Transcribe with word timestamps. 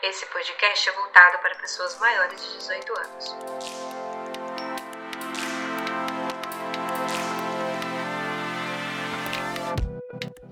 Esse 0.00 0.24
podcast 0.26 0.88
é 0.88 0.92
voltado 0.92 1.38
para 1.40 1.56
pessoas 1.56 1.98
maiores 1.98 2.40
de 2.40 2.58
18 2.58 2.98
anos. 2.98 3.24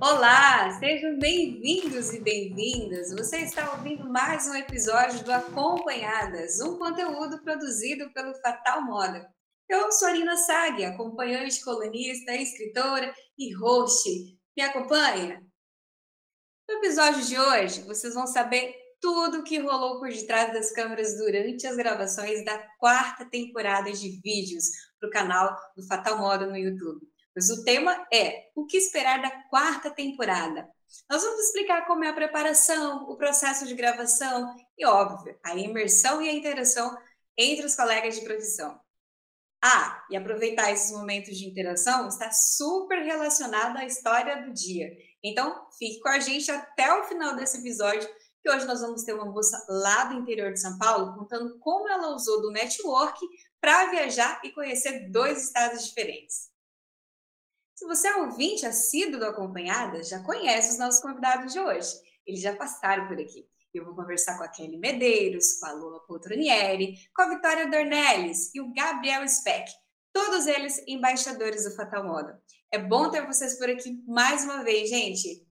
Olá, 0.01 0.69
sejam 0.81 1.17
bem-vindos 1.21 2.13
e 2.13 2.21
bem-vindas. 2.21 3.13
Você 3.13 3.37
está 3.37 3.71
ouvindo 3.71 4.11
mais 4.11 4.49
um 4.49 4.55
episódio 4.57 5.23
do 5.23 5.33
Acompanhadas, 5.33 6.61
um 6.61 6.77
conteúdo 6.77 7.41
produzido 7.45 8.13
pelo 8.13 8.35
Fatal 8.41 8.83
Moda. 8.83 9.33
Eu 9.69 9.93
sou 9.93 10.09
a 10.09 10.13
Lina 10.13 10.37
Sag, 10.37 10.85
acompanhante, 10.85 11.65
colunista, 11.65 12.33
escritora 12.35 13.15
e 13.39 13.55
host. 13.55 14.11
Me 14.57 14.65
acompanha? 14.65 15.41
No 16.69 16.79
episódio 16.79 17.23
de 17.23 17.39
hoje, 17.39 17.83
vocês 17.83 18.13
vão 18.13 18.27
saber 18.27 18.86
tudo 19.01 19.39
o 19.39 19.45
que 19.45 19.59
rolou 19.59 19.99
por 19.99 20.09
detrás 20.09 20.53
das 20.53 20.73
câmeras 20.73 21.17
durante 21.17 21.67
as 21.67 21.77
gravações 21.77 22.45
da 22.45 22.59
quarta 22.79 23.25
temporada 23.25 23.93
de 23.93 24.21
vídeos 24.21 24.65
para 24.99 25.09
o 25.09 25.13
canal 25.13 25.57
do 25.77 25.87
Fatal 25.87 26.19
Moda 26.19 26.47
no 26.47 26.57
YouTube. 26.57 27.07
Mas 27.35 27.51
o 27.51 27.65
tema 27.65 28.07
é 28.13 28.51
o 28.55 28.65
que 28.65 28.79
esperar 28.79 29.21
da 29.21 29.31
quarta 29.51 29.91
temporada. 29.91 30.69
Nós 31.11 31.23
vamos 31.23 31.41
explicar 31.47 31.87
como 31.87 32.05
é 32.05 32.09
a 32.09 32.15
preparação, 32.15 33.05
o 33.11 33.17
processo 33.17 33.67
de 33.67 33.75
gravação 33.75 34.55
e, 34.79 34.87
óbvio, 34.87 35.39
a 35.45 35.55
imersão 35.55 36.23
e 36.23 36.29
a 36.29 36.33
interação 36.33 36.97
entre 37.37 37.67
os 37.67 37.75
colegas 37.75 38.15
de 38.15 38.23
profissão. 38.23 38.81
Ah, 39.63 40.05
e 40.11 40.17
aproveitar 40.17 40.71
esses 40.71 40.93
momentos 40.93 41.37
de 41.37 41.47
interação 41.47 42.09
está 42.09 42.31
super 42.31 43.03
relacionado 43.03 43.77
à 43.77 43.85
história 43.85 44.43
do 44.43 44.53
dia. 44.53 44.91
Então, 45.23 45.67
fique 45.79 46.01
com 46.01 46.09
a 46.09 46.21
gente 46.21 46.51
até 46.51 46.93
o 46.95 47.05
final 47.05 47.35
desse 47.35 47.59
episódio 47.59 48.09
hoje 48.49 48.67
nós 48.67 48.81
vamos 48.81 49.03
ter 49.03 49.15
uma 49.15 49.25
moça 49.25 49.65
lá 49.69 50.05
do 50.05 50.15
interior 50.15 50.53
de 50.53 50.61
São 50.61 50.79
Paulo 50.79 51.15
contando 51.15 51.59
como 51.59 51.89
ela 51.89 52.15
usou 52.15 52.41
do 52.43 52.51
network 52.51 53.19
para 53.61 53.91
viajar 53.91 54.41
e 54.45 54.51
conhecer 54.51 55.11
dois 55.11 55.45
estados 55.45 55.87
diferentes. 55.87 56.51
Se 57.75 57.85
você 57.85 58.09
é 58.09 58.17
ouvinte 58.17 58.65
assíduo 58.65 59.21
do 59.21 59.27
Acompanhada, 59.27 60.03
já 60.03 60.23
conhece 60.23 60.73
os 60.73 60.79
nossos 60.79 61.01
convidados 61.01 61.53
de 61.53 61.61
hoje. 61.61 61.95
Eles 62.27 62.41
já 62.41 62.57
passaram 62.57 63.07
por 63.07 63.21
aqui. 63.21 63.47
Eu 63.75 63.85
vou 63.85 63.95
conversar 63.95 64.39
com 64.39 64.45
a 64.45 64.49
Kelly 64.49 64.79
Medeiros, 64.79 65.59
com 65.61 65.67
a 65.67 65.73
Lula 65.73 66.01
Poltronieri, 66.07 66.95
com 67.15 67.23
a 67.23 67.29
Vitória 67.29 67.71
Dornelles 67.71 68.55
e 68.55 68.61
o 68.61 68.73
Gabriel 68.73 69.29
Speck. 69.29 69.71
Todos 70.13 70.47
eles 70.47 70.83
embaixadores 70.89 71.65
do 71.65 71.77
Fatal 71.77 72.03
Moda. 72.03 72.43
É 72.73 72.79
bom 72.79 73.11
ter 73.11 73.27
vocês 73.27 73.59
por 73.59 73.69
aqui 73.69 74.03
mais 74.07 74.45
uma 74.45 74.65
vez, 74.65 74.89
gente. 74.89 75.47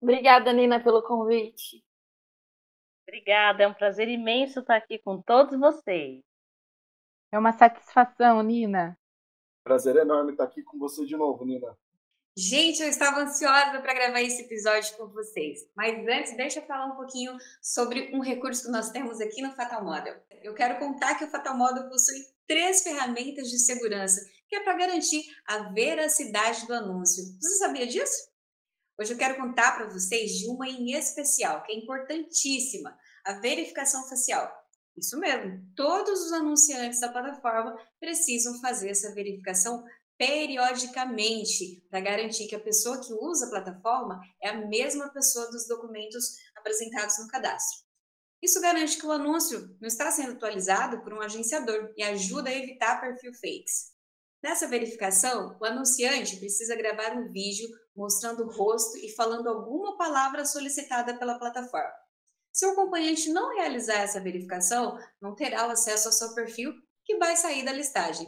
Obrigada, 0.00 0.52
Nina, 0.54 0.82
pelo 0.82 1.02
convite. 1.02 1.84
Obrigada, 3.10 3.64
é 3.64 3.66
um 3.66 3.74
prazer 3.74 4.08
imenso 4.08 4.60
estar 4.60 4.76
aqui 4.76 4.96
com 4.96 5.20
todos 5.20 5.58
vocês. 5.58 6.22
É 7.32 7.36
uma 7.36 7.52
satisfação, 7.52 8.40
Nina. 8.40 8.96
Prazer 9.64 9.96
enorme 9.96 10.30
estar 10.30 10.44
aqui 10.44 10.62
com 10.62 10.78
você 10.78 11.04
de 11.04 11.16
novo, 11.16 11.44
Nina. 11.44 11.76
Gente, 12.38 12.80
eu 12.80 12.88
estava 12.88 13.22
ansiosa 13.22 13.80
para 13.80 13.94
gravar 13.94 14.22
esse 14.22 14.42
episódio 14.42 14.96
com 14.96 15.08
vocês. 15.08 15.68
Mas 15.74 16.06
antes, 16.06 16.36
deixa 16.36 16.60
eu 16.60 16.66
falar 16.66 16.86
um 16.86 16.94
pouquinho 16.94 17.36
sobre 17.60 18.14
um 18.14 18.20
recurso 18.20 18.66
que 18.66 18.70
nós 18.70 18.90
temos 18.90 19.20
aqui 19.20 19.42
no 19.42 19.56
Fatal 19.56 19.84
Model. 19.84 20.14
Eu 20.44 20.54
quero 20.54 20.78
contar 20.78 21.16
que 21.16 21.24
o 21.24 21.30
Fatal 21.30 21.58
Model 21.58 21.88
possui 21.88 22.14
três 22.46 22.84
ferramentas 22.84 23.50
de 23.50 23.58
segurança, 23.58 24.24
que 24.48 24.54
é 24.54 24.60
para 24.62 24.78
garantir 24.78 25.24
a 25.48 25.72
veracidade 25.72 26.64
do 26.64 26.74
anúncio. 26.74 27.24
Você 27.40 27.58
sabia 27.58 27.88
disso? 27.88 28.29
Hoje 29.00 29.14
eu 29.14 29.16
quero 29.16 29.36
contar 29.36 29.78
para 29.78 29.88
vocês 29.88 30.32
de 30.32 30.46
uma 30.46 30.68
em 30.68 30.92
especial, 30.92 31.62
que 31.62 31.72
é 31.72 31.74
importantíssima, 31.74 32.94
a 33.24 33.32
verificação 33.40 34.06
facial. 34.06 34.52
Isso 34.94 35.18
mesmo, 35.18 35.64
todos 35.74 36.26
os 36.26 36.32
anunciantes 36.34 37.00
da 37.00 37.08
plataforma 37.08 37.74
precisam 37.98 38.60
fazer 38.60 38.90
essa 38.90 39.14
verificação 39.14 39.82
periodicamente 40.18 41.82
para 41.88 42.02
garantir 42.02 42.46
que 42.46 42.54
a 42.54 42.60
pessoa 42.60 43.00
que 43.00 43.14
usa 43.14 43.46
a 43.46 43.48
plataforma 43.48 44.20
é 44.38 44.50
a 44.50 44.66
mesma 44.66 45.08
pessoa 45.08 45.50
dos 45.50 45.66
documentos 45.66 46.36
apresentados 46.54 47.18
no 47.20 47.28
cadastro. 47.28 47.80
Isso 48.42 48.60
garante 48.60 48.98
que 48.98 49.06
o 49.06 49.12
anúncio 49.12 49.78
não 49.80 49.88
está 49.88 50.10
sendo 50.10 50.32
atualizado 50.32 51.00
por 51.00 51.14
um 51.14 51.22
agenciador 51.22 51.90
e 51.96 52.02
ajuda 52.02 52.50
a 52.50 52.54
evitar 52.54 53.00
perfil 53.00 53.32
fakes. 53.32 53.98
Nessa 54.42 54.66
verificação, 54.66 55.56
o 55.60 55.64
anunciante 55.66 56.36
precisa 56.36 56.74
gravar 56.74 57.12
um 57.12 57.30
vídeo 57.30 57.68
mostrando 57.94 58.44
o 58.44 58.50
rosto 58.50 58.96
e 58.96 59.14
falando 59.14 59.48
alguma 59.48 59.98
palavra 59.98 60.46
solicitada 60.46 61.18
pela 61.18 61.38
plataforma. 61.38 61.92
Se 62.50 62.64
o 62.66 62.70
acompanhante 62.70 63.30
não 63.30 63.54
realizar 63.54 64.00
essa 64.00 64.20
verificação, 64.20 64.98
não 65.20 65.34
terá 65.34 65.68
o 65.68 65.70
acesso 65.70 66.08
ao 66.08 66.12
seu 66.12 66.34
perfil, 66.34 66.72
que 67.04 67.18
vai 67.18 67.36
sair 67.36 67.64
da 67.64 67.72
listagem. 67.72 68.26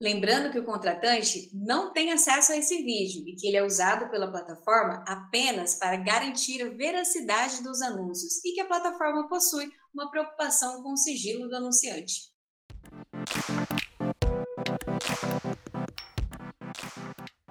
Lembrando 0.00 0.50
que 0.50 0.58
o 0.58 0.64
contratante 0.64 1.50
não 1.54 1.92
tem 1.92 2.12
acesso 2.12 2.52
a 2.52 2.56
esse 2.56 2.82
vídeo 2.82 3.22
e 3.26 3.34
que 3.36 3.46
ele 3.46 3.56
é 3.56 3.64
usado 3.64 4.10
pela 4.10 4.30
plataforma 4.30 5.04
apenas 5.06 5.76
para 5.76 5.96
garantir 5.96 6.60
a 6.62 6.70
veracidade 6.70 7.62
dos 7.62 7.80
anúncios 7.80 8.44
e 8.44 8.52
que 8.52 8.60
a 8.60 8.66
plataforma 8.66 9.28
possui 9.28 9.70
uma 9.94 10.10
preocupação 10.10 10.82
com 10.82 10.92
o 10.92 10.96
sigilo 10.96 11.48
do 11.48 11.56
anunciante. 11.56 12.32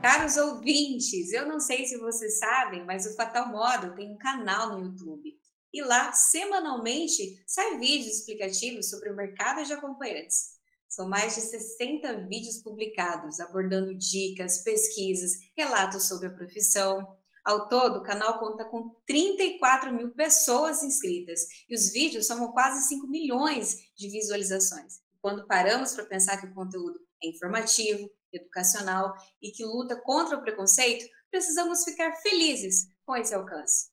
Caros 0.01 0.35
ouvintes, 0.35 1.31
eu 1.31 1.45
não 1.45 1.59
sei 1.59 1.85
se 1.85 1.95
vocês 1.99 2.39
sabem, 2.39 2.83
mas 2.83 3.05
o 3.05 3.15
Fatal 3.15 3.49
Model 3.49 3.93
tem 3.93 4.11
um 4.11 4.17
canal 4.17 4.71
no 4.71 4.85
YouTube. 4.85 5.31
E 5.71 5.83
lá, 5.83 6.11
semanalmente, 6.11 7.43
sai 7.45 7.77
vídeos 7.77 8.17
explicativos 8.17 8.89
sobre 8.89 9.11
o 9.11 9.15
mercado 9.15 9.63
de 9.63 9.71
acompanhantes. 9.71 10.59
São 10.89 11.07
mais 11.07 11.35
de 11.35 11.41
60 11.41 12.27
vídeos 12.27 12.57
publicados, 12.63 13.39
abordando 13.39 13.93
dicas, 13.93 14.63
pesquisas, 14.63 15.33
relatos 15.55 16.07
sobre 16.07 16.29
a 16.29 16.33
profissão. 16.33 17.15
Ao 17.45 17.69
todo, 17.69 17.99
o 17.99 18.03
canal 18.03 18.39
conta 18.39 18.65
com 18.65 18.95
34 19.05 19.93
mil 19.93 20.09
pessoas 20.15 20.81
inscritas 20.81 21.41
e 21.69 21.75
os 21.75 21.91
vídeos 21.91 22.25
somam 22.25 22.51
quase 22.51 22.87
5 22.87 23.05
milhões 23.05 23.77
de 23.95 24.09
visualizações. 24.09 24.95
Quando 25.21 25.45
paramos 25.45 25.93
para 25.93 26.05
pensar 26.05 26.37
que 26.37 26.47
o 26.47 26.53
conteúdo 26.55 26.99
é 27.23 27.29
informativo, 27.29 28.09
educacional 28.33 29.13
e 29.41 29.51
que 29.51 29.65
luta 29.65 29.95
contra 30.01 30.37
o 30.37 30.41
preconceito, 30.41 31.05
precisamos 31.29 31.83
ficar 31.83 32.13
felizes 32.17 32.87
com 33.05 33.15
esse 33.15 33.33
alcance. 33.33 33.89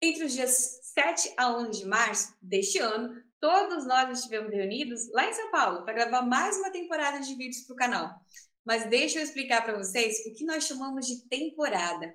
Entre 0.00 0.24
os 0.24 0.32
dias 0.32 0.80
7 0.94 1.34
a 1.36 1.56
11 1.56 1.80
de 1.80 1.86
março 1.86 2.34
deste 2.40 2.78
ano, 2.78 3.20
todos 3.40 3.86
nós 3.86 4.18
estivemos 4.18 4.52
reunidos 4.52 5.10
lá 5.12 5.28
em 5.28 5.32
São 5.32 5.50
Paulo 5.50 5.84
para 5.84 5.94
gravar 5.94 6.22
mais 6.22 6.56
uma 6.56 6.70
temporada 6.70 7.20
de 7.20 7.34
vídeos 7.34 7.64
para 7.64 7.74
o 7.74 7.76
canal. 7.76 8.20
Mas 8.64 8.88
deixa 8.88 9.18
eu 9.18 9.22
explicar 9.22 9.64
para 9.64 9.78
vocês 9.78 10.18
o 10.26 10.34
que 10.34 10.44
nós 10.44 10.64
chamamos 10.64 11.06
de 11.06 11.26
temporada. 11.28 12.12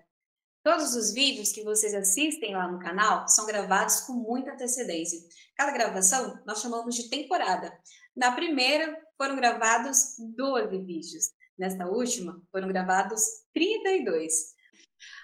Todos 0.63 0.95
os 0.95 1.13
vídeos 1.13 1.51
que 1.51 1.63
vocês 1.63 1.93
assistem 1.93 2.55
lá 2.55 2.71
no 2.71 2.79
canal 2.79 3.27
são 3.27 3.45
gravados 3.45 4.01
com 4.01 4.13
muita 4.13 4.53
antecedência. 4.53 5.19
Cada 5.57 5.71
gravação 5.71 6.41
nós 6.45 6.61
chamamos 6.61 6.95
de 6.95 7.09
temporada. 7.09 7.77
Na 8.15 8.31
primeira 8.31 8.97
foram 9.18 9.35
gravados 9.35 10.16
12 10.19 10.78
vídeos. 10.79 11.29
Nesta 11.57 11.85
última 11.88 12.41
foram 12.51 12.68
gravados 12.68 13.22
32. 13.53 14.34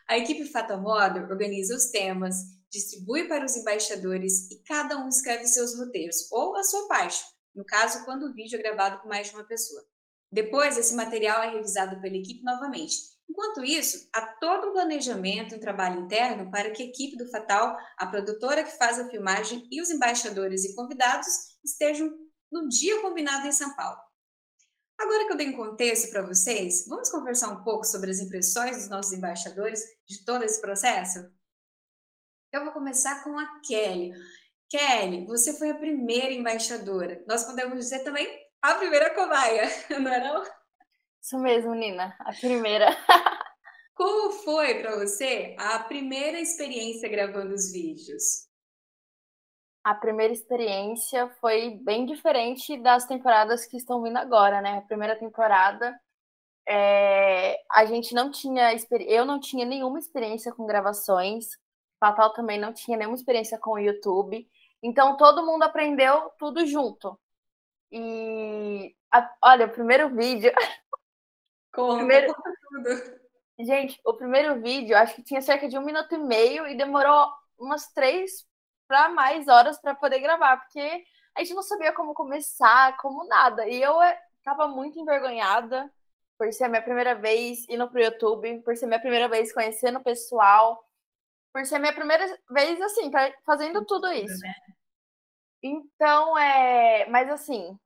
A 0.08 0.18
equipe 0.18 0.46
Fatal 0.46 0.82
Modo 0.82 1.20
organiza 1.20 1.76
os 1.76 1.92
temas, 1.92 2.36
distribui 2.72 3.28
para 3.28 3.46
os 3.46 3.56
embaixadores 3.56 4.50
e 4.52 4.62
cada 4.64 4.98
um 4.98 5.08
escreve 5.08 5.46
seus 5.48 5.78
roteiros, 5.78 6.32
ou 6.32 6.56
a 6.56 6.64
sua 6.64 6.88
parte, 6.88 7.24
no 7.56 7.66
caso, 7.66 8.06
quando 8.06 8.24
o 8.24 8.34
vídeo 8.34 8.60
é 8.60 8.62
gravado 8.62 9.02
com 9.02 9.10
mais 9.10 9.30
de 9.30 9.36
uma 9.36 9.44
pessoa. 9.44 9.84
Depois, 10.32 10.78
esse 10.78 10.96
material 10.96 11.42
é 11.42 11.52
revisado 11.52 12.00
pela 12.02 12.16
equipe 12.16 12.44
novamente. 12.44 12.96
Enquanto 13.28 13.64
isso, 13.64 14.10
há 14.14 14.22
todo 14.40 14.70
um 14.70 14.74
planejamento, 14.74 15.56
um 15.56 15.60
trabalho 15.60 16.02
interno 16.02 16.50
para 16.52 16.72
que 16.72 16.84
a 16.84 16.86
equipe 16.86 17.16
do 17.16 17.30
Fatal, 17.30 17.78
a 17.98 18.08
produtora 18.08 18.64
que 18.64 18.78
faz 18.78 19.00
a 19.00 19.08
filmagem 19.08 19.68
e 19.72 19.82
os 19.82 19.90
embaixadores 19.90 20.66
e 20.66 20.76
convidados 20.76 21.28
estejam 21.64 22.12
no 22.52 22.68
dia 22.68 23.02
combinado 23.02 23.48
em 23.48 23.52
São 23.52 23.76
Paulo. 23.76 24.00
Agora 25.00 25.26
que 25.26 25.32
eu 25.32 25.38
dei 25.38 25.50
um 25.50 25.56
contexto 25.56 26.12
para 26.12 26.26
vocês, 26.26 26.86
vamos 26.88 27.10
conversar 27.10 27.50
um 27.50 27.64
pouco 27.64 27.86
sobre 27.86 28.12
as 28.12 28.20
impressões 28.20 28.78
dos 28.78 28.90
nossos 28.90 29.14
embaixadores 29.14 29.80
de 30.06 30.26
todo 30.26 30.44
esse 30.44 30.60
processo? 30.60 31.20
Eu 32.52 32.66
vou 32.66 32.74
começar 32.74 33.24
com 33.24 33.40
a 33.40 33.62
Kelly. 33.62 34.12
Kelly, 34.68 35.26
você 35.26 35.58
foi 35.58 35.70
a 35.70 35.78
primeira 35.78 36.34
embaixadora. 36.34 37.24
Nós 37.28 37.46
podemos 37.46 37.78
dizer 37.78 38.04
também 38.04 38.28
a 38.62 38.76
primeira 38.76 39.14
cobaia, 39.16 39.64
não 40.02 40.12
é 40.12 40.20
não? 40.20 40.44
Isso 41.22 41.40
mesmo, 41.40 41.74
Nina, 41.74 42.16
a 42.20 42.34
primeira. 42.34 42.88
Como 43.96 44.32
foi 44.32 44.82
para 44.82 44.96
você 44.98 45.56
a 45.58 45.80
primeira 45.80 46.40
experiência 46.40 47.08
gravando 47.10 47.54
os 47.54 47.72
vídeos? 47.72 48.49
A 49.84 49.94
primeira 49.96 50.34
experiência 50.34 51.30
foi 51.40 51.80
bem 51.82 52.06
diferente 52.06 52.78
das 52.78 53.06
temporadas 53.06 53.66
que 53.66 53.78
estão 53.78 54.02
vindo 54.04 54.18
agora, 54.18 54.62
né? 54.62 54.78
A 54.78 54.82
primeira 54.82 55.16
temporada, 55.18 56.00
é, 56.68 57.60
a 57.72 57.86
gente 57.86 58.14
não 58.14 58.30
tinha, 58.32 58.72
eu 59.08 59.26
não 59.26 59.40
tinha 59.40 59.66
nenhuma 59.66 60.00
experiência 60.00 60.52
com 60.52 60.66
gravações. 60.66 61.48
Fatal 62.00 62.32
também 62.34 62.60
não 62.60 62.74
tinha 62.74 62.98
nenhuma 62.98 63.16
experiência 63.16 63.58
com 63.58 63.72
o 63.72 63.80
YouTube. 63.80 64.48
Então 64.84 65.18
todo 65.18 65.46
mundo 65.46 65.64
aprendeu 65.64 66.30
tudo 66.38 66.66
junto. 66.66 67.20
E 67.92 68.96
a, 69.12 69.34
olha, 69.44 69.66
o 69.66 69.72
primeiro 69.72 70.10
vídeo. 70.16 70.52
Conta, 71.74 71.98
Primeiro- 71.98 72.36
tudo. 72.70 73.20
Gente, 73.60 74.00
o 74.06 74.14
primeiro 74.14 74.62
vídeo 74.62 74.96
acho 74.98 75.16
que 75.16 75.24
tinha 75.24 75.42
cerca 75.42 75.68
de 75.68 75.78
um 75.78 75.84
minuto 75.84 76.14
e 76.16 76.18
meio 76.18 76.66
e 76.66 76.78
demorou 76.78 77.28
umas 77.58 77.88
três 77.92 78.48
para 78.90 79.08
mais 79.08 79.48
horas 79.48 79.80
para 79.80 79.94
poder 79.94 80.20
gravar, 80.20 80.58
porque 80.58 81.06
a 81.38 81.42
gente 81.42 81.54
não 81.54 81.62
sabia 81.62 81.94
como 81.94 82.16
começar, 82.16 82.98
como 82.98 83.24
nada. 83.26 83.68
E 83.68 83.80
eu 83.80 84.02
eh, 84.02 84.20
tava 84.44 84.68
muito 84.68 85.00
envergonhada 85.00 85.94
por 86.36 86.52
ser 86.52 86.64
a 86.64 86.70
minha 86.70 86.82
primeira 86.82 87.14
vez 87.14 87.70
indo 87.70 87.88
pro 87.88 88.02
YouTube, 88.02 88.62
por 88.64 88.76
ser 88.76 88.88
minha 88.88 89.00
primeira 89.00 89.30
vez 89.30 89.54
conhecendo 89.54 90.00
o 90.00 90.04
pessoal, 90.04 90.84
por 91.54 91.64
ser 91.68 91.78
minha 91.78 91.94
primeira 91.94 92.26
vez 92.50 92.82
assim, 92.82 93.12
fazendo 93.46 93.86
tudo 93.86 94.12
isso. 94.12 94.42
né? 94.42 94.56
Então, 95.62 96.36
é. 96.36 97.06
Mas 97.10 97.30
assim, 97.30 97.78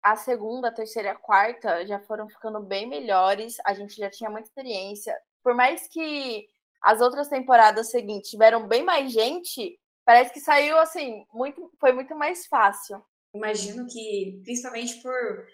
a 0.00 0.14
segunda, 0.14 0.68
a 0.68 0.72
terceira 0.72 1.08
e 1.08 1.10
a 1.10 1.16
quarta 1.16 1.84
já 1.84 1.98
foram 1.98 2.28
ficando 2.28 2.60
bem 2.60 2.88
melhores. 2.88 3.56
A 3.66 3.74
gente 3.74 3.96
já 3.96 4.08
tinha 4.08 4.30
muita 4.30 4.46
experiência. 4.46 5.18
Por 5.42 5.54
mais 5.56 5.88
que 5.88 6.46
as 6.80 7.00
outras 7.00 7.28
temporadas 7.28 7.90
seguintes 7.90 8.30
tiveram 8.30 8.68
bem 8.68 8.84
mais 8.84 9.10
gente, 9.10 9.80
parece 10.04 10.32
que 10.32 10.40
saiu 10.40 10.78
assim, 10.78 11.24
muito, 11.32 11.70
foi 11.80 11.92
muito 11.92 12.14
mais 12.16 12.46
fácil. 12.46 13.02
Imagino 13.34 13.86
que, 13.86 14.40
principalmente 14.44 15.00
por 15.00 15.46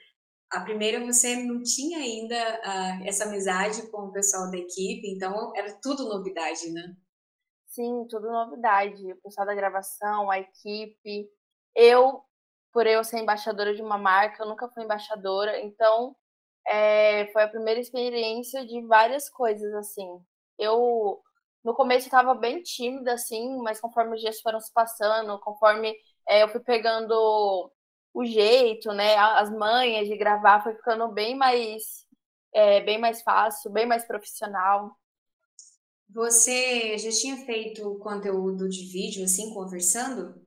a 0.51 0.61
primeira 0.63 1.05
você 1.05 1.37
não 1.37 1.63
tinha 1.63 1.99
ainda 1.99 2.61
ah, 2.65 3.01
essa 3.05 3.25
amizade 3.25 3.91
com 3.91 4.07
o 4.07 4.13
pessoal 4.13 4.51
da 4.51 4.57
equipe, 4.57 5.07
então 5.07 5.53
era 5.55 5.79
tudo 5.81 6.09
novidade, 6.09 6.71
né? 6.73 6.97
Sim, 7.67 8.07
tudo 8.09 8.31
novidade. 8.31 9.13
O 9.13 9.21
pessoal 9.23 9.47
da 9.47 9.55
gravação, 9.55 10.31
a 10.31 10.39
equipe. 10.39 11.29
Eu, 11.77 12.23
por 12.73 12.87
eu 12.87 13.05
ser 13.05 13.19
embaixadora 13.19 13.75
de 13.75 13.83
uma 13.83 13.99
marca, 13.99 14.43
eu 14.43 14.49
nunca 14.49 14.69
fui 14.71 14.83
embaixadora, 14.85 15.61
então 15.61 16.17
é, 16.67 17.27
foi 17.33 17.43
a 17.43 17.49
primeira 17.49 17.79
experiência 17.79 18.67
de 18.67 18.81
várias 18.87 19.29
coisas, 19.29 19.73
assim. 19.75 20.09
Eu, 20.59 21.21
no 21.65 21.75
começo, 21.75 22.07
estava 22.07 22.35
bem 22.35 22.63
tímida, 22.63 23.15
assim, 23.15 23.59
mas 23.59 23.81
conforme 23.81 24.15
os 24.15 24.21
dias 24.21 24.41
foram 24.41 24.61
se 24.61 24.73
passando, 24.73 25.39
conforme 25.41 25.95
é, 26.29 26.43
eu 26.43 26.49
fui 26.49 26.61
pegando 26.61 27.71
o 28.15 28.25
jeito, 28.25 28.93
né, 28.93 29.17
as 29.17 29.51
manhas 29.51 30.09
de 30.09 30.17
gravar, 30.17 30.63
foi 30.63 30.75
ficando 30.75 31.09
bem 31.09 31.37
mais, 31.37 32.07
é, 32.53 32.81
bem 32.81 32.99
mais 32.99 33.23
fácil, 33.23 33.71
bem 33.71 33.87
mais 33.87 34.07
profissional. 34.07 34.97
Você 36.11 36.97
já 36.97 37.11
tinha 37.11 37.37
feito 37.45 37.99
conteúdo 37.99 38.69
de 38.69 38.91
vídeo, 38.91 39.25
assim, 39.25 39.53
conversando? 39.53 40.41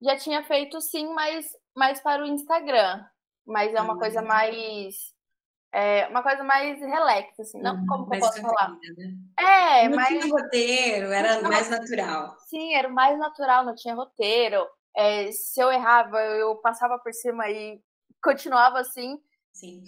Já 0.00 0.16
tinha 0.16 0.42
feito 0.44 0.80
sim, 0.80 1.12
mas 1.12 1.46
mais 1.76 2.00
para 2.00 2.22
o 2.22 2.26
Instagram. 2.26 3.04
Mas 3.46 3.74
é 3.74 3.80
uma 3.80 3.98
coisa 3.98 4.22
mais. 4.22 5.14
É 5.72 6.06
uma 6.08 6.22
coisa 6.22 6.42
mais 6.42 6.80
relax, 6.80 7.38
assim. 7.38 7.60
Não, 7.60 7.74
Uhum, 7.76 7.86
como 7.86 8.14
eu 8.14 8.20
posso 8.20 8.40
falar? 8.40 8.70
né? 8.70 9.12
É, 9.38 9.88
não 9.88 9.96
mas 9.96 10.08
tinha 10.08 10.26
roteiro, 10.26 11.12
era 11.12 11.42
Não. 11.42 11.50
mais 11.50 11.68
natural. 11.68 12.36
sim, 12.48 12.74
era 12.74 12.88
mais 12.88 13.18
natural, 13.18 13.64
não 13.64 13.74
tinha 13.74 13.94
roteiro. 13.94 14.66
É, 14.96 15.30
se 15.30 15.60
eu 15.60 15.70
errava, 15.70 16.18
eu 16.20 16.56
passava 16.56 16.98
por 16.98 17.12
cima 17.12 17.48
e 17.50 17.80
continuava 18.22 18.80
assim. 18.80 19.18
Sim. 19.52 19.84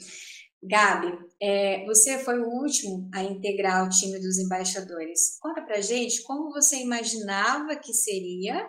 Gabi, 0.62 1.19
é, 1.41 1.87
você 1.87 2.19
foi 2.23 2.38
o 2.38 2.47
último 2.49 3.09
a 3.15 3.23
integrar 3.23 3.87
o 3.87 3.88
time 3.88 4.19
dos 4.21 4.38
embaixadores. 4.38 5.38
Conta 5.41 5.62
pra 5.62 5.81
gente 5.81 6.23
como 6.25 6.50
você 6.53 6.77
imaginava 6.82 7.75
que 7.77 7.94
seria 7.94 8.69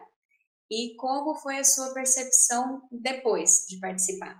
e 0.72 0.96
como 0.96 1.36
foi 1.36 1.58
a 1.58 1.66
sua 1.66 1.94
percepção 1.94 2.82
depois 2.90 3.66
de 3.68 3.78
participar. 3.80 4.38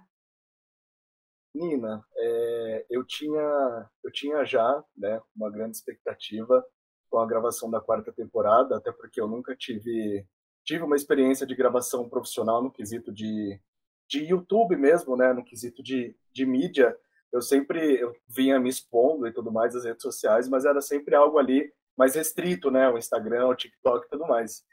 Nina, 1.54 2.04
é, 2.16 2.86
eu 2.90 3.06
tinha 3.06 3.90
eu 4.04 4.12
tinha 4.12 4.44
já 4.46 4.84
né, 4.96 5.22
uma 5.36 5.52
grande 5.52 5.76
expectativa 5.76 6.66
com 7.10 7.20
a 7.20 7.28
gravação 7.28 7.70
da 7.70 7.82
quarta 7.82 8.12
temporada, 8.14 8.78
até 8.78 8.92
porque 8.92 9.20
eu 9.20 9.28
nunca 9.28 9.56
tive 9.56 10.26
tive 10.64 10.84
uma 10.84 10.96
experiência 10.96 11.46
de 11.46 11.56
gravação 11.56 12.08
profissional 12.10 12.64
no 12.64 12.72
quesito 12.72 13.12
de, 13.12 13.60
de 14.08 14.20
YouTube 14.26 14.76
mesmo, 14.78 15.18
né, 15.18 15.34
no 15.34 15.44
quesito 15.44 15.82
de, 15.84 16.16
de 16.32 16.46
mídia. 16.46 16.96
Eu 17.32 17.42
sempre 17.42 18.00
eu 18.00 18.14
vinha 18.28 18.60
me 18.60 18.70
expondo 18.70 19.28
e 19.28 19.34
tudo 19.34 19.52
mais 19.52 19.74
nas 19.74 19.86
redes 19.86 20.02
sociais, 20.04 20.48
mas 20.48 20.66
era 20.66 20.82
sempre 20.82 21.16
algo 21.16 21.38
ali 21.38 21.72
mais 21.98 22.16
restrito, 22.16 22.72
né, 22.72 22.90
o 22.90 22.98
Instagram, 22.98 23.48
o 23.48 23.56
TikTok 23.56 24.06
e 24.06 24.10
tudo 24.10 24.28
mais. 24.28 24.64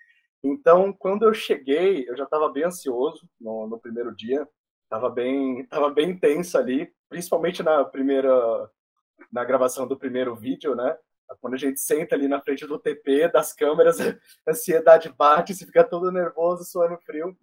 Então, 0.43 0.93
quando 0.93 1.25
eu 1.25 1.35
cheguei, 1.35 2.09
eu 2.09 2.17
já 2.17 2.25
estava 2.25 2.51
bem 2.51 2.65
ansioso 2.65 3.29
no, 3.41 3.67
no 3.67 3.79
primeiro 3.81 4.15
dia, 4.15 4.47
Tava 4.89 5.11
bem, 5.11 5.67
tava 5.67 5.91
bem 5.91 6.19
tenso 6.19 6.57
ali, 6.57 6.93
principalmente 7.09 7.63
na 7.63 7.85
primeira, 7.85 8.71
na 9.31 9.45
gravação 9.45 9.87
do 9.87 9.99
primeiro 9.99 10.35
vídeo, 10.35 10.75
né? 10.75 10.97
Quando 11.41 11.55
a 11.55 11.59
gente 11.59 11.79
senta 11.79 12.15
ali 12.15 12.27
na 12.27 12.41
frente 12.41 12.67
do 12.67 12.79
TP, 12.79 13.29
das 13.29 13.53
câmeras, 13.53 14.01
a 14.01 14.17
ansiedade 14.49 15.11
bate, 15.11 15.55
você 15.55 15.67
fica 15.67 15.85
todo 15.85 16.11
nervoso, 16.11 16.65
suando 16.65 16.97
frio. 17.03 17.37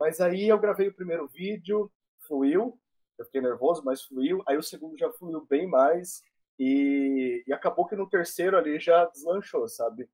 Mas 0.00 0.20
aí 0.20 0.48
eu 0.48 0.58
gravei 0.58 0.88
o 0.88 0.94
primeiro 0.94 1.28
vídeo, 1.28 1.90
fluiu, 2.26 2.78
eu 3.18 3.24
fiquei 3.26 3.40
nervoso, 3.40 3.82
mas 3.84 4.02
fluiu. 4.02 4.42
Aí 4.46 4.56
o 4.56 4.62
segundo 4.62 4.96
já 4.96 5.10
fluiu 5.12 5.46
bem 5.46 5.66
mais 5.66 6.22
e, 6.58 7.44
e 7.46 7.52
acabou 7.52 7.86
que 7.86 7.96
no 7.96 8.08
terceiro 8.08 8.56
ali 8.56 8.78
já 8.78 9.04
deslanchou, 9.06 9.68
sabe? 9.68 10.08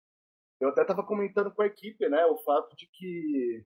Eu 0.60 0.69
até 0.69 0.84
tava 0.84 1.04
comentando 1.04 1.50
com 1.52 1.62
a 1.62 1.66
equipe, 1.66 2.08
né, 2.08 2.25
o 2.26 2.36
fato 2.38 2.76
de 2.76 2.86
que 2.88 3.64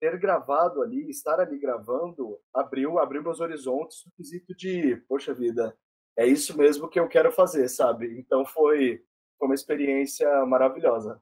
ter 0.00 0.18
gravado 0.18 0.82
ali, 0.82 1.08
estar 1.10 1.40
ali 1.40 1.58
gravando, 1.58 2.38
abriu, 2.54 2.98
abriu 2.98 3.22
meus 3.22 3.40
horizontes 3.40 4.04
no 4.04 4.12
quesito 4.12 4.54
de, 4.54 4.96
poxa 5.08 5.34
vida, 5.34 5.76
é 6.16 6.26
isso 6.26 6.56
mesmo 6.56 6.88
que 6.88 6.98
eu 6.98 7.08
quero 7.08 7.30
fazer, 7.32 7.68
sabe? 7.68 8.18
Então 8.18 8.44
foi, 8.44 9.02
uma 9.44 9.54
experiência 9.54 10.28
maravilhosa. 10.46 11.20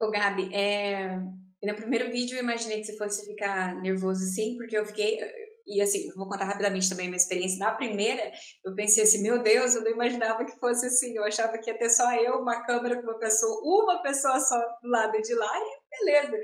Ô, 0.00 0.10
Gabi, 0.10 0.54
é, 0.54 1.16
no 1.62 1.74
primeiro 1.74 2.10
vídeo 2.10 2.36
eu 2.36 2.42
imaginei 2.42 2.80
que 2.80 2.84
você 2.84 2.96
fosse 2.96 3.26
ficar 3.26 3.74
nervoso 3.80 4.24
assim, 4.24 4.56
porque 4.56 4.76
eu 4.76 4.84
fiquei. 4.84 5.18
E 5.66 5.80
assim, 5.80 6.10
vou 6.14 6.28
contar 6.28 6.46
rapidamente 6.46 6.88
também 6.88 7.06
a 7.06 7.10
minha 7.10 7.16
experiência. 7.16 7.58
Na 7.58 7.72
primeira, 7.72 8.32
eu 8.64 8.74
pensei 8.74 9.04
assim, 9.04 9.22
meu 9.22 9.42
Deus, 9.42 9.74
eu 9.74 9.84
não 9.84 9.90
imaginava 9.90 10.44
que 10.44 10.58
fosse 10.58 10.86
assim. 10.86 11.14
Eu 11.14 11.24
achava 11.24 11.58
que 11.58 11.70
ia 11.70 11.78
ter 11.78 11.90
só 11.90 12.12
eu, 12.14 12.40
uma 12.40 12.64
câmera 12.64 12.96
com 12.96 13.02
uma 13.02 13.18
pessoa, 13.18 13.60
uma 13.62 14.02
pessoa 14.02 14.40
só 14.40 14.58
do 14.82 14.88
lado 14.88 15.20
de 15.20 15.34
lá 15.34 15.58
e 15.58 15.79
beleza. 15.90 16.40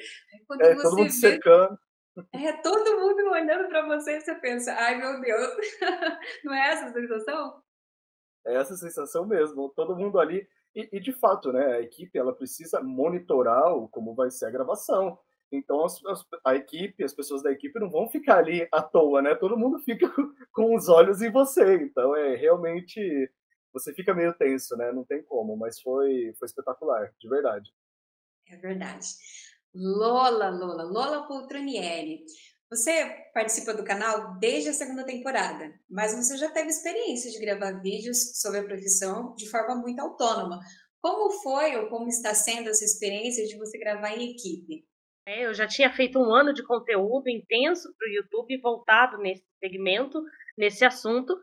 Quando 0.47 0.63
É, 0.63 0.75
todo 0.75 0.97
mundo 0.97 1.13
vê, 1.21 1.37
cercando. 1.37 1.79
é 2.33 2.53
todo 2.63 3.01
mundo 3.01 3.31
olhando 3.31 3.69
pra 3.69 3.87
você 3.87 4.17
e 4.19 4.21
você 4.21 4.35
pensa, 4.37 4.73
ai 4.75 4.97
meu 4.97 5.21
Deus, 5.21 5.57
não 6.45 6.55
é 6.55 6.71
essa 6.73 6.87
a 6.87 6.93
sensação? 6.93 7.63
É 8.47 8.55
essa 8.55 8.77
sensação 8.77 9.27
mesmo, 9.27 9.69
todo 9.71 9.97
mundo 9.97 10.19
ali. 10.19 10.47
E, 10.75 10.89
e, 10.93 11.01
de 11.01 11.13
fato, 11.13 11.53
né, 11.53 11.67
a 11.77 11.81
equipe 11.81 12.19
ela 12.19 12.35
precisa 12.35 12.81
monitorar 12.83 13.65
como 13.91 14.15
vai 14.15 14.31
ser 14.31 14.47
a 14.47 14.51
gravação. 14.51 15.19
Então 15.51 15.85
as, 15.85 16.05
as, 16.07 16.25
a 16.45 16.55
equipe, 16.55 17.03
as 17.05 17.15
pessoas 17.15 17.43
da 17.43 17.51
equipe 17.53 17.79
não 17.79 17.91
vão 17.91 18.09
ficar 18.09 18.39
ali 18.39 18.69
à 18.73 18.83
toa, 18.83 19.23
né? 19.23 19.35
Todo 19.35 19.57
mundo 19.57 19.79
fica 19.85 20.09
com 20.53 20.75
os 20.77 20.89
olhos 20.89 21.23
em 21.23 21.31
você. 21.31 21.77
Então 21.77 22.15
é 22.17 22.35
realmente 22.37 23.01
você 23.73 23.93
fica 23.95 24.15
meio 24.15 24.35
tenso, 24.35 24.77
né? 24.77 24.93
Não 24.93 25.05
tem 25.05 25.23
como, 25.25 25.57
mas 25.57 25.81
foi 25.81 26.33
foi 26.39 26.47
espetacular, 26.47 27.13
de 27.19 27.29
verdade. 27.29 27.71
É 28.49 28.57
verdade. 28.57 29.07
Lola, 29.75 30.49
Lola, 30.51 30.85
Lola 30.85 31.27
Poltronieri. 31.27 32.25
Você 32.71 32.91
participa 33.33 33.75
do 33.75 33.85
canal 33.85 34.39
desde 34.39 34.71
a 34.71 34.73
segunda 34.73 35.05
temporada, 35.05 35.73
mas 35.89 36.15
você 36.15 36.37
já 36.37 36.51
teve 36.51 36.69
experiência 36.69 37.31
de 37.31 37.39
gravar 37.39 37.81
vídeos 37.81 38.41
sobre 38.41 38.59
a 38.59 38.65
profissão 38.65 39.35
de 39.37 39.49
forma 39.49 39.77
muito 39.77 40.01
autônoma. 40.01 40.59
Como 41.01 41.31
foi 41.43 41.77
ou 41.77 41.89
como 41.89 42.09
está 42.09 42.35
sendo 42.35 42.69
essa 42.69 42.85
experiência 42.85 43.47
de 43.47 43.57
você 43.57 43.79
gravar 43.79 44.11
em 44.17 44.33
equipe? 44.33 44.85
É, 45.25 45.47
eu 45.47 45.55
já 45.55 45.67
tinha 45.67 45.93
feito 45.93 46.19
um 46.19 46.35
ano 46.35 46.53
de 46.53 46.65
conteúdo 46.65 47.29
intenso 47.29 47.89
para 47.97 48.09
o 48.09 48.13
YouTube 48.13 48.61
voltado 48.61 49.19
nesse 49.19 49.45
segmento, 49.61 50.21
nesse 50.57 50.85
assunto. 50.85 51.37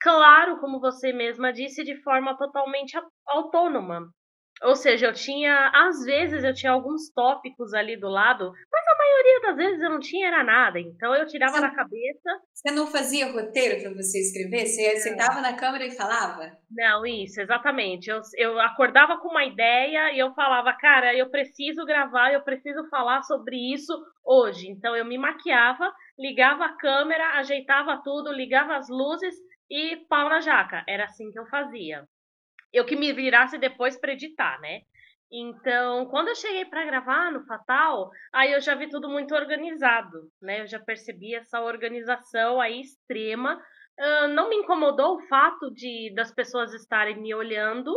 Claro, 0.00 0.58
como 0.60 0.80
você 0.80 1.12
mesma 1.12 1.52
disse, 1.52 1.84
de 1.84 2.00
forma 2.02 2.36
totalmente 2.36 2.96
autônoma. 3.26 4.12
Ou 4.62 4.76
seja, 4.76 5.06
eu 5.06 5.12
tinha, 5.12 5.70
às 5.74 6.04
vezes 6.04 6.44
eu 6.44 6.54
tinha 6.54 6.72
alguns 6.72 7.10
tópicos 7.12 7.74
ali 7.74 7.96
do 7.98 8.08
lado, 8.08 8.52
mas 8.72 8.86
a 8.86 8.96
maioria 8.98 9.40
das 9.42 9.56
vezes 9.56 9.82
eu 9.82 9.90
não 9.90 10.00
tinha 10.00 10.28
era 10.28 10.44
nada. 10.44 10.78
Então 10.80 11.14
eu 11.14 11.26
tirava 11.26 11.52
Você- 11.56 11.60
na 11.60 11.74
cabeça. 11.74 12.40
Você 12.52 12.70
não 12.70 12.86
fazia 12.86 13.30
roteiro 13.30 13.82
para 13.82 13.92
você 13.92 14.20
escrever? 14.20 14.66
Você 14.66 14.96
sentava 15.00 15.40
na 15.40 15.54
câmera 15.54 15.84
e 15.84 15.90
falava? 15.90 16.52
Não, 16.70 17.04
isso, 17.04 17.40
exatamente. 17.40 18.08
Eu, 18.08 18.20
eu 18.38 18.58
acordava 18.60 19.18
com 19.18 19.28
uma 19.28 19.44
ideia 19.44 20.12
e 20.12 20.18
eu 20.18 20.32
falava, 20.34 20.72
cara, 20.72 21.14
eu 21.14 21.28
preciso 21.30 21.84
gravar, 21.84 22.32
eu 22.32 22.42
preciso 22.42 22.88
falar 22.88 23.22
sobre 23.22 23.56
isso 23.74 23.92
hoje. 24.24 24.68
Então 24.68 24.96
eu 24.96 25.04
me 25.04 25.18
maquiava, 25.18 25.92
ligava 26.18 26.64
a 26.64 26.76
câmera, 26.76 27.38
ajeitava 27.38 28.00
tudo, 28.02 28.32
ligava 28.32 28.76
as 28.76 28.88
luzes 28.88 29.34
e 29.70 29.96
pau 30.08 30.28
na 30.28 30.40
jaca. 30.40 30.82
Era 30.88 31.04
assim 31.04 31.30
que 31.30 31.38
eu 31.38 31.46
fazia. 31.46 32.04
Eu 32.74 32.84
que 32.84 32.96
me 32.96 33.12
virasse 33.12 33.56
depois 33.56 33.96
para 33.96 34.12
editar, 34.12 34.60
né? 34.60 34.80
Então, 35.32 36.06
quando 36.06 36.28
eu 36.28 36.34
cheguei 36.34 36.64
para 36.64 36.84
gravar 36.84 37.32
no 37.32 37.44
Fatal, 37.44 38.10
aí 38.32 38.52
eu 38.52 38.60
já 38.60 38.74
vi 38.74 38.88
tudo 38.88 39.08
muito 39.08 39.34
organizado, 39.34 40.28
né? 40.42 40.60
Eu 40.62 40.66
já 40.66 40.78
percebi 40.78 41.34
essa 41.34 41.60
organização 41.62 42.60
aí 42.60 42.80
extrema. 42.80 43.56
Uh, 43.98 44.28
não 44.28 44.48
me 44.48 44.56
incomodou 44.56 45.16
o 45.16 45.20
fato 45.28 45.72
de 45.72 46.12
das 46.14 46.32
pessoas 46.32 46.74
estarem 46.74 47.20
me 47.20 47.32
olhando, 47.34 47.92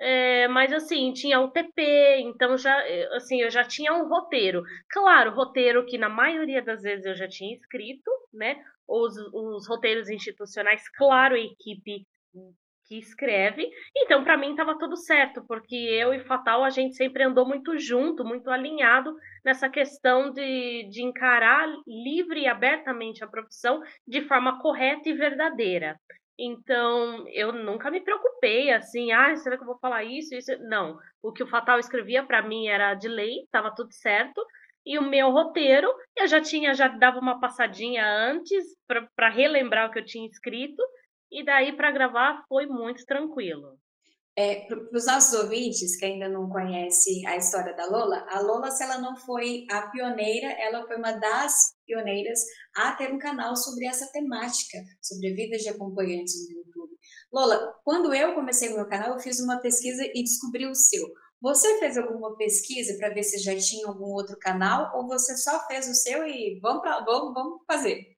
é, 0.00 0.48
mas 0.48 0.72
assim, 0.72 1.12
tinha 1.12 1.40
o 1.40 1.50
TP, 1.50 2.20
então 2.20 2.56
já 2.56 2.74
assim, 3.14 3.42
eu 3.42 3.50
já 3.50 3.62
tinha 3.64 3.92
um 3.92 4.08
roteiro. 4.08 4.62
Claro, 4.90 5.34
roteiro 5.34 5.84
que 5.86 5.98
na 5.98 6.08
maioria 6.08 6.62
das 6.62 6.82
vezes 6.82 7.04
eu 7.06 7.14
já 7.14 7.28
tinha 7.28 7.54
escrito, 7.54 8.10
né? 8.32 8.56
Os, 8.88 9.14
os 9.32 9.68
roteiros 9.68 10.08
institucionais, 10.08 10.88
claro, 10.96 11.34
a 11.36 11.38
equipe 11.38 12.06
que 12.90 12.98
escreve. 12.98 13.70
Então, 13.96 14.24
para 14.24 14.36
mim, 14.36 14.50
estava 14.50 14.76
tudo 14.76 14.96
certo, 14.96 15.44
porque 15.46 15.76
eu 15.76 16.12
e 16.12 16.24
Fatal, 16.24 16.64
a 16.64 16.70
gente 16.70 16.96
sempre 16.96 17.22
andou 17.22 17.46
muito 17.46 17.78
junto, 17.78 18.24
muito 18.24 18.50
alinhado 18.50 19.14
nessa 19.44 19.68
questão 19.68 20.32
de, 20.32 20.88
de 20.90 21.00
encarar 21.00 21.68
livre 21.86 22.40
e 22.40 22.48
abertamente 22.48 23.22
a 23.22 23.28
profissão 23.28 23.80
de 24.08 24.22
forma 24.22 24.60
correta 24.60 25.08
e 25.08 25.12
verdadeira. 25.12 25.96
Então, 26.36 27.24
eu 27.28 27.52
nunca 27.52 27.92
me 27.92 28.00
preocupei 28.00 28.72
assim, 28.72 29.12
ah, 29.12 29.36
será 29.36 29.56
que 29.56 29.62
eu 29.62 29.68
vou 29.68 29.78
falar 29.78 30.02
isso? 30.02 30.34
isso? 30.34 30.50
Não. 30.62 30.98
O 31.22 31.32
que 31.32 31.44
o 31.44 31.46
Fatal 31.46 31.78
escrevia 31.78 32.24
para 32.24 32.42
mim 32.42 32.66
era 32.66 32.94
de 32.94 33.06
lei, 33.06 33.42
estava 33.44 33.72
tudo 33.72 33.92
certo. 33.92 34.44
E 34.84 34.98
o 34.98 35.02
meu 35.02 35.30
roteiro, 35.30 35.88
eu 36.16 36.26
já 36.26 36.40
tinha, 36.40 36.74
já 36.74 36.88
dava 36.88 37.20
uma 37.20 37.38
passadinha 37.38 38.04
antes 38.04 38.64
para 39.16 39.28
relembrar 39.28 39.88
o 39.88 39.92
que 39.92 40.00
eu 40.00 40.04
tinha 40.04 40.26
escrito. 40.26 40.82
E 41.30 41.44
daí 41.44 41.76
para 41.76 41.92
gravar 41.92 42.44
foi 42.48 42.66
muito 42.66 43.04
tranquilo. 43.04 43.78
É, 44.36 44.66
para 44.66 44.78
os 44.96 45.06
nossos 45.06 45.38
ouvintes 45.38 45.96
que 45.96 46.04
ainda 46.04 46.28
não 46.28 46.48
conhecem 46.48 47.26
a 47.26 47.36
história 47.36 47.74
da 47.74 47.84
Lola, 47.86 48.24
a 48.30 48.40
Lola, 48.40 48.70
se 48.70 48.82
ela 48.82 48.98
não 48.98 49.16
foi 49.16 49.66
a 49.70 49.88
pioneira, 49.88 50.46
ela 50.52 50.86
foi 50.86 50.96
uma 50.96 51.12
das 51.12 51.74
pioneiras 51.84 52.40
a 52.76 52.92
ter 52.92 53.12
um 53.12 53.18
canal 53.18 53.56
sobre 53.56 53.86
essa 53.86 54.10
temática, 54.12 54.78
sobre 55.02 55.30
a 55.30 55.34
vida 55.34 55.56
de 55.58 55.68
acompanhantes 55.68 56.48
no 56.48 56.56
YouTube. 56.56 56.96
Lola, 57.32 57.74
quando 57.84 58.14
eu 58.14 58.34
comecei 58.34 58.70
o 58.70 58.76
meu 58.76 58.88
canal, 58.88 59.14
eu 59.14 59.20
fiz 59.20 59.40
uma 59.40 59.60
pesquisa 59.60 60.04
e 60.04 60.22
descobri 60.22 60.66
o 60.66 60.74
seu. 60.74 61.06
Você 61.42 61.78
fez 61.78 61.98
alguma 61.98 62.36
pesquisa 62.36 62.96
para 62.98 63.12
ver 63.12 63.22
se 63.22 63.38
já 63.38 63.56
tinha 63.56 63.88
algum 63.88 64.12
outro 64.12 64.38
canal 64.38 64.96
ou 64.96 65.06
você 65.06 65.36
só 65.36 65.66
fez 65.66 65.88
o 65.88 65.94
seu 65.94 66.26
e 66.26 66.58
vamos, 66.60 66.82
pra, 66.82 67.00
vamos, 67.04 67.34
vamos 67.34 67.60
fazer? 67.66 68.09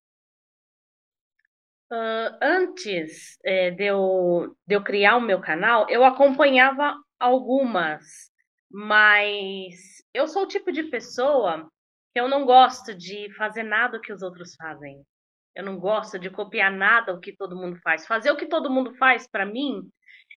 Uh, 1.92 2.32
antes 2.40 3.36
é, 3.44 3.70
de, 3.70 3.84
eu, 3.84 4.56
de 4.66 4.74
eu 4.74 4.82
criar 4.82 5.18
o 5.18 5.20
meu 5.20 5.42
canal, 5.42 5.86
eu 5.90 6.02
acompanhava 6.02 6.96
algumas, 7.20 8.02
mas 8.70 9.74
eu 10.14 10.26
sou 10.26 10.44
o 10.44 10.48
tipo 10.48 10.72
de 10.72 10.84
pessoa 10.84 11.68
que 12.14 12.18
eu 12.18 12.30
não 12.30 12.46
gosto 12.46 12.94
de 12.94 13.30
fazer 13.36 13.62
nada 13.62 14.00
que 14.00 14.10
os 14.10 14.22
outros 14.22 14.54
fazem. 14.54 15.02
Eu 15.54 15.64
não 15.66 15.78
gosto 15.78 16.18
de 16.18 16.30
copiar 16.30 16.72
nada 16.72 17.12
o 17.12 17.20
que 17.20 17.36
todo 17.36 17.54
mundo 17.54 17.78
faz. 17.82 18.06
Fazer 18.06 18.30
o 18.30 18.38
que 18.38 18.46
todo 18.46 18.70
mundo 18.70 18.94
faz, 18.94 19.28
para 19.28 19.44
mim, 19.44 19.82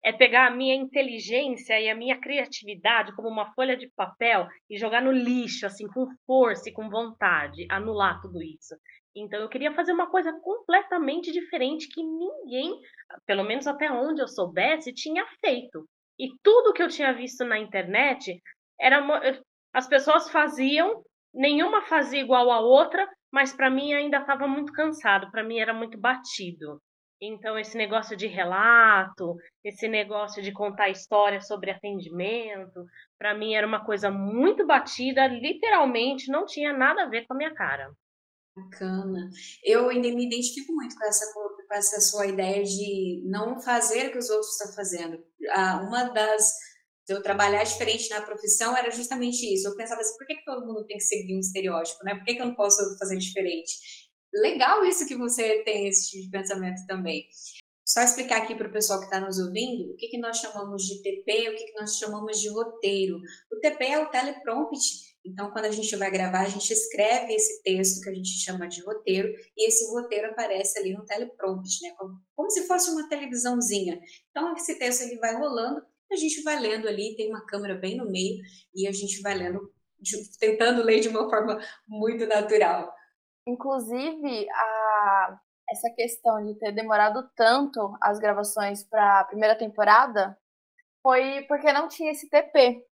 é 0.04 0.12
pegar 0.12 0.48
a 0.48 0.50
minha 0.50 0.74
inteligência 0.74 1.80
e 1.80 1.88
a 1.88 1.94
minha 1.94 2.20
criatividade 2.20 3.14
como 3.14 3.28
uma 3.28 3.54
folha 3.54 3.76
de 3.76 3.88
papel 3.94 4.48
e 4.68 4.76
jogar 4.76 5.02
no 5.02 5.12
lixo, 5.12 5.66
assim, 5.66 5.86
com 5.86 6.08
força 6.26 6.68
e 6.68 6.72
com 6.72 6.90
vontade, 6.90 7.64
anular 7.70 8.20
tudo 8.20 8.42
isso. 8.42 8.74
Então 9.16 9.40
eu 9.40 9.48
queria 9.48 9.72
fazer 9.72 9.92
uma 9.92 10.10
coisa 10.10 10.32
completamente 10.40 11.30
diferente 11.30 11.88
que 11.88 12.02
ninguém, 12.02 12.80
pelo 13.26 13.44
menos 13.44 13.66
até 13.66 13.90
onde 13.90 14.20
eu 14.20 14.28
soubesse, 14.28 14.92
tinha 14.92 15.24
feito. 15.44 15.86
E 16.18 16.28
tudo 16.42 16.72
que 16.72 16.82
eu 16.82 16.88
tinha 16.88 17.12
visto 17.12 17.44
na 17.44 17.58
internet 17.58 18.40
era 18.80 19.04
as 19.72 19.88
pessoas 19.88 20.30
faziam, 20.30 21.02
nenhuma 21.32 21.82
fazia 21.82 22.20
igual 22.20 22.50
a 22.50 22.60
outra, 22.60 23.08
mas 23.32 23.52
para 23.52 23.70
mim 23.70 23.92
ainda 23.92 24.18
estava 24.18 24.46
muito 24.46 24.72
cansado, 24.72 25.30
para 25.30 25.42
mim 25.42 25.58
era 25.58 25.72
muito 25.72 25.98
batido. 25.98 26.80
Então 27.20 27.58
esse 27.58 27.76
negócio 27.76 28.16
de 28.16 28.26
relato, 28.26 29.36
esse 29.64 29.88
negócio 29.88 30.42
de 30.42 30.52
contar 30.52 30.90
história 30.90 31.40
sobre 31.40 31.70
atendimento, 31.70 32.84
para 33.18 33.34
mim 33.34 33.54
era 33.54 33.66
uma 33.66 33.84
coisa 33.84 34.10
muito 34.10 34.66
batida, 34.66 35.26
literalmente 35.26 36.30
não 36.30 36.44
tinha 36.44 36.72
nada 36.72 37.04
a 37.04 37.08
ver 37.08 37.26
com 37.26 37.34
a 37.34 37.36
minha 37.36 37.54
cara. 37.54 37.90
Bacana. 38.56 39.30
Eu 39.64 39.88
ainda 39.88 40.08
me 40.08 40.26
identifico 40.26 40.72
muito 40.72 40.96
com 40.96 41.04
essa, 41.04 41.32
com 41.32 41.74
essa 41.74 42.00
sua 42.00 42.26
ideia 42.26 42.62
de 42.62 43.22
não 43.26 43.60
fazer 43.60 44.08
o 44.08 44.12
que 44.12 44.18
os 44.18 44.30
outros 44.30 44.52
estão 44.52 44.72
fazendo. 44.74 45.18
Uma 45.88 46.04
das. 46.04 46.52
Eu 47.08 47.22
trabalhar 47.22 47.64
diferente 47.64 48.08
na 48.10 48.22
profissão 48.22 48.76
era 48.76 48.90
justamente 48.90 49.52
isso. 49.52 49.68
Eu 49.68 49.76
pensava 49.76 50.00
assim, 50.00 50.16
por 50.16 50.26
que, 50.26 50.36
que 50.36 50.44
todo 50.44 50.66
mundo 50.66 50.86
tem 50.86 50.96
que 50.96 51.02
seguir 51.02 51.36
um 51.36 51.40
estereótipo, 51.40 52.02
né? 52.04 52.14
Por 52.14 52.24
que, 52.24 52.34
que 52.34 52.40
eu 52.40 52.46
não 52.46 52.54
posso 52.54 52.96
fazer 52.98 53.18
diferente? 53.18 53.72
Legal 54.32 54.84
isso 54.84 55.06
que 55.06 55.16
você 55.16 55.62
tem 55.64 55.88
esse 55.88 56.10
tipo 56.10 56.24
de 56.24 56.30
pensamento 56.30 56.86
também. 56.86 57.26
Só 57.84 58.00
explicar 58.00 58.42
aqui 58.42 58.54
para 58.54 58.68
o 58.68 58.72
pessoal 58.72 59.00
que 59.00 59.04
está 59.04 59.20
nos 59.20 59.38
ouvindo 59.38 59.92
o 59.92 59.96
que, 59.96 60.08
que 60.08 60.18
nós 60.18 60.38
chamamos 60.38 60.84
de 60.84 61.02
TP, 61.02 61.50
o 61.50 61.56
que, 61.56 61.64
que 61.66 61.78
nós 61.78 61.96
chamamos 61.98 62.40
de 62.40 62.48
roteiro. 62.48 63.20
O 63.52 63.60
TP 63.60 63.84
é 63.84 63.98
o 63.98 64.10
teleprompt 64.10 65.13
então, 65.24 65.50
quando 65.50 65.64
a 65.64 65.70
gente 65.70 65.96
vai 65.96 66.10
gravar, 66.10 66.40
a 66.40 66.48
gente 66.48 66.70
escreve 66.70 67.32
esse 67.32 67.62
texto 67.62 68.02
que 68.02 68.10
a 68.10 68.14
gente 68.14 68.28
chama 68.44 68.68
de 68.68 68.82
roteiro, 68.82 69.28
e 69.56 69.66
esse 69.66 69.90
roteiro 69.90 70.30
aparece 70.30 70.78
ali 70.78 70.92
no 70.92 71.04
teleprompt, 71.06 71.82
né? 71.82 71.94
Como, 71.96 72.20
como 72.36 72.50
se 72.50 72.66
fosse 72.66 72.90
uma 72.90 73.08
televisãozinha. 73.08 73.98
Então, 74.30 74.52
esse 74.54 74.78
texto 74.78 75.02
ele 75.02 75.18
vai 75.18 75.34
rolando, 75.34 75.82
a 76.12 76.16
gente 76.16 76.42
vai 76.42 76.58
lendo 76.60 76.86
ali, 76.86 77.16
tem 77.16 77.30
uma 77.30 77.44
câmera 77.46 77.74
bem 77.74 77.96
no 77.96 78.10
meio, 78.10 78.42
e 78.74 78.86
a 78.86 78.92
gente 78.92 79.22
vai 79.22 79.34
lendo, 79.34 79.72
tentando 80.38 80.82
ler 80.82 81.00
de 81.00 81.08
uma 81.08 81.28
forma 81.30 81.58
muito 81.88 82.26
natural. 82.26 82.94
Inclusive, 83.46 84.46
a, 84.50 85.38
essa 85.70 85.90
questão 85.96 86.44
de 86.44 86.54
ter 86.58 86.72
demorado 86.72 87.26
tanto 87.34 87.96
as 88.02 88.18
gravações 88.18 88.84
para 88.84 89.20
a 89.20 89.24
primeira 89.24 89.56
temporada 89.56 90.38
foi 91.02 91.42
porque 91.48 91.72
não 91.72 91.88
tinha 91.88 92.12
esse 92.12 92.28
TP. 92.28 92.84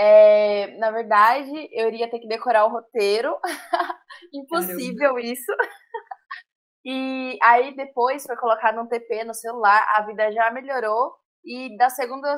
É, 0.00 0.76
na 0.78 0.92
verdade, 0.92 1.50
eu 1.72 1.88
iria 1.88 2.08
ter 2.08 2.20
que 2.20 2.28
decorar 2.28 2.64
o 2.64 2.70
roteiro. 2.70 3.36
Impossível 4.32 5.14
Caramba. 5.14 5.20
isso. 5.20 5.52
e 6.84 7.36
aí 7.42 7.74
depois 7.74 8.22
foi 8.22 8.36
colocado 8.36 8.80
um 8.80 8.86
TP 8.86 9.24
no 9.24 9.34
celular, 9.34 9.84
a 9.96 10.02
vida 10.02 10.30
já 10.30 10.52
melhorou. 10.52 11.12
E 11.44 11.76
da 11.76 11.90
segunda, 11.90 12.36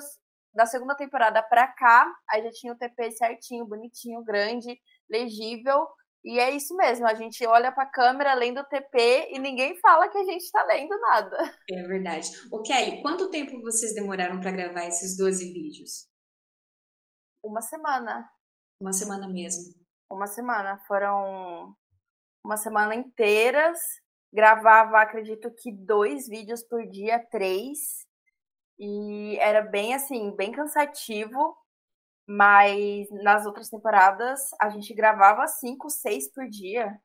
da 0.55 0.65
segunda 0.65 0.95
temporada 0.97 1.43
pra 1.43 1.67
cá, 1.67 2.11
aí 2.31 2.43
já 2.45 2.51
tinha 2.51 2.73
o 2.73 2.79
TP 2.79 3.11
certinho, 3.11 3.67
bonitinho, 3.67 4.25
grande, 4.25 4.81
legível. 5.11 5.87
E 6.25 6.39
é 6.39 6.51
isso 6.51 6.75
mesmo, 6.77 7.07
a 7.07 7.15
gente 7.15 7.47
olha 7.47 7.73
para 7.73 7.85
a 7.85 7.91
câmera 7.91 8.35
lendo 8.35 8.61
o 8.61 8.65
TP 8.65 9.29
e 9.33 9.39
ninguém 9.39 9.79
fala 9.81 10.09
que 10.09 10.19
a 10.19 10.25
gente 10.25 10.43
está 10.43 10.63
lendo 10.65 10.99
nada. 10.99 11.55
É 11.71 11.83
verdade. 11.83 12.31
O 12.51 12.63
Kelly, 12.63 13.03
quanto 13.03 13.31
tempo 13.31 13.61
vocês 13.61 13.95
demoraram 13.95 14.41
para 14.41 14.51
gravar 14.51 14.87
esses 14.87 15.17
12 15.17 15.53
vídeos? 15.53 16.10
Uma 17.43 17.63
semana. 17.63 18.31
Uma 18.81 18.93
semana 18.93 19.29
mesmo. 19.29 19.75
Uma 20.11 20.27
semana. 20.27 20.79
Foram 20.87 21.75
uma 22.45 22.57
semana 22.57 22.95
inteiras. 22.95 23.79
Gravava, 24.33 25.01
acredito 25.01 25.51
que 25.51 25.73
dois 25.73 26.29
vídeos 26.29 26.63
por 26.63 26.87
dia, 26.87 27.19
três. 27.31 28.07
E 28.79 29.37
era 29.39 29.63
bem 29.63 29.95
assim, 29.95 30.35
bem 30.37 30.53
cansativo. 30.53 31.57
Mas 32.29 33.09
nas 33.11 33.45
outras 33.45 33.69
temporadas 33.69 34.41
a 34.61 34.71
gente 34.71 34.95
gravava 34.95 35.47
cinco, 35.47 35.91
seis 35.91 36.31
por 36.33 36.49
dia. 36.49 37.01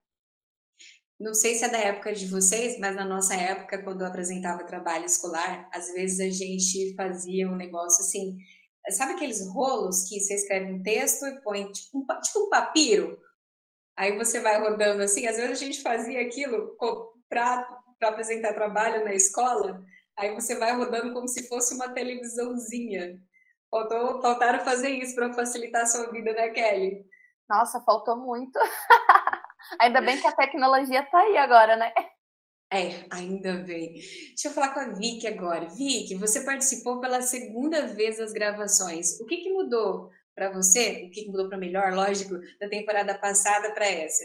Não 1.19 1.33
sei 1.33 1.55
se 1.55 1.63
é 1.63 1.69
da 1.69 1.77
época 1.77 2.13
de 2.13 2.27
vocês, 2.27 2.77
mas 2.77 2.93
na 2.93 3.05
nossa 3.05 3.33
época, 3.35 3.81
quando 3.81 4.01
eu 4.01 4.07
apresentava 4.07 4.65
trabalho 4.65 5.05
escolar, 5.05 5.67
às 5.73 5.91
vezes 5.93 6.19
a 6.19 6.29
gente 6.29 6.93
fazia 6.93 7.49
um 7.49 7.55
negócio 7.55 8.03
assim, 8.03 8.37
Sabe 8.91 9.13
aqueles 9.13 9.47
rolos 9.47 10.07
que 10.07 10.19
você 10.19 10.35
escreve 10.35 10.71
um 10.71 10.83
texto 10.83 11.25
e 11.25 11.41
põe 11.41 11.71
tipo 11.71 11.99
um, 11.99 12.05
tipo 12.21 12.39
um 12.45 12.49
papiro? 12.49 13.17
Aí 13.97 14.15
você 14.17 14.39
vai 14.39 14.59
rodando 14.59 15.01
assim. 15.01 15.25
Às 15.27 15.37
vezes 15.37 15.51
a 15.51 15.65
gente 15.65 15.81
fazia 15.81 16.21
aquilo 16.21 16.77
para 17.29 17.67
apresentar 18.03 18.53
trabalho 18.53 19.03
na 19.03 19.13
escola. 19.13 19.83
Aí 20.17 20.33
você 20.33 20.55
vai 20.55 20.75
rodando 20.75 21.13
como 21.13 21.27
se 21.27 21.47
fosse 21.47 21.73
uma 21.73 21.89
televisãozinha. 21.89 23.19
Faltou, 23.69 24.21
faltaram 24.21 24.63
fazer 24.63 24.89
isso 24.89 25.15
para 25.15 25.33
facilitar 25.33 25.81
a 25.81 25.87
sua 25.87 26.11
vida, 26.11 26.31
né, 26.33 26.49
Kelly? 26.49 27.05
Nossa, 27.49 27.81
faltou 27.81 28.15
muito. 28.17 28.57
Ainda 29.81 30.01
bem 30.01 30.19
que 30.19 30.27
a 30.27 30.31
tecnologia 30.31 31.01
está 31.01 31.19
aí 31.19 31.37
agora, 31.37 31.75
né? 31.75 31.91
É, 32.71 33.05
ainda 33.11 33.53
bem. 33.57 33.93
Deixa 33.93 34.47
eu 34.47 34.51
falar 34.51 34.73
com 34.73 34.79
a 34.79 34.89
Vicky 34.89 35.27
agora. 35.27 35.67
Vicky, 35.69 36.15
você 36.15 36.43
participou 36.43 36.99
pela 36.99 37.21
segunda 37.21 37.87
vez 37.87 38.17
das 38.17 38.33
gravações. 38.33 39.19
O 39.19 39.25
que, 39.25 39.37
que 39.37 39.53
mudou 39.53 40.09
para 40.33 40.51
você? 40.51 41.05
O 41.05 41.11
que, 41.11 41.23
que 41.23 41.31
mudou 41.31 41.47
para 41.47 41.57
melhor, 41.57 41.93
lógico, 41.93 42.35
da 42.59 42.67
temporada 42.67 43.17
passada 43.17 43.71
para 43.71 43.85
essa? 43.85 44.23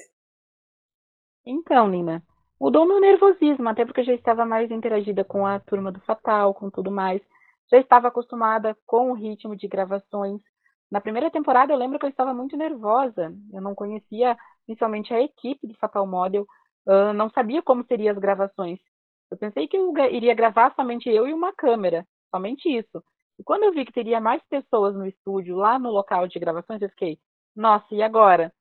Então, 1.44 1.88
Nina, 1.88 2.22
mudou 2.60 2.86
meu 2.86 3.00
nervosismo, 3.00 3.68
até 3.68 3.84
porque 3.84 4.00
eu 4.00 4.06
já 4.06 4.14
estava 4.14 4.44
mais 4.44 4.70
interagida 4.70 5.22
com 5.24 5.46
a 5.46 5.60
turma 5.60 5.92
do 5.92 6.00
Fatal, 6.00 6.54
com 6.54 6.70
tudo 6.70 6.90
mais. 6.90 7.20
Já 7.70 7.78
estava 7.78 8.08
acostumada 8.08 8.76
com 8.84 9.12
o 9.12 9.14
ritmo 9.14 9.54
de 9.54 9.68
gravações. 9.68 10.40
Na 10.90 11.00
primeira 11.00 11.30
temporada 11.30 11.72
eu 11.72 11.78
lembro 11.78 11.98
que 11.98 12.06
eu 12.06 12.10
estava 12.10 12.34
muito 12.34 12.56
nervosa. 12.56 13.32
Eu 13.52 13.60
não 13.60 13.74
conhecia 13.74 14.36
principalmente 14.66 15.14
a 15.14 15.20
equipe 15.20 15.66
do 15.66 15.74
Fatal 15.74 16.06
Model, 16.06 16.46
não 17.14 17.30
sabia 17.30 17.62
como 17.62 17.84
seriam 17.84 18.12
as 18.12 18.18
gravações. 18.18 18.78
Eu 19.30 19.38
pensei 19.38 19.68
que 19.68 19.76
eu 19.76 19.92
iria 20.10 20.34
gravar 20.34 20.74
somente 20.74 21.08
eu 21.08 21.28
e 21.28 21.32
uma 21.32 21.52
câmera, 21.52 22.06
somente 22.34 22.68
isso. 22.68 23.02
E 23.38 23.44
quando 23.44 23.64
eu 23.64 23.72
vi 23.72 23.84
que 23.84 23.92
teria 23.92 24.20
mais 24.20 24.42
pessoas 24.48 24.94
no 24.94 25.06
estúdio, 25.06 25.56
lá 25.56 25.78
no 25.78 25.90
local 25.90 26.26
de 26.26 26.38
gravações, 26.38 26.82
eu 26.82 26.90
fiquei, 26.90 27.18
nossa, 27.54 27.94
e 27.94 28.02
agora? 28.02 28.52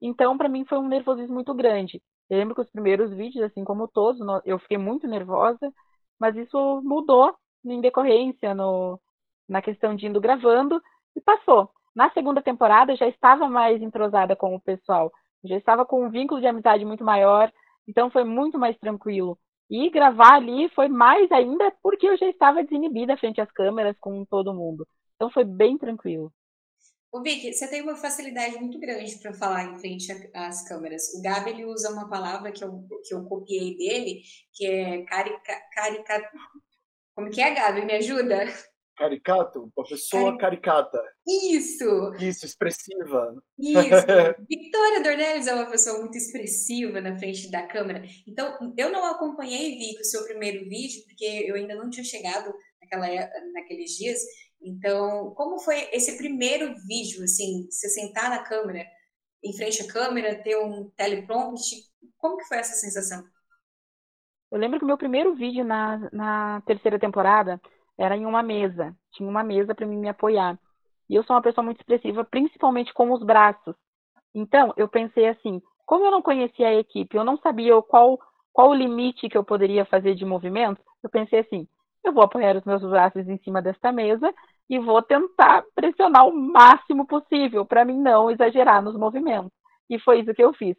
Então, 0.00 0.36
para 0.36 0.48
mim, 0.48 0.64
foi 0.64 0.78
um 0.78 0.88
nervosismo 0.88 1.34
muito 1.34 1.54
grande. 1.54 2.02
Eu 2.28 2.38
lembro 2.38 2.54
que 2.54 2.60
os 2.60 2.70
primeiros 2.70 3.12
vídeos, 3.12 3.44
assim 3.44 3.64
como 3.64 3.88
todos, 3.88 4.20
eu 4.44 4.58
fiquei 4.58 4.78
muito 4.78 5.06
nervosa, 5.06 5.72
mas 6.18 6.36
isso 6.36 6.80
mudou 6.82 7.34
em 7.64 7.80
decorrência 7.80 8.54
no, 8.54 9.00
na 9.48 9.62
questão 9.62 9.94
de 9.94 10.06
indo 10.06 10.20
gravando 10.20 10.80
e 11.14 11.20
passou. 11.20 11.70
Na 11.94 12.10
segunda 12.10 12.42
temporada, 12.42 12.96
já 12.96 13.06
estava 13.06 13.48
mais 13.48 13.80
entrosada 13.80 14.36
com 14.36 14.54
o 14.54 14.60
pessoal, 14.60 15.12
já 15.46 15.56
estava 15.56 15.84
com 15.84 16.04
um 16.04 16.10
vínculo 16.10 16.40
de 16.40 16.46
amizade 16.46 16.84
muito 16.84 17.04
maior, 17.04 17.52
então 17.88 18.10
foi 18.10 18.24
muito 18.24 18.58
mais 18.58 18.76
tranquilo. 18.78 19.38
E 19.68 19.90
gravar 19.90 20.34
ali 20.36 20.68
foi 20.70 20.88
mais 20.88 21.30
ainda 21.32 21.72
porque 21.82 22.06
eu 22.06 22.16
já 22.16 22.28
estava 22.28 22.62
desinibida 22.62 23.16
frente 23.16 23.40
às 23.40 23.50
câmeras 23.50 23.96
com 23.98 24.24
todo 24.24 24.54
mundo. 24.54 24.86
Então 25.16 25.30
foi 25.30 25.44
bem 25.44 25.76
tranquilo. 25.76 26.32
O 27.12 27.22
Vicky, 27.22 27.52
você 27.52 27.68
tem 27.68 27.82
uma 27.82 27.96
facilidade 27.96 28.58
muito 28.58 28.78
grande 28.78 29.16
para 29.18 29.32
falar 29.32 29.64
em 29.64 29.78
frente 29.78 30.06
às 30.34 30.68
câmeras. 30.68 31.14
O 31.14 31.22
Gabi 31.22 31.50
ele 31.50 31.64
usa 31.64 31.90
uma 31.90 32.08
palavra 32.08 32.52
que 32.52 32.62
eu, 32.62 32.84
que 33.04 33.14
eu 33.14 33.24
copiei 33.24 33.76
dele, 33.76 34.20
que 34.52 34.66
é 34.66 35.02
carica, 35.04 35.60
carica... 35.72 36.30
Como 37.14 37.30
que 37.30 37.40
é, 37.40 37.54
Gabi? 37.54 37.86
Me 37.86 37.94
ajuda? 37.94 38.44
Caricato? 38.96 39.70
Uma 39.76 39.86
pessoa 39.86 40.38
Cari... 40.38 40.60
caricata. 40.60 41.02
Isso! 41.26 42.14
Isso, 42.18 42.46
expressiva. 42.46 43.34
Isso! 43.58 43.78
Victoria 44.48 45.02
Dornelles 45.02 45.46
é 45.46 45.54
uma 45.54 45.70
pessoa 45.70 46.00
muito 46.00 46.16
expressiva 46.16 47.00
na 47.00 47.16
frente 47.16 47.50
da 47.50 47.66
câmera. 47.66 48.02
Então, 48.26 48.74
eu 48.76 48.90
não 48.90 49.04
acompanhei, 49.04 49.78
Vicky, 49.78 50.00
o 50.00 50.04
seu 50.04 50.24
primeiro 50.24 50.68
vídeo, 50.68 51.02
porque 51.04 51.24
eu 51.46 51.56
ainda 51.56 51.74
não 51.74 51.90
tinha 51.90 52.04
chegado 52.04 52.52
naquela, 52.80 53.06
naqueles 53.52 53.90
dias. 53.92 54.18
Então, 54.62 55.32
como 55.36 55.58
foi 55.58 55.88
esse 55.92 56.16
primeiro 56.16 56.74
vídeo, 56.86 57.22
assim, 57.22 57.68
você 57.70 57.88
sentar 57.88 58.30
na 58.30 58.42
câmera, 58.42 58.84
em 59.44 59.54
frente 59.54 59.82
à 59.82 59.86
câmera, 59.86 60.42
ter 60.42 60.56
um 60.56 60.90
teleprompt, 60.96 61.62
como 62.16 62.38
que 62.38 62.44
foi 62.44 62.56
essa 62.58 62.74
sensação? 62.74 63.22
Eu 64.50 64.58
lembro 64.58 64.78
que 64.78 64.84
o 64.84 64.88
meu 64.88 64.96
primeiro 64.96 65.34
vídeo 65.34 65.64
na, 65.64 66.08
na 66.12 66.62
terceira 66.62 66.98
temporada 66.98 67.60
era 67.98 68.16
em 68.16 68.26
uma 68.26 68.42
mesa. 68.42 68.94
Tinha 69.12 69.28
uma 69.28 69.42
mesa 69.42 69.74
para 69.74 69.86
mim 69.86 69.96
me 69.96 70.08
apoiar. 70.08 70.58
E 71.08 71.14
eu 71.14 71.22
sou 71.24 71.36
uma 71.36 71.42
pessoa 71.42 71.64
muito 71.64 71.80
expressiva, 71.80 72.24
principalmente 72.24 72.92
com 72.92 73.12
os 73.12 73.22
braços. 73.22 73.74
Então, 74.34 74.72
eu 74.76 74.88
pensei 74.88 75.28
assim, 75.28 75.62
como 75.86 76.04
eu 76.04 76.10
não 76.10 76.20
conhecia 76.20 76.68
a 76.68 76.74
equipe, 76.74 77.16
eu 77.16 77.24
não 77.24 77.38
sabia 77.38 77.80
qual, 77.82 78.18
qual 78.52 78.70
o 78.70 78.74
limite 78.74 79.28
que 79.28 79.38
eu 79.38 79.44
poderia 79.44 79.84
fazer 79.84 80.14
de 80.14 80.24
movimento, 80.24 80.80
eu 81.02 81.08
pensei 81.08 81.38
assim, 81.38 81.66
eu 82.04 82.12
vou 82.12 82.24
apoiar 82.24 82.56
os 82.56 82.64
meus 82.64 82.82
braços 82.82 83.26
em 83.28 83.38
cima 83.38 83.62
desta 83.62 83.92
mesa 83.92 84.32
e 84.68 84.78
vou 84.78 85.00
tentar 85.00 85.64
pressionar 85.74 86.26
o 86.26 86.36
máximo 86.36 87.06
possível 87.06 87.64
para 87.64 87.84
mim 87.84 87.98
não 87.98 88.30
exagerar 88.30 88.82
nos 88.82 88.96
movimentos. 88.96 89.52
E 89.88 89.98
foi 90.00 90.20
isso 90.20 90.34
que 90.34 90.42
eu 90.42 90.52
fiz. 90.52 90.76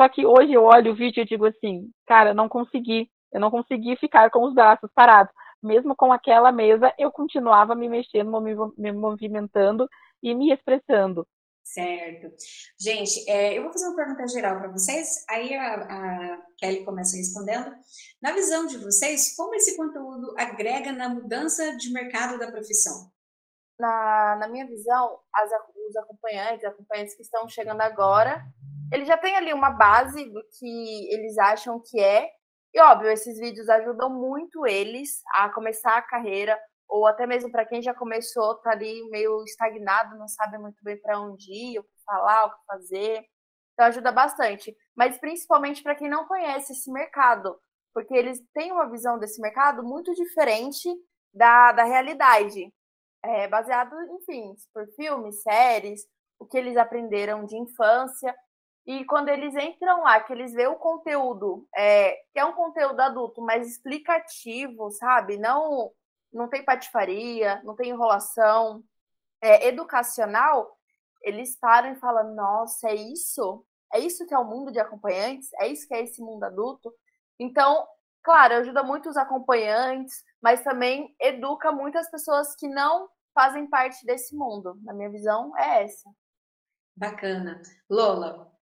Só 0.00 0.08
que 0.08 0.24
hoje 0.24 0.52
eu 0.52 0.64
olho 0.64 0.92
o 0.92 0.94
vídeo 0.94 1.22
e 1.22 1.26
digo 1.26 1.46
assim, 1.46 1.88
cara, 2.06 2.32
não 2.32 2.48
consegui, 2.48 3.08
eu 3.32 3.40
não 3.40 3.50
consegui 3.50 3.96
ficar 3.96 4.30
com 4.30 4.44
os 4.44 4.54
braços 4.54 4.90
parados 4.94 5.32
mesmo 5.64 5.96
com 5.96 6.12
aquela 6.12 6.52
mesa, 6.52 6.92
eu 6.98 7.10
continuava 7.10 7.74
me 7.74 7.88
mexendo, 7.88 8.30
me 8.76 8.92
movimentando 8.92 9.88
e 10.22 10.34
me 10.34 10.52
expressando. 10.52 11.26
Certo. 11.64 12.30
Gente, 12.78 13.28
é, 13.28 13.56
eu 13.56 13.62
vou 13.62 13.72
fazer 13.72 13.86
uma 13.86 13.96
pergunta 13.96 14.28
geral 14.28 14.58
para 14.58 14.70
vocês, 14.70 15.24
aí 15.30 15.54
a, 15.54 15.74
a, 15.74 16.42
Kelly 16.58 16.84
começa 16.84 17.16
respondendo. 17.16 17.74
Na 18.20 18.32
visão 18.32 18.66
de 18.66 18.76
vocês, 18.76 19.34
como 19.34 19.54
esse 19.54 19.74
conteúdo 19.74 20.34
agrega 20.38 20.92
na 20.92 21.08
mudança 21.08 21.74
de 21.76 21.90
mercado 21.90 22.38
da 22.38 22.52
profissão? 22.52 23.10
Na, 23.78 24.36
na 24.40 24.48
minha 24.48 24.66
visão, 24.66 25.18
as, 25.34 25.50
os 25.88 25.96
acompanhantes, 25.96 26.64
acompanhantes 26.64 27.16
que 27.16 27.22
estão 27.22 27.48
chegando 27.48 27.80
agora, 27.80 28.44
eles 28.92 29.08
já 29.08 29.16
têm 29.16 29.34
ali 29.34 29.52
uma 29.52 29.70
base 29.70 30.22
do 30.30 30.42
que 30.58 31.14
eles 31.14 31.38
acham 31.38 31.80
que 31.80 31.98
é 31.98 32.30
e 32.74 32.80
óbvio, 32.80 33.10
esses 33.10 33.38
vídeos 33.38 33.68
ajudam 33.68 34.10
muito 34.10 34.66
eles 34.66 35.22
a 35.34 35.48
começar 35.48 35.96
a 35.96 36.02
carreira, 36.02 36.58
ou 36.88 37.06
até 37.06 37.26
mesmo 37.26 37.50
para 37.50 37.64
quem 37.64 37.80
já 37.80 37.94
começou, 37.94 38.56
tá 38.56 38.72
ali 38.72 39.08
meio 39.10 39.44
estagnado, 39.44 40.18
não 40.18 40.26
sabe 40.26 40.58
muito 40.58 40.82
bem 40.82 41.00
para 41.00 41.20
onde 41.20 41.52
ir, 41.52 41.78
o 41.78 41.84
que 41.84 42.04
falar, 42.04 42.46
o 42.46 42.50
que 42.50 42.64
fazer. 42.66 43.24
Então 43.72 43.86
ajuda 43.86 44.10
bastante. 44.10 44.76
Mas 44.96 45.18
principalmente 45.18 45.82
para 45.82 45.94
quem 45.94 46.08
não 46.08 46.26
conhece 46.26 46.72
esse 46.72 46.90
mercado, 46.90 47.56
porque 47.92 48.12
eles 48.12 48.40
têm 48.52 48.72
uma 48.72 48.90
visão 48.90 49.18
desse 49.18 49.40
mercado 49.40 49.84
muito 49.84 50.12
diferente 50.12 50.88
da, 51.32 51.70
da 51.72 51.84
realidade. 51.84 52.72
É, 53.24 53.48
baseado, 53.48 53.94
enfim, 54.20 54.52
por 54.72 54.86
filmes, 54.96 55.42
séries, 55.42 56.02
o 56.38 56.46
que 56.46 56.58
eles 56.58 56.76
aprenderam 56.76 57.44
de 57.44 57.56
infância. 57.56 58.34
E 58.86 59.04
quando 59.06 59.28
eles 59.30 59.54
entram 59.54 60.02
lá, 60.02 60.20
que 60.20 60.32
eles 60.32 60.52
veem 60.52 60.68
o 60.68 60.76
conteúdo, 60.76 61.66
é, 61.74 62.12
que 62.32 62.38
é 62.38 62.44
um 62.44 62.52
conteúdo 62.52 63.00
adulto, 63.00 63.40
mas 63.40 63.66
explicativo, 63.66 64.90
sabe? 64.90 65.38
Não, 65.38 65.90
não 66.32 66.48
tem 66.48 66.62
patifaria, 66.64 67.62
não 67.64 67.74
tem 67.74 67.90
enrolação, 67.90 68.84
é 69.40 69.68
educacional, 69.68 70.78
eles 71.22 71.56
param 71.58 71.92
e 71.92 71.96
falam: 71.96 72.34
nossa, 72.34 72.88
é 72.88 72.94
isso? 72.94 73.64
É 73.92 73.98
isso 73.98 74.26
que 74.26 74.34
é 74.34 74.38
o 74.38 74.44
mundo 74.44 74.70
de 74.70 74.78
acompanhantes? 74.78 75.48
É 75.54 75.68
isso 75.68 75.88
que 75.88 75.94
é 75.94 76.02
esse 76.02 76.20
mundo 76.20 76.44
adulto? 76.44 76.92
Então, 77.38 77.86
claro, 78.22 78.54
ajuda 78.54 78.82
muito 78.82 79.08
os 79.08 79.16
acompanhantes, 79.16 80.22
mas 80.42 80.62
também 80.62 81.14
educa 81.20 81.72
muitas 81.72 82.10
pessoas 82.10 82.54
que 82.56 82.68
não 82.68 83.08
fazem 83.32 83.66
parte 83.68 84.04
desse 84.04 84.36
mundo. 84.36 84.78
Na 84.82 84.92
minha 84.92 85.10
visão, 85.10 85.56
é 85.56 85.84
essa. 85.84 86.08
Bacana. 86.96 87.60
Lola, 87.90 88.53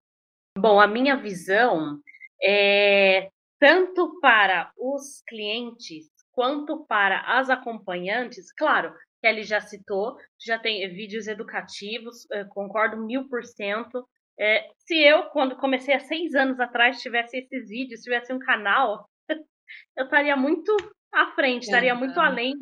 Bom, 0.57 0.79
a 0.79 0.87
minha 0.87 1.15
visão 1.15 1.99
é 2.41 3.29
tanto 3.59 4.19
para 4.19 4.71
os 4.77 5.23
clientes 5.27 6.09
quanto 6.31 6.85
para 6.85 7.21
as 7.21 7.49
acompanhantes, 7.49 8.51
claro, 8.53 8.93
Kelly 9.21 9.43
já 9.43 9.61
citou, 9.61 10.17
já 10.39 10.59
tem 10.59 10.87
vídeos 10.89 11.27
educativos, 11.27 12.27
concordo 12.49 12.97
mil 12.97 13.27
por 13.29 13.43
cento. 13.43 14.05
É, 14.39 14.69
se 14.79 14.97
eu, 14.97 15.23
quando 15.29 15.55
comecei 15.55 15.93
há 15.93 15.99
seis 15.99 16.35
anos 16.35 16.59
atrás, 16.59 17.01
tivesse 17.01 17.37
esses 17.37 17.69
vídeos, 17.69 18.01
tivesse 18.01 18.33
um 18.33 18.39
canal, 18.39 19.07
eu 19.97 20.05
estaria 20.05 20.35
muito 20.35 20.75
à 21.13 21.27
frente, 21.31 21.63
estaria 21.63 21.95
muito 21.95 22.19
além, 22.19 22.53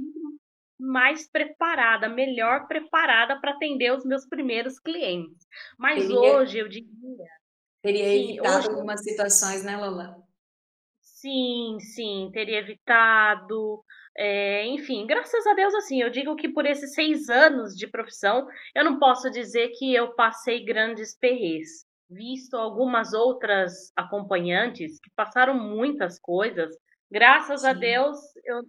mais 0.80 1.30
preparada, 1.30 2.08
melhor 2.08 2.68
preparada 2.68 3.40
para 3.40 3.52
atender 3.52 3.92
os 3.92 4.06
meus 4.06 4.28
primeiros 4.28 4.80
clientes. 4.80 5.48
Mas 5.78 6.10
hoje 6.10 6.60
eu 6.60 6.68
diria 6.68 7.41
Teria 7.82 8.06
sim, 8.06 8.30
evitado 8.32 8.58
hoje... 8.58 8.70
algumas 8.70 9.04
situações, 9.04 9.64
né, 9.64 9.78
Lola? 9.78 10.18
Sim, 11.02 11.78
sim, 11.80 12.30
teria 12.34 12.60
evitado. 12.60 13.84
É, 14.18 14.66
enfim, 14.68 15.06
graças 15.06 15.46
a 15.48 15.54
Deus, 15.54 15.74
assim, 15.76 16.02
eu 16.02 16.10
digo 16.10 16.36
que 16.36 16.50
por 16.50 16.66
esses 16.66 16.94
seis 16.94 17.30
anos 17.30 17.76
de 17.76 17.88
profissão, 17.88 18.48
eu 18.76 18.84
não 18.84 19.00
posso 19.00 19.30
dizer 19.30 19.70
que 19.78 19.94
eu 19.94 20.14
passei 20.16 20.64
grandes 20.64 21.18
perrês. 21.18 21.86
Visto 22.10 22.58
algumas 22.58 23.14
outras 23.14 23.92
acompanhantes 23.96 25.00
que 25.00 25.10
passaram 25.16 25.54
muitas 25.54 26.20
coisas, 26.20 26.76
graças 27.10 27.62
sim. 27.62 27.68
a 27.68 27.74
Deus, 27.74 28.18
eu, 28.44 28.64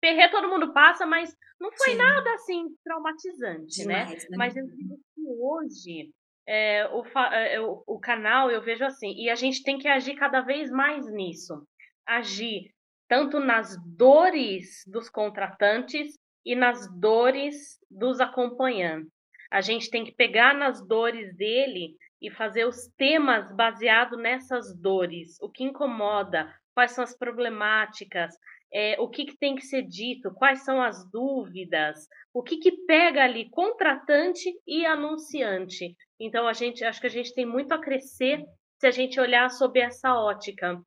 perrê 0.00 0.28
todo 0.30 0.48
mundo 0.48 0.72
passa, 0.72 1.06
mas 1.06 1.32
não 1.60 1.70
foi 1.70 1.92
sim. 1.92 1.96
nada 1.96 2.34
assim 2.34 2.64
traumatizante, 2.82 3.86
né? 3.86 4.04
Demais, 4.04 4.24
né? 4.24 4.30
né? 4.30 4.36
Mas 4.36 4.56
eu 4.56 4.66
digo 4.66 4.96
que 5.14 5.22
hoje 5.38 6.12
é, 6.46 6.86
o, 6.88 7.04
é, 7.18 7.60
o, 7.60 7.82
o 7.86 8.00
canal 8.00 8.50
eu 8.50 8.62
vejo 8.62 8.84
assim, 8.84 9.12
e 9.16 9.30
a 9.30 9.34
gente 9.34 9.62
tem 9.62 9.78
que 9.78 9.88
agir 9.88 10.14
cada 10.14 10.40
vez 10.40 10.70
mais 10.70 11.10
nisso. 11.12 11.66
Agir 12.06 12.70
tanto 13.08 13.38
nas 13.38 13.76
dores 13.96 14.82
dos 14.86 15.08
contratantes 15.08 16.18
e 16.44 16.56
nas 16.56 16.88
dores 16.98 17.78
dos 17.90 18.20
acompanhantes. 18.20 19.12
A 19.50 19.60
gente 19.60 19.90
tem 19.90 20.04
que 20.04 20.14
pegar 20.14 20.54
nas 20.54 20.86
dores 20.86 21.36
dele 21.36 21.94
e 22.22 22.30
fazer 22.30 22.64
os 22.64 22.88
temas 22.96 23.54
baseados 23.54 24.18
nessas 24.18 24.74
dores, 24.80 25.38
o 25.42 25.50
que 25.50 25.64
incomoda, 25.64 26.50
quais 26.74 26.92
são 26.92 27.04
as 27.04 27.16
problemáticas, 27.16 28.34
é, 28.72 28.96
o 28.98 29.08
que, 29.08 29.26
que, 29.26 29.36
tem 29.36 29.54
que 29.54 29.66
ser 29.66 29.82
dito, 29.82 30.32
quais 30.32 30.64
são 30.64 30.80
as 30.80 31.04
dúvidas, 31.10 32.08
o 32.32 32.42
que, 32.42 32.56
que 32.56 32.72
pega 32.86 33.24
ali 33.24 33.50
contratante 33.50 34.50
e 34.66 34.86
anunciante. 34.86 35.94
Então 36.24 36.46
a 36.46 36.52
gente 36.52 36.84
acho 36.84 37.00
que 37.00 37.08
a 37.08 37.10
gente 37.10 37.34
tem 37.34 37.44
muito 37.44 37.72
a 37.72 37.80
crescer 37.80 38.44
se 38.78 38.86
a 38.86 38.92
gente 38.92 39.18
olhar 39.18 39.50
sob 39.50 39.80
essa 39.80 40.14
ótica. 40.14 40.80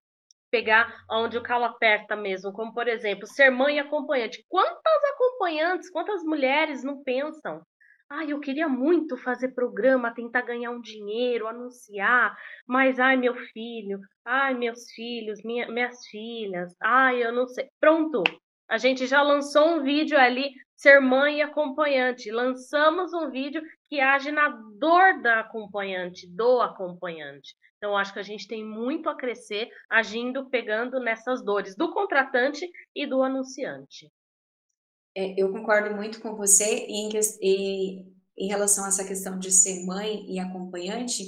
Pegar 0.50 0.96
onde 1.12 1.38
o 1.38 1.44
calo 1.44 1.66
aperta 1.66 2.16
mesmo, 2.16 2.54
como 2.54 2.74
por 2.74 2.88
exemplo, 2.88 3.28
ser 3.28 3.50
mãe 3.50 3.78
acompanhante. 3.78 4.46
Quantas 4.48 5.04
acompanhantes, 5.14 5.90
quantas 5.90 6.24
mulheres 6.24 6.84
não 6.84 7.04
pensam? 7.04 7.62
Ai, 8.10 8.32
eu 8.32 8.40
queria 8.40 8.70
muito 8.70 9.18
fazer 9.18 9.50
programa, 9.50 10.14
tentar 10.14 10.44
ganhar 10.44 10.72
um 10.72 10.80
dinheiro, 10.80 11.48
anunciar, 11.48 12.38
mas 12.66 13.00
ai, 13.00 13.18
meu 13.18 13.36
filho, 13.52 14.00
ai, 14.24 14.54
meus 14.54 14.90
filhos, 14.92 15.44
minha, 15.44 15.68
minhas 15.68 16.06
filhas, 16.08 16.74
ai, 16.82 17.26
eu 17.26 17.34
não 17.34 17.48
sei. 17.48 17.68
Pronto, 17.80 18.24
a 18.70 18.78
gente 18.78 19.08
já 19.08 19.22
lançou 19.22 19.68
um 19.68 19.84
vídeo 19.84 20.18
ali, 20.18 20.52
ser 20.76 21.00
mãe 21.00 21.38
e 21.38 21.42
acompanhante. 21.42 22.32
Lançamos 22.32 23.14
um 23.14 23.30
vídeo 23.30 23.62
que 23.88 24.00
age 24.00 24.32
na 24.32 24.50
dor 24.50 25.22
da 25.22 25.40
acompanhante, 25.42 26.28
do 26.28 26.62
acompanhante. 26.62 27.56
Então, 27.78 27.98
acho 27.98 28.14
que 28.14 28.20
a 28.20 28.24
gente 28.24 28.48
tem 28.48 28.66
muito 28.66 29.10
a 29.10 29.16
crescer 29.16 29.70
agindo, 29.90 30.50
pegando 30.50 31.00
nessas 31.00 31.44
dores 31.44 31.76
do 31.76 31.94
contratante 31.94 32.68
e 32.96 33.06
do 33.06 33.22
anunciante. 33.22 34.12
É, 35.16 35.40
eu 35.40 35.52
concordo 35.52 35.96
muito 35.96 36.20
com 36.20 36.36
você 36.36 36.86
em, 36.88 37.10
em, 37.42 38.14
em, 38.38 38.48
relação 38.48 38.84
a 38.84 38.90
essa 38.90 39.06
questão 39.06 39.40
de 39.40 39.52
ser 39.52 39.86
mãe 39.86 40.26
e 40.30 40.40
acompanhante. 40.40 41.24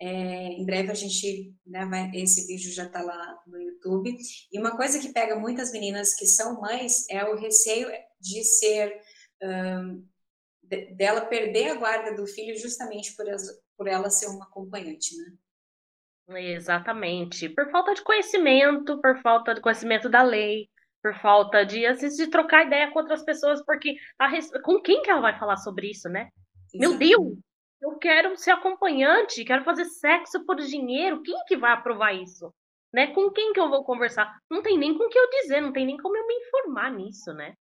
É, 0.00 0.48
em 0.52 0.64
breve 0.64 0.90
a 0.90 0.94
gente, 0.94 1.52
né, 1.66 1.86
vai, 1.86 2.10
esse 2.14 2.46
vídeo 2.46 2.70
já 2.70 2.84
está 2.84 3.02
lá 3.02 3.38
no 3.46 3.60
YouTube. 3.60 4.16
E 4.52 4.60
uma 4.60 4.76
coisa 4.76 4.98
que 5.00 5.12
pega 5.12 5.36
muitas 5.36 5.72
meninas 5.72 6.14
que 6.14 6.26
são 6.26 6.60
mães 6.60 7.08
é 7.08 7.24
o 7.24 7.36
receio 7.36 7.88
de 8.24 8.42
ser 8.42 9.00
um, 9.42 10.06
de, 10.62 10.94
dela 10.94 11.26
perder 11.26 11.70
a 11.70 11.74
guarda 11.74 12.14
do 12.14 12.26
filho 12.26 12.58
justamente 12.58 13.14
por, 13.14 13.28
as, 13.28 13.42
por 13.76 13.86
ela 13.86 14.08
ser 14.08 14.26
uma 14.28 14.46
acompanhante, 14.46 15.14
né? 15.16 15.36
Exatamente, 16.54 17.50
por 17.50 17.70
falta 17.70 17.92
de 17.92 18.02
conhecimento, 18.02 18.98
por 19.00 19.20
falta 19.20 19.54
de 19.54 19.60
conhecimento 19.60 20.08
da 20.08 20.22
lei, 20.22 20.70
por 21.02 21.14
falta 21.20 21.66
de, 21.66 21.84
às 21.84 22.00
vezes, 22.00 22.16
de 22.16 22.30
trocar 22.30 22.66
ideia 22.66 22.90
com 22.90 22.98
outras 22.98 23.22
pessoas, 23.22 23.62
porque 23.62 23.94
a, 24.18 24.30
com 24.62 24.80
quem 24.80 25.02
que 25.02 25.10
ela 25.10 25.20
vai 25.20 25.38
falar 25.38 25.58
sobre 25.58 25.90
isso, 25.90 26.08
né? 26.08 26.30
Meu 26.74 26.96
Deus, 26.96 27.36
eu 27.82 27.98
quero 27.98 28.34
ser 28.38 28.52
acompanhante, 28.52 29.44
quero 29.44 29.62
fazer 29.64 29.84
sexo 29.84 30.44
por 30.46 30.56
dinheiro, 30.56 31.22
quem 31.22 31.36
que 31.46 31.58
vai 31.58 31.72
aprovar 31.72 32.14
isso? 32.14 32.50
Né? 32.92 33.08
Com 33.08 33.30
quem 33.30 33.52
que 33.52 33.60
eu 33.60 33.68
vou 33.68 33.84
conversar? 33.84 34.34
Não 34.50 34.62
tem 34.62 34.78
nem 34.78 34.96
com 34.96 35.04
o 35.04 35.08
que 35.08 35.18
eu 35.18 35.28
dizer, 35.28 35.60
não 35.60 35.72
tem 35.72 35.84
nem 35.84 35.98
como 35.98 36.16
eu 36.16 36.26
me 36.26 36.34
informar 36.34 36.90
nisso, 36.90 37.34
né? 37.34 37.54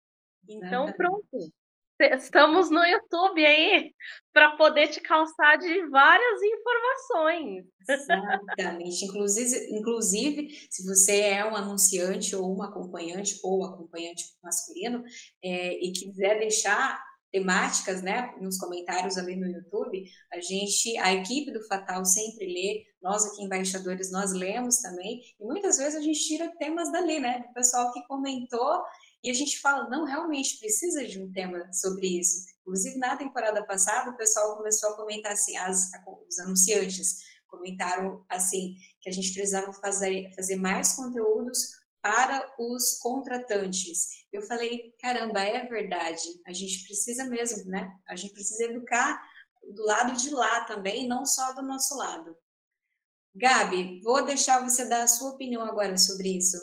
Então, 0.47 0.91
pronto. 0.93 1.51
Estamos 1.99 2.69
no 2.69 2.84
YouTube 2.84 3.45
aí 3.45 3.93
para 4.34 4.58
poder 4.58 4.88
te 4.89 4.99
calçar 4.99 5.58
de 5.58 5.88
várias 5.88 6.41
informações. 6.41 7.65
Exatamente. 7.88 9.06
Inclusive, 9.06 9.77
inclusive, 9.77 10.67
se 10.69 10.86
você 10.86 11.21
é 11.21 11.45
um 11.45 11.56
anunciante 11.56 12.36
ou 12.36 12.51
uma 12.51 12.67
acompanhante 12.67 13.39
ou 13.43 13.63
acompanhante 13.63 14.25
masculino 14.43 15.03
é, 15.43 15.73
e 15.75 15.91
quiser 15.91 16.39
deixar 16.39 16.99
temáticas, 17.34 18.03
né, 18.03 18.32
nos 18.39 18.60
comentários 18.60 19.17
ali 19.17 19.36
no 19.36 19.47
YouTube, 19.47 20.03
a 20.32 20.39
gente, 20.39 20.95
a 20.99 21.13
equipe 21.13 21.51
do 21.51 21.65
Fatal 21.65 22.06
sempre 22.06 22.45
lê, 22.45 22.84
nós 23.01 23.25
aqui 23.25 23.43
embaixadores 23.43 24.12
nós 24.12 24.34
lemos 24.34 24.77
também, 24.77 25.19
e 25.39 25.43
muitas 25.43 25.79
vezes 25.79 25.95
a 25.95 26.01
gente 26.01 26.19
tira 26.19 26.56
temas 26.60 26.91
dali, 26.91 27.19
né, 27.19 27.39
do 27.39 27.51
pessoal 27.53 27.91
que 27.91 28.06
comentou 28.06 28.84
e 29.23 29.29
a 29.29 29.33
gente 29.33 29.59
fala, 29.59 29.89
não, 29.89 30.03
realmente 30.03 30.59
precisa 30.59 31.05
de 31.05 31.21
um 31.21 31.31
tema 31.31 31.71
sobre 31.71 32.19
isso. 32.19 32.45
Inclusive, 32.62 32.97
na 32.97 33.15
temporada 33.15 33.65
passada, 33.65 34.12
o 34.12 34.17
pessoal 34.17 34.57
começou 34.57 34.89
a 34.89 34.95
comentar 34.97 35.31
assim, 35.31 35.55
as, 35.57 35.89
os 36.27 36.39
anunciantes 36.39 37.23
comentaram 37.47 38.25
assim, 38.27 38.75
que 38.99 39.09
a 39.09 39.13
gente 39.13 39.31
precisava 39.31 39.71
fazer, 39.73 40.33
fazer 40.36 40.57
mais 40.57 40.93
conteúdos 40.93 41.59
para 42.01 42.53
os 42.59 42.97
contratantes. 42.97 44.25
Eu 44.31 44.41
falei, 44.41 44.93
caramba, 44.99 45.41
é 45.41 45.65
verdade, 45.67 46.21
a 46.45 46.51
gente 46.51 46.83
precisa 46.86 47.23
mesmo, 47.25 47.63
né? 47.69 47.89
A 48.07 48.15
gente 48.15 48.33
precisa 48.33 48.65
educar 48.65 49.23
do 49.73 49.86
lado 49.86 50.17
de 50.17 50.29
lá 50.31 50.65
também, 50.65 51.07
não 51.07 51.25
só 51.25 51.53
do 51.53 51.62
nosso 51.62 51.95
lado. 51.95 52.36
Gabi, 53.33 54.01
vou 54.01 54.25
deixar 54.25 54.67
você 54.67 54.86
dar 54.86 55.03
a 55.03 55.07
sua 55.07 55.31
opinião 55.31 55.63
agora 55.63 55.97
sobre 55.97 56.38
isso. 56.38 56.57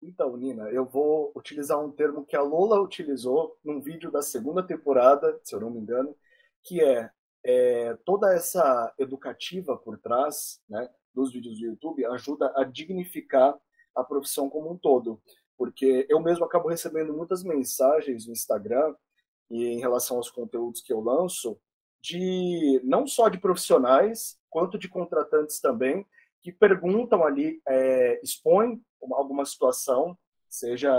Então, 0.00 0.36
Nina, 0.36 0.70
eu 0.70 0.84
vou 0.84 1.32
utilizar 1.34 1.82
um 1.84 1.90
termo 1.90 2.24
que 2.24 2.36
a 2.36 2.42
Lola 2.42 2.80
utilizou 2.80 3.58
num 3.64 3.80
vídeo 3.80 4.10
da 4.10 4.22
segunda 4.22 4.62
temporada, 4.62 5.38
se 5.42 5.54
eu 5.54 5.60
não 5.60 5.70
me 5.70 5.80
engano, 5.80 6.14
que 6.62 6.80
é, 6.80 7.10
é 7.44 7.94
toda 8.04 8.32
essa 8.32 8.94
educativa 8.96 9.76
por 9.76 9.98
trás 9.98 10.62
né, 10.68 10.88
dos 11.12 11.32
vídeos 11.32 11.58
do 11.58 11.66
YouTube 11.66 12.04
ajuda 12.06 12.52
a 12.54 12.62
dignificar 12.62 13.58
a 13.94 14.04
profissão 14.04 14.48
como 14.48 14.70
um 14.70 14.76
todo. 14.78 15.20
Porque 15.56 16.06
eu 16.08 16.20
mesmo 16.20 16.44
acabo 16.44 16.68
recebendo 16.68 17.12
muitas 17.12 17.42
mensagens 17.42 18.26
no 18.26 18.32
Instagram 18.32 18.94
e 19.50 19.66
em 19.66 19.80
relação 19.80 20.18
aos 20.18 20.30
conteúdos 20.30 20.80
que 20.80 20.92
eu 20.92 21.00
lanço, 21.00 21.58
de 22.00 22.80
não 22.84 23.06
só 23.06 23.28
de 23.28 23.38
profissionais, 23.38 24.38
quanto 24.48 24.78
de 24.78 24.88
contratantes 24.88 25.60
também, 25.60 26.06
que 26.48 26.52
perguntam 26.52 27.24
ali, 27.24 27.60
é, 27.68 28.18
expõem 28.22 28.82
alguma 29.12 29.44
situação, 29.44 30.16
seja, 30.48 30.90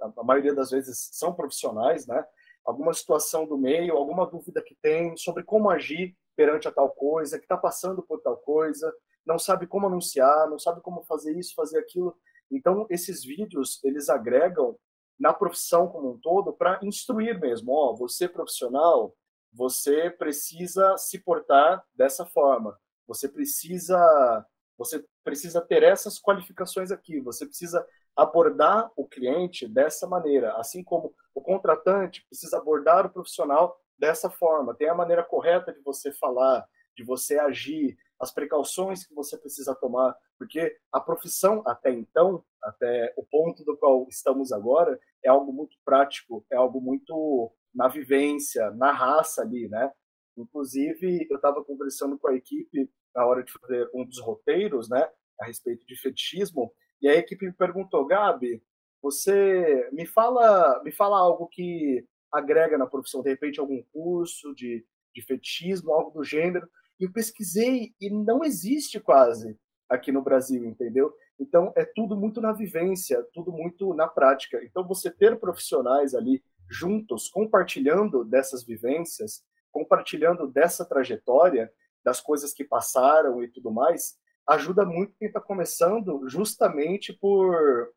a 0.00 0.22
maioria 0.22 0.54
das 0.54 0.70
vezes 0.70 1.08
são 1.12 1.34
profissionais, 1.34 2.06
né? 2.06 2.24
Alguma 2.64 2.92
situação 2.92 3.44
do 3.44 3.58
meio, 3.58 3.96
alguma 3.96 4.24
dúvida 4.24 4.62
que 4.62 4.76
tem 4.80 5.16
sobre 5.16 5.42
como 5.42 5.68
agir 5.68 6.16
perante 6.36 6.68
a 6.68 6.72
tal 6.72 6.90
coisa, 6.90 7.36
que 7.36 7.44
está 7.44 7.56
passando 7.56 8.00
por 8.00 8.20
tal 8.20 8.36
coisa, 8.36 8.94
não 9.26 9.40
sabe 9.40 9.66
como 9.66 9.88
anunciar, 9.88 10.48
não 10.48 10.58
sabe 10.58 10.80
como 10.80 11.02
fazer 11.02 11.36
isso, 11.36 11.52
fazer 11.56 11.80
aquilo. 11.80 12.16
Então, 12.48 12.86
esses 12.88 13.24
vídeos, 13.24 13.82
eles 13.82 14.08
agregam 14.08 14.78
na 15.18 15.32
profissão 15.32 15.88
como 15.88 16.12
um 16.12 16.18
todo 16.20 16.52
para 16.52 16.78
instruir 16.80 17.40
mesmo. 17.40 17.72
Ó, 17.72 17.92
você 17.96 18.28
profissional, 18.28 19.16
você 19.52 20.10
precisa 20.10 20.96
se 20.96 21.18
portar 21.18 21.84
dessa 21.92 22.24
forma. 22.24 22.78
Você 23.08 23.28
precisa 23.28 24.46
você 24.76 25.04
precisa 25.24 25.60
ter 25.60 25.82
essas 25.82 26.18
qualificações 26.18 26.90
aqui, 26.90 27.20
você 27.20 27.46
precisa 27.46 27.86
abordar 28.16 28.90
o 28.96 29.06
cliente 29.06 29.66
dessa 29.66 30.06
maneira, 30.06 30.54
assim 30.56 30.82
como 30.82 31.14
o 31.34 31.40
contratante 31.40 32.24
precisa 32.26 32.58
abordar 32.58 33.06
o 33.06 33.10
profissional 33.10 33.78
dessa 33.98 34.28
forma. 34.28 34.74
Tem 34.74 34.88
a 34.88 34.94
maneira 34.94 35.22
correta 35.22 35.72
de 35.72 35.80
você 35.82 36.12
falar, 36.12 36.66
de 36.96 37.04
você 37.04 37.38
agir, 37.38 37.96
as 38.20 38.32
precauções 38.32 39.04
que 39.04 39.14
você 39.14 39.36
precisa 39.36 39.74
tomar, 39.74 40.16
porque 40.38 40.76
a 40.92 41.00
profissão 41.00 41.60
até 41.66 41.90
então, 41.90 42.44
até 42.62 43.12
o 43.16 43.24
ponto 43.24 43.64
do 43.64 43.76
qual 43.76 44.06
estamos 44.08 44.52
agora, 44.52 44.98
é 45.24 45.28
algo 45.28 45.52
muito 45.52 45.76
prático, 45.84 46.44
é 46.50 46.56
algo 46.56 46.80
muito 46.80 47.52
na 47.74 47.88
vivência, 47.88 48.70
na 48.72 48.92
raça 48.92 49.42
ali, 49.42 49.68
né? 49.68 49.90
Inclusive, 50.36 51.26
eu 51.28 51.36
estava 51.36 51.64
conversando 51.64 52.16
com 52.16 52.28
a 52.28 52.34
equipe 52.34 52.88
na 53.14 53.26
hora 53.26 53.42
de 53.42 53.52
fazer 53.52 53.88
um 53.94 54.04
dos 54.04 54.20
roteiros, 54.20 54.88
né, 54.88 55.08
a 55.40 55.46
respeito 55.46 55.86
de 55.86 56.00
fetichismo, 56.00 56.72
e 57.00 57.08
a 57.08 57.14
equipe 57.16 57.44
me 57.44 57.52
perguntou, 57.52 58.06
Gabi, 58.06 58.62
você 59.02 59.88
me 59.92 60.06
fala, 60.06 60.80
me 60.84 60.92
fala 60.92 61.18
algo 61.18 61.48
que 61.48 62.06
agrega 62.30 62.78
na 62.78 62.86
profissão, 62.86 63.22
de 63.22 63.30
repente 63.30 63.58
algum 63.58 63.82
curso 63.92 64.54
de, 64.54 64.84
de 65.14 65.22
fetichismo, 65.22 65.92
algo 65.92 66.10
do 66.10 66.24
gênero, 66.24 66.68
e 66.98 67.04
eu 67.04 67.12
pesquisei 67.12 67.92
e 68.00 68.08
não 68.08 68.44
existe 68.44 69.00
quase 69.00 69.58
aqui 69.88 70.12
no 70.12 70.22
Brasil, 70.22 70.64
entendeu? 70.64 71.12
Então 71.38 71.72
é 71.76 71.84
tudo 71.84 72.16
muito 72.16 72.40
na 72.40 72.52
vivência, 72.52 73.22
tudo 73.34 73.52
muito 73.52 73.92
na 73.94 74.06
prática. 74.06 74.62
Então 74.64 74.86
você 74.86 75.10
ter 75.10 75.38
profissionais 75.38 76.14
ali 76.14 76.42
juntos, 76.70 77.28
compartilhando 77.28 78.24
dessas 78.24 78.64
vivências, 78.64 79.44
compartilhando 79.70 80.46
dessa 80.46 80.84
trajetória, 80.84 81.70
das 82.04 82.20
coisas 82.20 82.52
que 82.52 82.64
passaram 82.64 83.42
e 83.42 83.48
tudo 83.48 83.70
mais, 83.70 84.16
ajuda 84.48 84.84
muito 84.84 85.14
quem 85.18 85.28
está 85.28 85.40
começando 85.40 86.28
justamente 86.28 87.12
por 87.12 87.92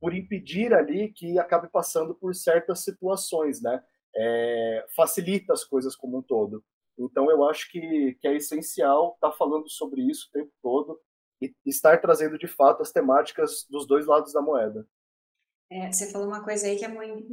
por 0.00 0.14
impedir 0.14 0.74
ali 0.74 1.10
que 1.10 1.38
acabe 1.38 1.66
passando 1.68 2.14
por 2.14 2.34
certas 2.34 2.80
situações, 2.80 3.62
né? 3.62 3.82
É, 4.14 4.86
facilita 4.94 5.54
as 5.54 5.64
coisas 5.64 5.96
como 5.96 6.18
um 6.18 6.22
todo. 6.22 6.62
Então 6.98 7.30
eu 7.30 7.48
acho 7.48 7.70
que, 7.70 8.14
que 8.20 8.28
é 8.28 8.36
essencial 8.36 9.14
estar 9.14 9.30
tá 9.30 9.36
falando 9.36 9.68
sobre 9.68 10.02
isso 10.02 10.28
o 10.28 10.32
tempo 10.32 10.52
todo 10.62 11.00
e 11.40 11.52
estar 11.64 12.00
trazendo 12.00 12.38
de 12.38 12.46
fato 12.46 12.82
as 12.82 12.92
temáticas 12.92 13.66
dos 13.70 13.86
dois 13.86 14.04
lados 14.06 14.32
da 14.32 14.42
moeda. 14.42 14.86
É, 15.70 15.90
você 15.90 16.10
falou 16.12 16.28
uma 16.28 16.44
coisa 16.44 16.66
aí 16.66 16.76
que 16.76 16.84
é 16.84 16.88
muito, 16.88 17.26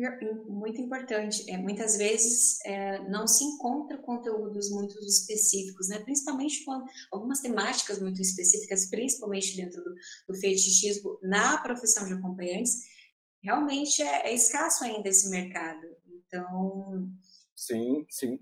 muito 0.50 0.82
importante. 0.82 1.50
É, 1.52 1.58
muitas 1.58 1.98
vezes 1.98 2.60
é, 2.66 3.00
não 3.10 3.28
se 3.28 3.44
encontra 3.44 3.98
conteúdos 3.98 4.72
muito 4.72 4.98
específicos, 5.00 5.90
né? 5.90 6.00
principalmente 6.00 6.64
quando 6.64 6.86
algumas 7.12 7.42
temáticas 7.42 8.02
muito 8.02 8.22
específicas, 8.22 8.90
principalmente 8.90 9.56
dentro 9.56 9.84
do, 9.84 9.94
do 10.30 10.40
fetichismo 10.40 11.20
na 11.22 11.62
profissão 11.62 12.08
de 12.08 12.14
acompanhantes, 12.14 12.78
realmente 13.44 14.02
é, 14.02 14.30
é 14.30 14.34
escasso 14.34 14.84
ainda 14.84 15.10
esse 15.10 15.30
mercado. 15.30 15.86
Então. 16.26 17.10
Sim, 17.56 18.06
sim. 18.10 18.40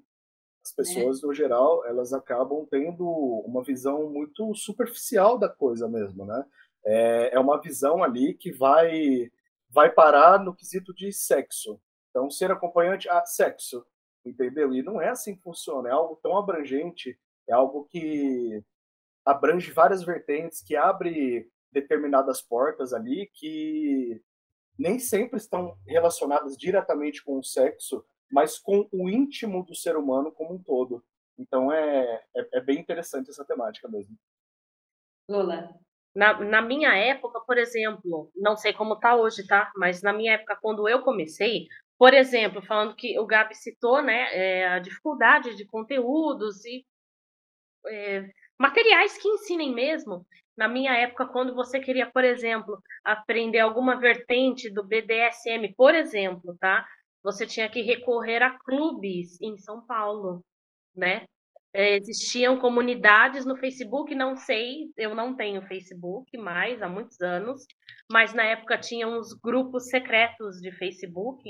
As 0.63 0.71
pessoas, 0.71 1.23
é. 1.23 1.25
no 1.25 1.34
geral, 1.34 1.84
elas 1.86 2.13
acabam 2.13 2.65
tendo 2.69 3.04
uma 3.45 3.63
visão 3.63 4.10
muito 4.12 4.54
superficial 4.54 5.38
da 5.38 5.49
coisa 5.49 5.88
mesmo, 5.88 6.25
né? 6.25 6.45
É, 6.86 7.36
é 7.36 7.39
uma 7.39 7.60
visão 7.60 8.04
ali 8.04 8.36
que 8.36 8.52
vai 8.52 9.32
vai 9.70 9.92
parar 9.92 10.40
no 10.40 10.56
quesito 10.56 10.94
de 10.94 11.12
sexo. 11.12 11.80
Então, 12.10 12.30
ser 12.30 12.52
acompanhante, 12.52 13.08
ah, 13.10 13.26
sexo. 13.26 13.86
entendeu? 14.26 14.74
E 14.74 14.82
não 14.82 15.02
é 15.02 15.10
assim 15.10 15.36
que 15.36 15.44
funciona, 15.44 15.90
é 15.90 15.92
algo 15.92 16.20
tão 16.22 16.38
abrangente, 16.38 17.18
é 17.48 17.54
algo 17.54 17.86
que 17.86 18.64
abrange 19.26 19.72
várias 19.72 20.04
vertentes, 20.04 20.62
que 20.62 20.76
abre 20.76 21.50
determinadas 21.72 22.42
portas 22.42 22.94
ali 22.94 23.30
que 23.34 24.22
nem 24.78 24.98
sempre 24.98 25.38
estão 25.38 25.78
relacionadas 25.86 26.58
diretamente 26.58 27.24
com 27.24 27.38
o 27.38 27.44
sexo, 27.44 28.04
mas 28.32 28.58
com 28.58 28.88
o 28.92 29.10
íntimo 29.10 29.64
do 29.64 29.76
ser 29.76 29.98
humano 29.98 30.32
como 30.32 30.54
um 30.54 30.64
todo. 30.64 31.04
Então 31.38 31.72
é, 31.72 32.24
é, 32.36 32.50
é 32.54 32.62
bem 32.62 32.80
interessante 32.80 33.30
essa 33.30 33.46
temática 33.46 33.88
mesmo. 33.88 34.18
Lula. 35.28 35.70
Na, 36.15 36.39
na 36.39 36.62
minha 36.62 36.95
época, 36.95 37.39
por 37.41 37.58
exemplo, 37.58 38.32
não 38.36 38.58
sei 38.58 38.74
como 38.74 38.95
está 38.95 39.15
hoje, 39.15 39.45
tá? 39.45 39.72
Mas 39.76 40.02
na 40.02 40.12
minha 40.12 40.34
época, 40.34 40.58
quando 40.62 40.88
eu 40.89 41.02
comecei, 41.02 41.67
por 41.98 42.13
exemplo, 42.13 42.62
falando 42.62 42.95
que 42.95 43.19
o 43.19 43.26
Gabi 43.26 43.56
citou, 43.56 44.02
né, 44.02 44.28
é, 44.34 44.67
a 44.69 44.80
dificuldade 44.80 45.56
de 45.56 45.65
conteúdos 45.65 46.65
e 46.65 46.86
é, 47.88 48.30
materiais 48.58 49.17
que 49.17 49.28
ensinem 49.28 49.74
mesmo. 49.74 50.26
Na 50.58 50.67
minha 50.67 50.93
época, 50.93 51.26
quando 51.28 51.56
você 51.56 51.80
queria, 51.80 52.10
por 52.12 52.24
exemplo, 52.24 52.82
aprender 53.04 53.60
alguma 53.60 53.98
vertente 53.98 54.69
do 54.69 54.84
BDSM, 54.84 55.74
por 55.76 55.95
exemplo, 55.95 56.58
tá? 56.60 56.86
Você 57.24 57.45
tinha 57.45 57.69
que 57.69 57.82
recorrer 57.82 58.41
a 58.43 58.58
clubes 58.60 59.39
em 59.41 59.58
São 59.58 59.86
Paulo, 59.86 60.43
né? 60.95 61.26
É, 61.74 61.96
existiam 61.98 62.58
comunidades 62.58 63.46
no 63.46 63.56
Facebook, 63.56 64.14
não 64.16 64.36
sei, 64.36 64.92
eu 64.98 65.14
não 65.14 65.36
tenho 65.36 65.62
Facebook 65.68 66.36
mais 66.38 66.82
há 66.82 66.90
muitos 66.90 67.22
anos, 67.22 67.64
mas 68.12 68.34
na 68.34 68.44
época 68.44 68.78
tinha 68.78 69.08
uns 69.08 69.34
grupos 69.34 69.88
secretos 69.88 70.60
de 70.60 70.72
Facebook, 70.72 71.44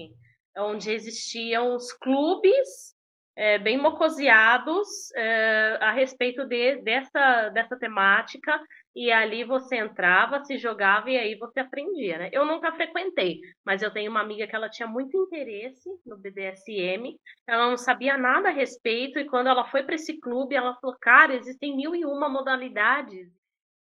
onde 0.58 0.92
existiam 0.92 1.74
os 1.76 1.94
clubes 1.94 2.99
é, 3.40 3.58
bem 3.58 3.78
mocoseados 3.78 4.86
é, 5.16 5.78
a 5.80 5.94
respeito 5.94 6.46
de, 6.46 6.82
dessa, 6.82 7.48
dessa 7.48 7.78
temática, 7.78 8.62
e 8.94 9.10
ali 9.10 9.46
você 9.46 9.78
entrava, 9.78 10.44
se 10.44 10.58
jogava 10.58 11.10
e 11.10 11.18
aí 11.18 11.36
você 11.36 11.62
aprendia, 11.62 12.18
né? 12.18 12.30
Eu 12.34 12.46
nunca 12.46 12.74
frequentei, 12.74 13.40
mas 13.66 13.82
eu 13.82 13.94
tenho 13.94 14.12
uma 14.12 14.20
amiga 14.20 14.46
que 14.46 14.54
ela 14.54 14.70
tinha 14.70 14.90
muito 14.90 15.16
interesse 15.16 15.90
no 16.06 16.18
BDSM, 16.18 17.18
ela 17.48 17.70
não 17.70 17.78
sabia 17.78 18.18
nada 18.18 18.50
a 18.50 18.52
respeito, 18.52 19.18
e 19.18 19.26
quando 19.26 19.48
ela 19.48 19.64
foi 19.72 19.84
para 19.84 19.96
esse 19.96 20.20
clube, 20.20 20.54
ela 20.54 20.76
falou, 20.76 20.98
cara, 21.00 21.34
existem 21.34 21.78
mil 21.78 21.96
e 21.96 22.04
uma 22.04 22.28
modalidades. 22.28 23.32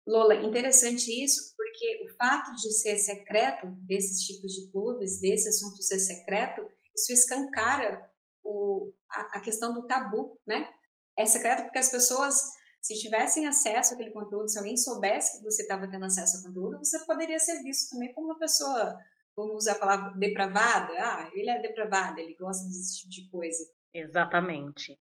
Lola, 0.08 0.34
interessante 0.34 1.12
isso, 1.24 1.54
porque 1.56 2.06
o 2.06 2.16
fato 2.16 2.56
de 2.56 2.72
ser 2.74 2.98
secreto, 2.98 3.68
desses 3.86 4.26
tipos 4.26 4.52
de 4.52 4.72
clubes, 4.72 5.22
desse 5.22 5.48
assunto 5.48 5.80
ser 5.84 6.00
secreto, 6.00 6.68
isso 6.96 7.14
escancara 7.14 8.12
o, 8.44 8.92
a, 9.10 9.38
a 9.38 9.40
questão 9.40 9.74
do 9.74 9.88
tabu, 9.88 10.40
né? 10.46 10.72
É 11.18 11.26
secreto 11.26 11.64
porque 11.64 11.80
as 11.80 11.90
pessoas, 11.90 12.36
se 12.82 13.00
tivessem 13.00 13.48
acesso 13.48 13.94
àquele 13.94 14.12
conteúdo, 14.12 14.50
se 14.50 14.58
alguém 14.58 14.76
soubesse 14.76 15.38
que 15.38 15.44
você 15.44 15.62
estava 15.62 15.88
tendo 15.88 16.06
acesso 16.06 16.38
ao 16.38 16.44
conteúdo, 16.44 16.80
você 16.80 17.06
poderia 17.06 17.40
ser 17.40 17.62
visto 17.62 17.92
também 17.92 18.14
como 18.14 18.28
uma 18.28 18.40
pessoa, 18.40 18.98
vamos 19.36 19.56
usar 19.56 19.74
a 19.74 19.80
palavra 19.80 20.12
depravada, 20.18 20.94
ah, 21.00 21.30
ele 21.34 21.50
é 21.50 21.62
depravado, 21.62 22.20
ele 22.20 22.36
gosta 22.36 22.66
desse 22.66 23.00
tipo 23.00 23.12
de 23.12 23.30
coisa. 23.30 23.64
Exatamente. 23.94 25.00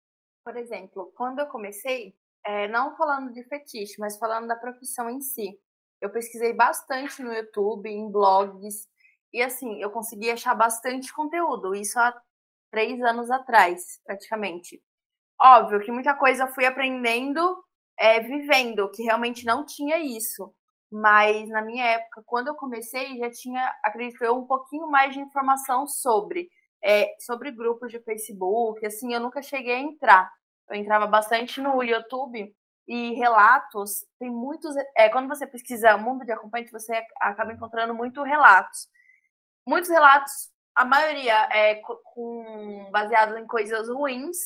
Por 0.43 0.55
exemplo, 0.57 1.11
quando 1.15 1.39
eu 1.39 1.47
comecei, 1.47 2.15
é, 2.45 2.67
não 2.67 2.95
falando 2.95 3.33
de 3.33 3.43
fetiche, 3.43 3.95
mas 3.99 4.17
falando 4.17 4.47
da 4.47 4.55
profissão 4.55 5.09
em 5.09 5.19
si, 5.19 5.59
eu 5.99 6.11
pesquisei 6.11 6.53
bastante 6.53 7.23
no 7.23 7.33
YouTube, 7.33 7.89
em 7.89 8.11
blogs, 8.11 8.87
e 9.33 9.41
assim, 9.41 9.81
eu 9.81 9.89
consegui 9.89 10.29
achar 10.29 10.55
bastante 10.55 11.13
conteúdo. 11.13 11.75
Isso 11.75 11.99
há 11.99 12.13
três 12.75 13.01
anos 13.01 13.31
atrás, 13.31 14.01
praticamente. 14.05 14.81
Óbvio 15.41 15.79
que 15.79 15.93
muita 15.93 16.13
coisa 16.13 16.43
eu 16.43 16.53
fui 16.53 16.65
aprendendo 16.65 17.63
é, 17.97 18.19
vivendo, 18.19 18.91
que 18.91 19.01
realmente 19.03 19.45
não 19.45 19.65
tinha 19.65 19.97
isso. 19.97 20.53
Mas 20.91 21.47
na 21.47 21.61
minha 21.61 21.85
época, 21.85 22.21
quando 22.25 22.49
eu 22.49 22.55
comecei, 22.55 23.17
já 23.17 23.31
tinha, 23.31 23.73
acredito 23.81 24.21
eu, 24.25 24.35
um 24.35 24.45
pouquinho 24.45 24.87
mais 24.91 25.13
de 25.13 25.21
informação 25.21 25.87
sobre. 25.87 26.49
É, 26.83 27.15
sobre 27.21 27.49
grupos 27.49 27.91
de 27.91 27.99
Facebook, 28.01 28.85
assim, 28.85 29.13
eu 29.13 29.19
nunca 29.21 29.41
cheguei 29.41 29.75
a 29.75 29.79
entrar. 29.79 30.29
Eu 30.69 30.75
entrava 30.75 31.07
bastante 31.07 31.61
no 31.61 31.81
YouTube 31.81 32.53
e 32.87 33.13
relatos, 33.13 34.05
tem 34.19 34.29
muitos. 34.29 34.75
É, 34.97 35.09
quando 35.09 35.29
você 35.29 35.47
pesquisa 35.47 35.97
mundo 35.97 36.25
de 36.25 36.31
acompanhante, 36.33 36.71
você 36.71 37.01
acaba 37.21 37.53
encontrando 37.53 37.95
muito 37.95 38.21
relatos. 38.21 38.87
Muitos 39.65 39.89
relatos 39.89 40.51
a 40.75 40.83
maioria 40.85 41.47
é 41.51 41.75
com, 41.75 42.89
baseado 42.91 43.37
em 43.37 43.47
coisas 43.47 43.87
ruins 43.87 44.37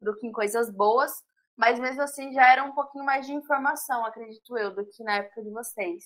do 0.00 0.16
que 0.16 0.26
em 0.26 0.32
coisas 0.32 0.70
boas, 0.70 1.12
mas 1.56 1.78
mesmo 1.78 2.02
assim 2.02 2.32
já 2.32 2.50
era 2.50 2.64
um 2.64 2.72
pouquinho 2.72 3.04
mais 3.04 3.26
de 3.26 3.32
informação, 3.32 4.04
acredito 4.04 4.56
eu, 4.56 4.74
do 4.74 4.84
que 4.86 5.04
na 5.04 5.16
época 5.16 5.42
de 5.42 5.50
vocês. 5.50 6.04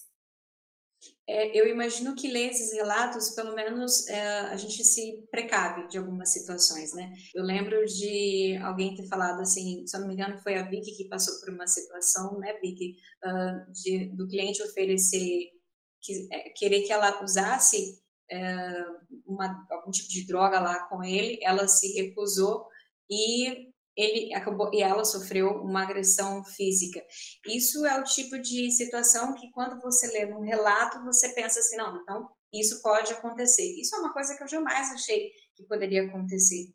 É, 1.29 1.57
eu 1.57 1.69
imagino 1.69 2.15
que 2.15 2.27
ler 2.27 2.51
esses 2.51 2.73
relatos, 2.73 3.31
pelo 3.31 3.55
menos 3.55 4.09
é, 4.09 4.41
a 4.41 4.57
gente 4.57 4.83
se 4.83 5.27
precave 5.31 5.87
de 5.89 5.99
algumas 5.99 6.33
situações, 6.33 6.95
né? 6.95 7.13
Eu 7.35 7.45
lembro 7.45 7.85
de 7.85 8.57
alguém 8.63 8.95
ter 8.95 9.07
falado 9.07 9.41
assim, 9.41 9.87
se 9.87 9.97
eu 9.97 10.01
não 10.01 10.09
me 10.09 10.15
engano, 10.15 10.39
foi 10.39 10.57
a 10.57 10.63
Vicky 10.63 10.97
que 10.97 11.09
passou 11.09 11.39
por 11.41 11.53
uma 11.53 11.67
situação, 11.67 12.39
né, 12.39 12.55
Vicky, 12.61 12.97
uh, 13.25 13.73
de, 13.73 14.09
do 14.17 14.27
cliente 14.27 14.63
oferecer, 14.63 15.51
que, 16.01 16.29
é, 16.33 16.51
querer 16.51 16.83
que 16.83 16.93
ela 16.93 17.23
usasse 17.23 18.03
é, 18.31 18.85
uma, 19.27 19.67
algum 19.71 19.91
tipo 19.91 20.09
de 20.09 20.27
droga 20.27 20.61
lá 20.61 20.87
com 20.89 21.03
ele, 21.03 21.39
ela 21.43 21.69
se 21.69 21.93
recusou 21.95 22.67
e 23.11 23.73
ele 23.97 24.35
acabou 24.35 24.71
e 24.75 24.83
ela 24.83 25.05
sofreu 25.05 25.63
uma 25.63 25.83
agressão 25.83 26.45
física. 26.45 27.03
Isso 27.47 27.85
é 27.87 27.99
o 27.99 28.05
tipo 28.05 28.39
de 28.39 28.71
situação 28.71 29.35
que 29.35 29.51
quando 29.53 29.81
você 29.81 30.07
lê 30.09 30.33
um 30.33 30.43
relato, 30.43 31.03
você 31.05 31.31
pensa 31.35 31.61
assim, 31.61 31.77
não, 31.77 31.97
então 32.03 32.29
isso 32.53 32.83
pode 32.83 33.13
acontecer. 33.13 33.65
Isso 33.81 33.97
é 33.97 33.99
uma 33.99 34.13
coisa 34.13 34.37
que 34.37 34.43
eu 34.43 34.49
jamais 34.49 34.93
achei 34.93 35.31
que 35.55 35.65
poderia 35.65 36.05
acontecer, 36.05 36.75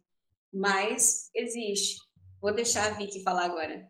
mas 0.52 1.30
existe. 1.36 2.00
Vou 2.42 2.54
deixar 2.54 2.88
a 2.88 2.94
Vicky 2.96 3.24
falar 3.24 3.46
agora. 3.46 3.88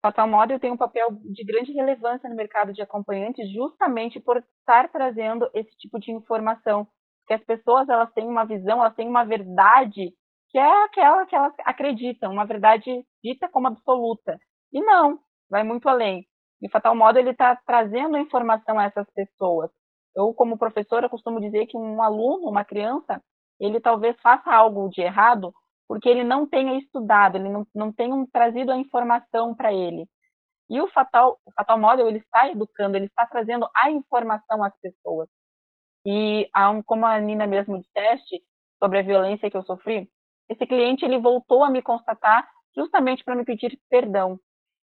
Fatal 0.00 0.28
Model 0.28 0.60
tem 0.60 0.70
um 0.70 0.76
papel 0.76 1.10
de 1.24 1.44
grande 1.44 1.72
relevância 1.72 2.28
no 2.28 2.36
mercado 2.36 2.72
de 2.72 2.80
acompanhantes 2.80 3.52
justamente 3.52 4.20
por 4.20 4.36
estar 4.36 4.88
trazendo 4.92 5.50
esse 5.52 5.76
tipo 5.76 5.98
de 5.98 6.12
informação 6.12 6.86
que 7.28 7.34
as 7.34 7.44
pessoas 7.44 7.88
elas 7.88 8.10
têm 8.14 8.26
uma 8.26 8.44
visão, 8.44 8.80
elas 8.80 8.94
têm 8.96 9.06
uma 9.08 9.24
verdade 9.24 10.12
que 10.50 10.58
é 10.58 10.84
aquela 10.84 11.26
que 11.26 11.36
elas 11.36 11.52
acreditam, 11.64 12.32
uma 12.32 12.46
verdade 12.46 13.04
dita 13.22 13.48
como 13.50 13.68
absoluta. 13.68 14.38
E 14.72 14.80
não, 14.80 15.20
vai 15.50 15.62
muito 15.62 15.88
além. 15.88 16.26
E 16.62 16.66
o 16.66 16.70
Fatal 16.70 16.96
Modo 16.96 17.18
ele 17.18 17.30
está 17.30 17.54
trazendo 17.66 18.16
informação 18.16 18.78
a 18.78 18.84
essas 18.84 19.06
pessoas. 19.12 19.70
Eu, 20.16 20.32
como 20.34 20.58
professora, 20.58 21.08
costumo 21.08 21.40
dizer 21.40 21.66
que 21.66 21.76
um 21.76 22.02
aluno, 22.02 22.48
uma 22.48 22.64
criança, 22.64 23.22
ele 23.60 23.78
talvez 23.78 24.18
faça 24.20 24.50
algo 24.50 24.88
de 24.88 25.02
errado 25.02 25.52
porque 25.86 26.08
ele 26.08 26.24
não 26.24 26.46
tenha 26.46 26.78
estudado, 26.78 27.36
ele 27.36 27.48
não, 27.48 27.66
não 27.74 27.92
tenha 27.92 28.14
trazido 28.32 28.72
a 28.72 28.76
informação 28.76 29.54
para 29.54 29.72
ele. 29.72 30.06
E 30.70 30.80
o 30.80 30.88
Fatal, 30.88 31.38
o 31.46 31.52
Fatal 31.52 31.78
Model, 31.78 32.08
ele 32.08 32.18
está 32.18 32.48
educando, 32.50 32.96
ele 32.96 33.06
está 33.06 33.26
trazendo 33.26 33.68
a 33.74 33.90
informação 33.90 34.62
às 34.64 34.78
pessoas. 34.80 35.28
E 36.06 36.48
como 36.86 37.06
a 37.06 37.18
Nina 37.20 37.46
mesmo 37.46 37.80
disseste 37.80 38.42
sobre 38.78 38.98
a 38.98 39.02
violência 39.02 39.50
que 39.50 39.56
eu 39.56 39.64
sofri, 39.64 40.10
esse 40.48 40.66
cliente 40.66 41.04
ele 41.04 41.18
voltou 41.18 41.62
a 41.62 41.70
me 41.70 41.82
constatar 41.82 42.48
justamente 42.74 43.24
para 43.24 43.34
me 43.34 43.44
pedir 43.44 43.78
perdão. 43.90 44.40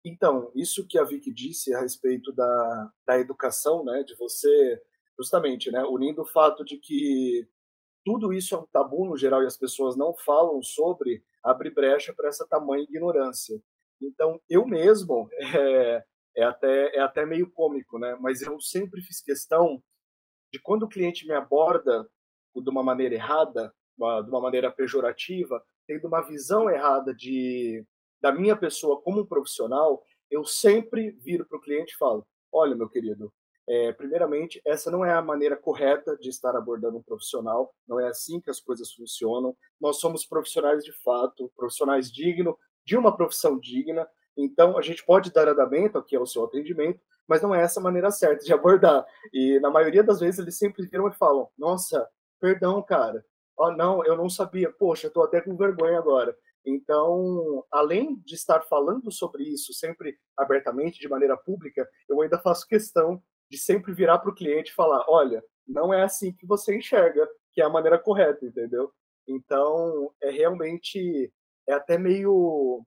Então, 0.03 0.51
isso 0.55 0.87
que 0.87 0.97
a 0.97 1.03
Vicky 1.03 1.31
disse 1.31 1.73
a 1.73 1.81
respeito 1.81 2.31
da, 2.33 2.91
da 3.05 3.19
educação, 3.19 3.83
né, 3.83 4.03
de 4.03 4.15
você, 4.15 4.81
justamente, 5.17 5.71
né, 5.71 5.83
unindo 5.83 6.23
o 6.23 6.27
fato 6.27 6.65
de 6.65 6.77
que 6.77 7.47
tudo 8.03 8.33
isso 8.33 8.55
é 8.55 8.57
um 8.57 8.65
tabu 8.71 9.05
no 9.05 9.15
geral 9.15 9.43
e 9.43 9.45
as 9.45 9.57
pessoas 9.57 9.95
não 9.95 10.15
falam 10.15 10.61
sobre, 10.63 11.23
abre 11.43 11.69
brecha 11.69 12.13
para 12.15 12.29
essa 12.29 12.47
tamanha 12.47 12.83
ignorância. 12.83 13.61
Então, 14.01 14.41
eu 14.49 14.65
mesmo, 14.65 15.29
é, 15.55 16.03
é, 16.35 16.43
até, 16.43 16.95
é 16.95 16.99
até 16.99 17.25
meio 17.25 17.51
cômico, 17.51 17.99
né, 17.99 18.17
mas 18.19 18.41
eu 18.41 18.59
sempre 18.59 19.01
fiz 19.01 19.21
questão 19.21 19.81
de 20.51 20.59
quando 20.59 20.83
o 20.83 20.89
cliente 20.89 21.27
me 21.27 21.33
aborda 21.33 22.07
de 22.55 22.69
uma 22.69 22.83
maneira 22.83 23.15
errada, 23.15 23.73
de 23.97 24.29
uma 24.29 24.41
maneira 24.41 24.71
pejorativa, 24.71 25.63
tendo 25.87 26.07
uma 26.07 26.21
visão 26.21 26.69
errada 26.69 27.13
de 27.13 27.85
da 28.21 28.31
minha 28.31 28.55
pessoa 28.55 29.01
como 29.01 29.21
um 29.21 29.25
profissional, 29.25 30.03
eu 30.29 30.45
sempre 30.45 31.11
viro 31.11 31.45
para 31.45 31.57
o 31.57 31.61
cliente 31.61 31.93
e 31.93 31.97
falo: 31.97 32.25
olha, 32.51 32.75
meu 32.75 32.87
querido, 32.87 33.33
é, 33.67 33.91
primeiramente, 33.93 34.61
essa 34.65 34.91
não 34.91 35.03
é 35.03 35.13
a 35.13 35.21
maneira 35.21 35.55
correta 35.55 36.17
de 36.17 36.29
estar 36.29 36.55
abordando 36.55 36.97
um 36.97 37.03
profissional, 37.03 37.73
não 37.87 37.99
é 37.99 38.07
assim 38.07 38.39
que 38.39 38.49
as 38.49 38.59
coisas 38.59 38.91
funcionam. 38.93 39.55
Nós 39.79 39.99
somos 39.99 40.25
profissionais 40.25 40.83
de 40.83 40.91
fato, 41.03 41.51
profissionais 41.55 42.11
dignos, 42.11 42.55
de 42.85 42.97
uma 42.97 43.15
profissão 43.15 43.59
digna, 43.59 44.07
então 44.43 44.77
a 44.77 44.81
gente 44.81 45.05
pode 45.05 45.31
dar 45.31 45.47
andamento 45.47 45.97
aqui 45.97 46.15
ao 46.15 46.25
seu 46.25 46.43
atendimento, 46.43 46.99
mas 47.27 47.41
não 47.41 47.53
é 47.53 47.61
essa 47.61 47.79
a 47.79 47.83
maneira 47.83 48.11
certa 48.11 48.43
de 48.43 48.51
abordar. 48.53 49.05
E 49.33 49.59
na 49.59 49.69
maioria 49.69 50.03
das 50.03 50.19
vezes 50.19 50.39
eles 50.39 50.57
sempre 50.57 50.85
viram 50.85 51.07
e 51.07 51.13
falam: 51.13 51.49
Nossa, 51.57 52.07
perdão, 52.39 52.81
cara. 52.81 53.23
oh, 53.57 53.71
não, 53.71 54.03
eu 54.05 54.15
não 54.15 54.29
sabia, 54.29 54.71
poxa, 54.71 55.07
estou 55.07 55.23
até 55.23 55.41
com 55.41 55.55
vergonha 55.55 55.97
agora. 55.97 56.35
Então, 56.65 57.65
além 57.71 58.15
de 58.23 58.35
estar 58.35 58.61
falando 58.61 59.11
sobre 59.11 59.43
isso 59.43 59.73
sempre 59.73 60.17
abertamente, 60.37 60.99
de 60.99 61.09
maneira 61.09 61.35
pública, 61.35 61.87
eu 62.07 62.21
ainda 62.21 62.39
faço 62.39 62.67
questão 62.67 63.21
de 63.49 63.57
sempre 63.57 63.93
virar 63.93 64.19
para 64.19 64.29
o 64.29 64.35
cliente 64.35 64.71
e 64.71 64.75
falar: 64.75 65.05
olha, 65.07 65.43
não 65.67 65.93
é 65.93 66.03
assim 66.03 66.33
que 66.33 66.45
você 66.45 66.75
enxerga, 66.75 67.27
que 67.53 67.61
é 67.61 67.65
a 67.65 67.69
maneira 67.69 67.99
correta, 67.99 68.45
entendeu? 68.45 68.91
Então, 69.27 70.11
é 70.21 70.29
realmente, 70.29 71.31
é 71.67 71.73
até 71.73 71.97
meio 71.97 72.83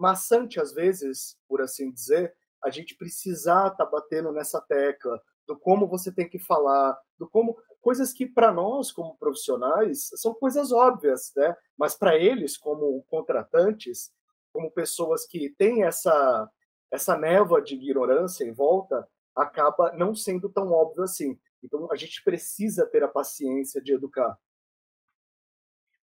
maçante 0.00 0.58
às 0.58 0.72
vezes, 0.72 1.36
por 1.46 1.60
assim 1.60 1.92
dizer, 1.92 2.34
a 2.64 2.70
gente 2.70 2.96
precisar 2.96 3.68
estar 3.68 3.84
tá 3.84 3.90
batendo 3.90 4.32
nessa 4.32 4.60
tecla 4.60 5.20
do 5.46 5.58
como 5.58 5.86
você 5.86 6.10
tem 6.10 6.28
que 6.28 6.38
falar, 6.38 6.98
do 7.18 7.28
como 7.28 7.56
coisas 7.80 8.12
que 8.12 8.26
para 8.26 8.52
nós 8.52 8.90
como 8.90 9.16
profissionais 9.18 10.08
são 10.14 10.32
coisas 10.34 10.72
óbvias, 10.72 11.32
né? 11.36 11.54
Mas 11.78 11.94
para 11.96 12.16
eles 12.16 12.56
como 12.56 13.02
contratantes, 13.10 14.10
como 14.52 14.70
pessoas 14.70 15.26
que 15.26 15.50
têm 15.50 15.84
essa 15.84 16.48
essa 16.90 17.16
névoa 17.16 17.62
de 17.62 17.76
ignorância 17.76 18.44
em 18.44 18.52
volta, 18.52 19.06
acaba 19.36 19.92
não 19.92 20.12
sendo 20.12 20.48
tão 20.48 20.72
óbvio 20.72 21.04
assim. 21.04 21.38
Então 21.62 21.90
a 21.92 21.96
gente 21.96 22.22
precisa 22.24 22.86
ter 22.86 23.04
a 23.04 23.08
paciência 23.08 23.80
de 23.80 23.92
educar. 23.92 24.36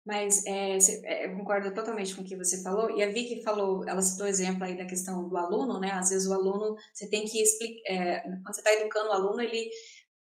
Mas 0.07 0.45
é, 0.45 0.77
é, 1.03 1.25
eu 1.25 1.35
concordo 1.35 1.73
totalmente 1.73 2.15
com 2.15 2.21
o 2.21 2.25
que 2.25 2.37
você 2.37 2.63
falou. 2.63 2.89
E 2.97 3.03
a 3.03 3.11
Vicky 3.11 3.43
falou, 3.43 3.85
ela 3.85 4.01
citou 4.01 4.25
exemplo 4.25 4.63
aí 4.63 4.77
da 4.77 4.85
questão 4.85 5.27
do 5.27 5.35
aluno, 5.35 5.81
né? 5.81 5.91
Às 5.91 6.11
vezes 6.11 6.25
o 6.29 6.33
aluno, 6.33 6.77
você 6.93 7.09
tem 7.09 7.25
que 7.25 7.41
explicar, 7.41 7.81
é, 7.91 8.21
quando 8.21 8.55
você 8.55 8.61
está 8.61 8.71
educando 8.71 9.09
o 9.09 9.11
aluno, 9.11 9.41
ele, 9.41 9.69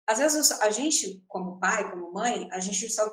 às 0.08 0.17
vezes 0.17 0.52
a 0.60 0.71
gente, 0.71 1.24
como 1.28 1.60
pai, 1.60 1.88
como 1.91 2.12
mãe, 2.12 2.50
a 2.52 2.60
gente 2.60 2.89
só 2.89 3.08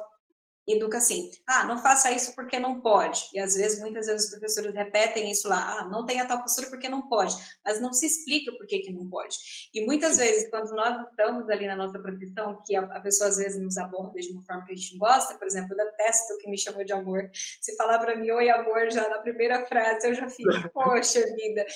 educa 0.66 0.98
assim, 0.98 1.31
ah, 1.46 1.64
não 1.64 1.79
faça 1.79 2.11
isso 2.11 2.35
porque 2.35 2.59
não 2.59 2.81
pode. 2.81 3.29
E 3.33 3.40
às 3.40 3.55
vezes, 3.55 3.81
muitas 3.81 4.07
vezes 4.07 4.25
os 4.25 4.31
professores 4.31 4.75
repetem 4.75 5.31
isso 5.31 5.48
lá, 5.48 5.81
ah, 5.81 5.88
não 5.88 6.07
tenha 6.07 6.27
tal 6.27 6.40
postura 6.40 6.68
porque 6.68 6.88
não 6.88 7.09
pode, 7.09 7.35
mas 7.64 7.81
não 7.81 7.92
se 7.92 8.07
explica 8.07 8.53
por 8.53 8.66
que, 8.66 8.79
que 8.81 8.92
não 8.92 9.09
pode. 9.09 9.37
E 9.75 9.85
muitas 9.85 10.12
Sim. 10.12 10.18
vezes, 10.20 10.51
quando 10.51 10.70
nós 10.75 11.09
estamos 11.09 11.48
ali 11.48 11.66
na 11.66 11.77
nossa 11.77 11.98
profissão, 11.98 12.62
que 12.64 12.77
a, 12.77 12.83
a, 12.83 13.01
pessoa 13.01 13.29
às 13.29 13.37
vezes 13.37 13.61
nos 13.61 13.77
aborda 13.77 14.20
de 14.20 14.31
uma 14.33 14.42
forma 14.42 14.64
que 14.64 14.72
a 14.72 14.77
gente 14.77 14.92
não 14.92 15.01
gosta, 15.01 15.35
por 15.35 15.46
exemplo, 15.46 15.72
eu 15.72 15.85
detesto 15.85 16.38
que 16.38 16.48
me 16.48 16.59
chamou 16.59 16.85
de 16.85 16.92
amor. 16.92 17.31
Se 17.61 17.77
falar 17.77 17.98
para 17.98 18.16
mim, 18.16 18.31
oi 18.31 18.48
amor, 18.51 18.90
já 18.90 19.09
na 19.09 19.18
primeira 19.18 19.66
frase 19.66 20.07
eu 20.07 20.14
já 20.14 20.29
fico, 20.29 20.51
poxa 20.72 21.20
vida. 21.35 21.66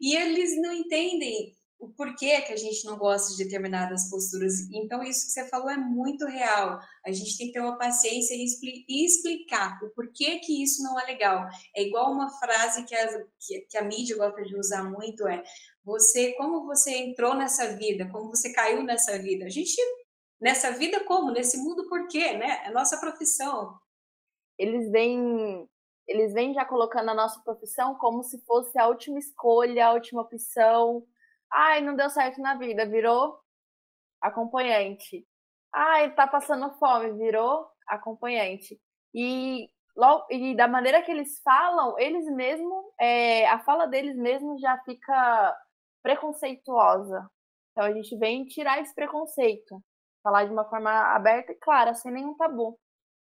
E 0.00 0.16
eles 0.16 0.60
não 0.60 0.72
entendem 0.72 1.54
o 1.82 1.88
porquê 1.88 2.40
que 2.42 2.52
a 2.52 2.56
gente 2.56 2.84
não 2.86 2.96
gosta 2.96 3.34
de 3.34 3.42
determinadas 3.42 4.08
posturas. 4.08 4.70
Então, 4.72 5.02
isso 5.02 5.26
que 5.26 5.32
você 5.32 5.48
falou 5.48 5.68
é 5.68 5.76
muito 5.76 6.24
real. 6.26 6.78
A 7.04 7.10
gente 7.10 7.36
tem 7.36 7.48
que 7.48 7.54
ter 7.54 7.58
uma 7.58 7.76
paciência 7.76 8.34
e, 8.34 8.44
expli 8.44 8.84
explicar 8.88 9.82
o 9.82 9.90
porquê 9.90 10.38
que 10.38 10.62
isso 10.62 10.80
não 10.80 10.98
é 11.00 11.06
legal. 11.06 11.44
É 11.74 11.82
igual 11.82 12.12
uma 12.12 12.30
frase 12.38 12.84
que 12.84 12.94
a, 12.94 13.24
que, 13.40 13.60
que 13.68 13.76
a 13.76 13.82
mídia 13.82 14.16
gosta 14.16 14.44
de 14.44 14.56
usar 14.56 14.84
muito, 14.84 15.26
é 15.26 15.42
você, 15.84 16.34
como 16.34 16.64
você 16.64 16.96
entrou 16.98 17.34
nessa 17.34 17.76
vida, 17.76 18.08
como 18.12 18.28
você 18.28 18.52
caiu 18.52 18.84
nessa 18.84 19.18
vida. 19.18 19.46
A 19.46 19.50
gente, 19.50 19.74
nessa 20.40 20.70
vida 20.70 21.02
como? 21.02 21.32
Nesse 21.32 21.56
mundo 21.56 21.88
por 21.88 22.06
quê, 22.06 22.34
né? 22.34 22.62
É 22.64 22.70
nossa 22.70 22.96
profissão. 22.96 23.76
Eles 24.56 24.88
vêm 24.92 25.68
eles 26.06 26.32
vêm 26.32 26.52
já 26.52 26.64
colocando 26.64 27.10
a 27.10 27.14
nossa 27.14 27.40
profissão 27.40 27.94
como 27.94 28.22
se 28.22 28.38
fosse 28.44 28.78
a 28.78 28.86
última 28.86 29.18
escolha, 29.18 29.86
a 29.86 29.92
última 29.92 30.22
opção, 30.22 31.04
Ai, 31.52 31.80
não 31.82 31.94
deu 31.94 32.08
certo 32.10 32.40
na 32.40 32.56
vida, 32.56 32.86
virou 32.86 33.38
acompanhante. 34.20 35.26
Ai, 35.72 36.14
tá 36.14 36.26
passando 36.26 36.72
fome, 36.78 37.12
virou 37.12 37.66
acompanhante. 37.88 38.80
E, 39.14 39.68
logo, 39.96 40.26
e 40.30 40.54
da 40.56 40.66
maneira 40.66 41.02
que 41.02 41.10
eles 41.10 41.40
falam, 41.42 41.98
eles 41.98 42.26
mesmos, 42.26 42.84
é, 43.00 43.46
a 43.48 43.58
fala 43.60 43.86
deles 43.86 44.16
mesmos 44.16 44.60
já 44.60 44.78
fica 44.84 45.56
preconceituosa. 46.02 47.28
Então 47.72 47.84
a 47.84 47.92
gente 47.92 48.16
vem 48.18 48.44
tirar 48.44 48.80
esse 48.80 48.94
preconceito. 48.94 49.82
Falar 50.22 50.44
de 50.44 50.52
uma 50.52 50.68
forma 50.68 50.90
aberta 51.14 51.52
e 51.52 51.56
clara, 51.56 51.94
sem 51.94 52.12
nenhum 52.12 52.36
tabu. 52.36 52.78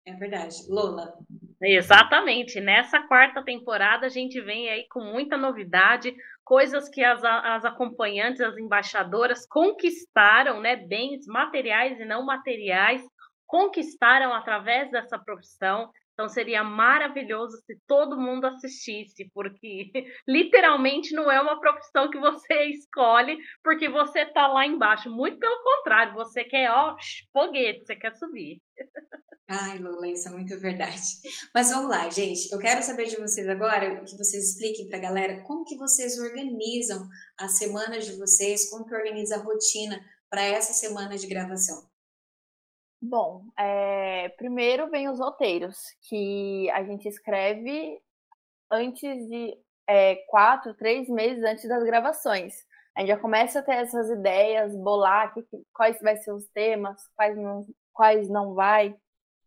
É 0.07 0.13
verdade. 0.13 0.57
Lola. 0.69 1.17
Exatamente. 1.63 2.61
Nessa 2.61 3.01
quarta 3.03 3.43
temporada 3.43 4.07
a 4.07 4.09
gente 4.09 4.41
vem 4.41 4.69
aí 4.69 4.87
com 4.89 5.01
muita 5.01 5.37
novidade, 5.37 6.15
coisas 6.45 6.89
que 6.89 7.03
as, 7.03 7.23
as 7.25 7.65
acompanhantes, 7.65 8.41
as 8.41 8.57
embaixadoras 8.59 9.47
conquistaram, 9.47 10.61
né, 10.61 10.77
bens 10.77 11.27
materiais 11.27 11.99
e 11.99 12.05
não 12.05 12.25
materiais, 12.25 13.03
conquistaram 13.47 14.35
através 14.35 14.91
dessa 14.91 15.19
profissão. 15.19 15.91
Então 16.15 16.29
seria 16.29 16.63
maravilhoso 16.63 17.57
se 17.67 17.77
todo 17.89 18.19
mundo 18.19 18.47
assistisse, 18.47 19.29
porque 19.35 19.91
literalmente 20.27 21.13
não 21.13 21.31
é 21.31 21.41
uma 21.41 21.61
profissão 21.61 22.09
que 22.09 22.19
você 22.19 22.65
escolhe 22.71 23.37
porque 23.63 23.89
você 23.89 24.21
está 24.21 24.47
lá 24.47 24.65
embaixo. 24.65 25.11
Muito 25.11 25.39
pelo 25.39 25.63
contrário, 25.63 26.15
você 26.15 26.45
quer, 26.45 26.71
ó, 26.71 26.97
foguete, 27.33 27.85
você 27.85 27.97
quer 27.97 28.15
subir. 28.15 28.63
Ai, 29.49 29.79
Lula, 29.79 30.09
isso 30.09 30.29
é 30.29 30.31
muito 30.31 30.59
verdade. 30.59 31.03
Mas 31.53 31.69
vamos 31.71 31.91
lá, 31.91 32.09
gente. 32.09 32.51
Eu 32.51 32.59
quero 32.59 32.83
saber 32.83 33.07
de 33.07 33.17
vocês 33.17 33.47
agora, 33.47 34.03
que 34.05 34.17
vocês 34.17 34.51
expliquem 34.51 34.89
para 34.89 34.99
a 34.99 35.03
galera 35.03 35.43
como 35.43 35.65
que 35.65 35.77
vocês 35.77 36.19
organizam 36.19 37.07
as 37.39 37.59
semanas 37.59 38.07
de 38.07 38.17
vocês, 38.17 38.71
como 38.71 38.87
que 38.87 38.95
organiza 38.95 39.37
a 39.37 39.43
rotina 39.43 40.01
para 40.31 40.43
essa 40.43 40.73
semana 40.73 41.19
de 41.19 41.27
gravação. 41.27 41.94
Bom, 43.07 43.45
é, 43.59 44.31
primeiro 44.31 44.89
vem 44.91 45.09
os 45.09 45.19
roteiros, 45.19 45.77
que 46.09 46.71
a 46.71 46.83
gente 46.85 47.07
escreve 47.07 48.01
antes 48.71 49.29
de 49.29 49.57
é, 49.87 50.17
quatro, 50.29 50.75
três 50.75 51.09
meses 51.09 51.45
antes 51.45 51.69
das 51.69 51.83
gravações. 51.85 52.55
A 52.97 53.01
gente 53.01 53.09
já 53.09 53.19
começa 53.19 53.59
a 53.59 53.63
ter 53.63 53.75
essas 53.75 54.09
ideias, 54.09 54.75
bolar 54.77 55.35
que, 55.35 55.45
quais 55.73 56.01
vai 56.01 56.17
ser 56.17 56.33
os 56.33 56.47
temas, 56.49 57.01
quais 57.15 57.37
não, 57.37 57.67
quais 57.93 58.29
não 58.29 58.55
vai 58.55 58.97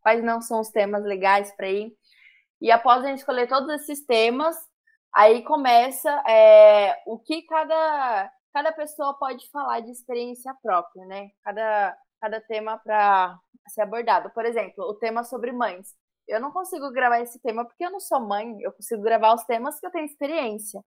quais 0.08 0.24
não 0.24 0.40
são 0.40 0.62
os 0.62 0.70
temas 0.70 1.04
legais 1.04 1.52
para 1.52 1.70
ir. 1.70 1.92
E 2.62 2.72
após 2.72 3.04
a 3.04 3.10
gente 3.10 3.20
escolher 3.20 3.46
todos 3.46 3.70
esses 3.82 4.06
temas, 4.06 4.56
aí 5.14 5.44
começa 5.44 6.10
é, 6.26 6.96
o 7.06 7.20
que 7.20 7.42
cada, 7.42 8.32
cada 8.54 8.72
pessoa 8.72 9.18
pode 9.20 9.50
falar 9.50 9.82
de 9.82 9.92
experiência 9.92 10.56
própria, 10.64 11.06
né? 11.08 11.28
Cada, 11.44 11.94
cada 12.20 12.42
tema 12.42 12.78
para 12.80 13.38
ser 13.70 13.82
abordado. 13.82 14.30
Por 14.32 14.46
exemplo, 14.46 14.84
o 14.86 14.96
tema 14.96 15.24
sobre 15.24 15.52
mães. 15.52 15.96
Eu 16.28 16.42
não 16.42 16.52
consigo 16.52 16.92
gravar 16.92 17.22
esse 17.22 17.40
tema 17.42 17.66
porque 17.66 17.86
eu 17.86 17.92
não 17.92 18.00
sou 18.00 18.20
mãe, 18.20 18.60
eu 18.62 18.72
consigo 18.74 19.02
gravar 19.02 19.34
os 19.34 19.44
temas 19.46 19.80
que 19.80 19.86
eu 19.88 19.92
tenho 19.92 20.06
experiência. 20.06 20.84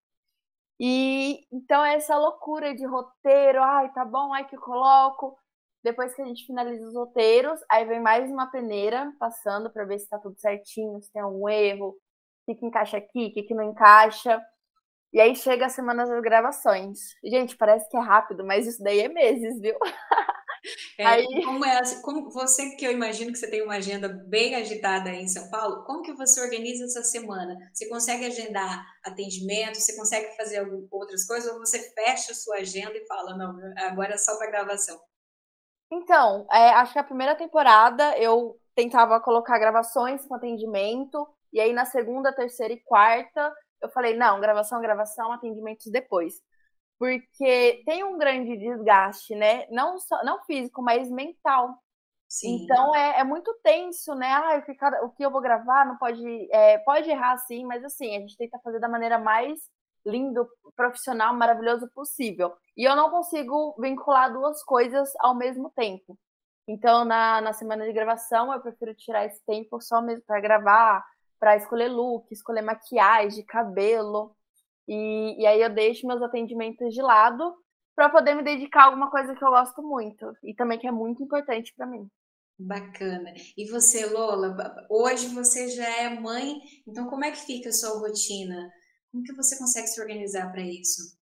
E 0.78 1.46
então 1.52 1.84
é 1.84 1.94
essa 1.96 2.16
loucura 2.16 2.74
de 2.74 2.86
roteiro, 2.86 3.62
ai, 3.62 3.92
tá 3.92 4.04
bom, 4.04 4.32
ai 4.32 4.46
que 4.48 4.56
eu 4.56 4.60
coloco. 4.60 5.36
Depois 5.82 6.14
que 6.14 6.22
a 6.22 6.26
gente 6.26 6.46
finaliza 6.46 6.86
os 6.88 6.94
roteiros, 6.94 7.60
aí 7.70 7.84
vem 7.86 8.00
mais 8.00 8.30
uma 8.30 8.50
peneira 8.50 9.12
passando 9.18 9.70
para 9.70 9.84
ver 9.84 9.98
se 9.98 10.04
está 10.04 10.18
tudo 10.18 10.38
certinho, 10.38 11.00
se 11.02 11.10
tem 11.12 11.22
algum 11.22 11.48
erro, 11.48 11.90
o 11.90 11.96
que, 12.46 12.54
que 12.60 12.66
encaixa 12.66 12.98
aqui, 12.98 13.26
o 13.26 13.32
que, 13.32 13.42
que 13.44 13.54
não 13.54 13.64
encaixa. 13.64 14.40
E 15.12 15.20
aí 15.20 15.34
chega 15.36 15.66
a 15.66 15.68
semana 15.70 16.06
das 16.06 16.22
gravações. 16.22 16.98
Gente, 17.24 17.56
parece 17.56 17.88
que 17.90 17.96
é 17.96 18.00
rápido, 18.00 18.44
mas 18.46 18.66
isso 18.66 18.82
daí 18.82 19.00
é 19.00 19.08
meses, 19.08 19.60
viu? 19.60 19.76
É, 20.98 21.06
aí... 21.06 21.44
como, 21.44 21.64
é, 21.64 21.80
como 22.02 22.30
você 22.30 22.76
que 22.76 22.84
eu 22.84 22.92
imagino 22.92 23.32
que 23.32 23.38
você 23.38 23.50
tem 23.50 23.62
uma 23.62 23.76
agenda 23.76 24.08
bem 24.08 24.54
agitada 24.54 25.10
aí 25.10 25.22
em 25.22 25.28
São 25.28 25.48
Paulo, 25.50 25.84
como 25.84 26.02
que 26.02 26.12
você 26.12 26.40
organiza 26.40 26.84
essa 26.84 27.02
semana? 27.02 27.56
Você 27.72 27.88
consegue 27.88 28.26
agendar 28.26 28.84
atendimento? 29.04 29.78
Você 29.78 29.96
consegue 29.96 30.36
fazer 30.36 30.66
outras 30.90 31.26
coisas? 31.26 31.52
Ou 31.52 31.58
você 31.58 31.92
fecha 31.94 32.32
a 32.32 32.34
sua 32.34 32.56
agenda 32.56 32.96
e 32.96 33.06
fala, 33.06 33.36
não, 33.36 33.58
agora 33.78 34.14
é 34.14 34.18
só 34.18 34.36
para 34.36 34.50
gravação? 34.50 35.00
Então, 35.92 36.46
é, 36.52 36.70
acho 36.70 36.92
que 36.92 36.98
a 36.98 37.04
primeira 37.04 37.34
temporada 37.34 38.16
eu 38.18 38.56
tentava 38.74 39.20
colocar 39.20 39.58
gravações 39.58 40.24
com 40.26 40.34
atendimento, 40.34 41.26
e 41.52 41.60
aí 41.60 41.72
na 41.72 41.84
segunda, 41.84 42.32
terceira 42.32 42.72
e 42.72 42.80
quarta 42.80 43.52
eu 43.80 43.88
falei, 43.88 44.14
não, 44.16 44.40
gravação, 44.40 44.80
gravação, 44.80 45.32
atendimentos 45.32 45.90
depois. 45.90 46.34
Porque 47.00 47.82
tem 47.86 48.04
um 48.04 48.18
grande 48.18 48.58
desgaste, 48.58 49.34
né? 49.34 49.66
Não, 49.70 49.98
só, 49.98 50.22
não 50.22 50.44
físico, 50.44 50.82
mas 50.82 51.10
mental. 51.10 51.74
Sim. 52.28 52.62
Então 52.62 52.94
é, 52.94 53.20
é 53.20 53.24
muito 53.24 53.58
tenso, 53.64 54.14
né? 54.14 54.30
Ah, 54.30 54.58
o 54.58 54.62
que, 54.62 54.84
o 55.04 55.08
que 55.08 55.24
eu 55.24 55.30
vou 55.30 55.40
gravar 55.40 55.86
não 55.86 55.96
pode. 55.96 56.22
É, 56.52 56.76
pode 56.80 57.08
errar 57.08 57.38
sim, 57.38 57.64
mas 57.64 57.82
assim, 57.82 58.14
a 58.14 58.20
gente 58.20 58.36
tenta 58.36 58.60
fazer 58.62 58.78
da 58.78 58.86
maneira 58.86 59.18
mais 59.18 59.58
lindo, 60.04 60.46
profissional, 60.76 61.34
maravilhoso 61.34 61.88
possível. 61.94 62.52
E 62.76 62.84
eu 62.84 62.94
não 62.94 63.10
consigo 63.10 63.74
vincular 63.80 64.30
duas 64.30 64.62
coisas 64.62 65.10
ao 65.20 65.34
mesmo 65.34 65.70
tempo. 65.70 66.18
Então, 66.68 67.06
na, 67.06 67.40
na 67.40 67.54
semana 67.54 67.86
de 67.86 67.94
gravação, 67.94 68.52
eu 68.52 68.60
prefiro 68.60 68.94
tirar 68.94 69.24
esse 69.24 69.42
tempo 69.46 69.80
só 69.80 70.02
mesmo 70.02 70.22
para 70.26 70.38
gravar, 70.38 71.02
para 71.38 71.56
escolher 71.56 71.88
look, 71.88 72.30
escolher 72.30 72.60
maquiagem, 72.60 73.42
cabelo. 73.46 74.36
E, 74.88 75.42
e 75.42 75.46
aí 75.46 75.60
eu 75.60 75.70
deixo 75.70 76.06
meus 76.06 76.22
atendimentos 76.22 76.94
de 76.94 77.02
lado 77.02 77.54
para 77.94 78.08
poder 78.08 78.34
me 78.34 78.42
dedicar 78.42 78.82
a 78.82 78.84
alguma 78.86 79.10
coisa 79.10 79.34
que 79.34 79.44
eu 79.44 79.50
gosto 79.50 79.82
muito 79.82 80.32
e 80.42 80.54
também 80.54 80.78
que 80.78 80.86
é 80.86 80.92
muito 80.92 81.22
importante 81.22 81.72
para 81.76 81.86
mim. 81.86 82.08
Bacana. 82.58 83.32
E 83.56 83.70
você, 83.70 84.06
Lola, 84.06 84.54
hoje 84.90 85.28
você 85.28 85.68
já 85.68 85.88
é 86.02 86.10
mãe, 86.10 86.56
então 86.86 87.08
como 87.08 87.24
é 87.24 87.30
que 87.30 87.38
fica 87.38 87.70
a 87.70 87.72
sua 87.72 87.98
rotina? 87.98 88.70
Como 89.10 89.24
que 89.24 89.34
você 89.34 89.58
consegue 89.58 89.86
se 89.86 90.00
organizar 90.00 90.50
para 90.52 90.62
isso? 90.62 91.18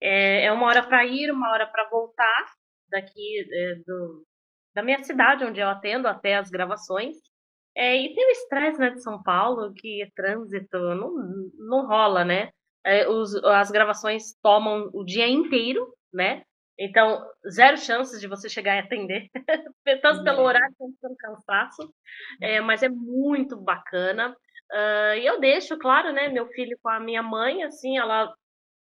É, 0.00 0.44
é, 0.44 0.52
uma 0.52 0.66
hora 0.66 0.86
para 0.86 1.04
ir, 1.04 1.30
uma 1.32 1.50
hora 1.50 1.66
para 1.66 1.88
voltar 1.88 2.46
daqui 2.88 3.40
é, 3.52 3.74
do, 3.84 4.24
da 4.74 4.82
minha 4.82 5.02
cidade, 5.02 5.44
onde 5.44 5.60
eu 5.60 5.68
atendo, 5.68 6.06
até 6.06 6.36
as 6.36 6.48
gravações. 6.48 7.16
É, 7.76 7.96
e 7.96 8.14
tem 8.14 8.26
o 8.26 8.30
estresse 8.30 8.78
né, 8.78 8.90
de 8.90 9.02
São 9.02 9.22
Paulo, 9.22 9.72
que 9.74 10.02
é 10.02 10.08
trânsito, 10.14 10.78
não, 10.78 11.12
não 11.58 11.86
rola, 11.86 12.24
né? 12.24 12.50
É, 12.84 13.08
os, 13.08 13.34
as 13.44 13.70
gravações 13.70 14.34
tomam 14.42 14.88
o 14.92 15.04
dia 15.04 15.28
inteiro, 15.28 15.92
né? 16.12 16.42
Então, 16.78 17.20
zero 17.50 17.76
chances 17.76 18.20
de 18.20 18.28
você 18.28 18.48
chegar 18.48 18.76
e 18.76 18.78
atender, 18.78 19.28
tanto 20.00 20.22
pelo 20.22 20.42
horário 20.42 20.72
quanto 20.78 20.96
pelo 21.00 21.16
cansaço, 21.16 21.92
é, 22.40 22.60
mas 22.60 22.84
é 22.84 22.88
muito 22.88 23.56
bacana. 23.56 24.30
Uh, 24.70 25.14
e 25.18 25.26
eu 25.26 25.40
deixo, 25.40 25.76
claro, 25.76 26.12
né, 26.12 26.28
meu 26.28 26.46
filho 26.48 26.78
com 26.80 26.88
a 26.88 27.00
minha 27.00 27.22
mãe, 27.22 27.64
assim, 27.64 27.98
ela 27.98 28.32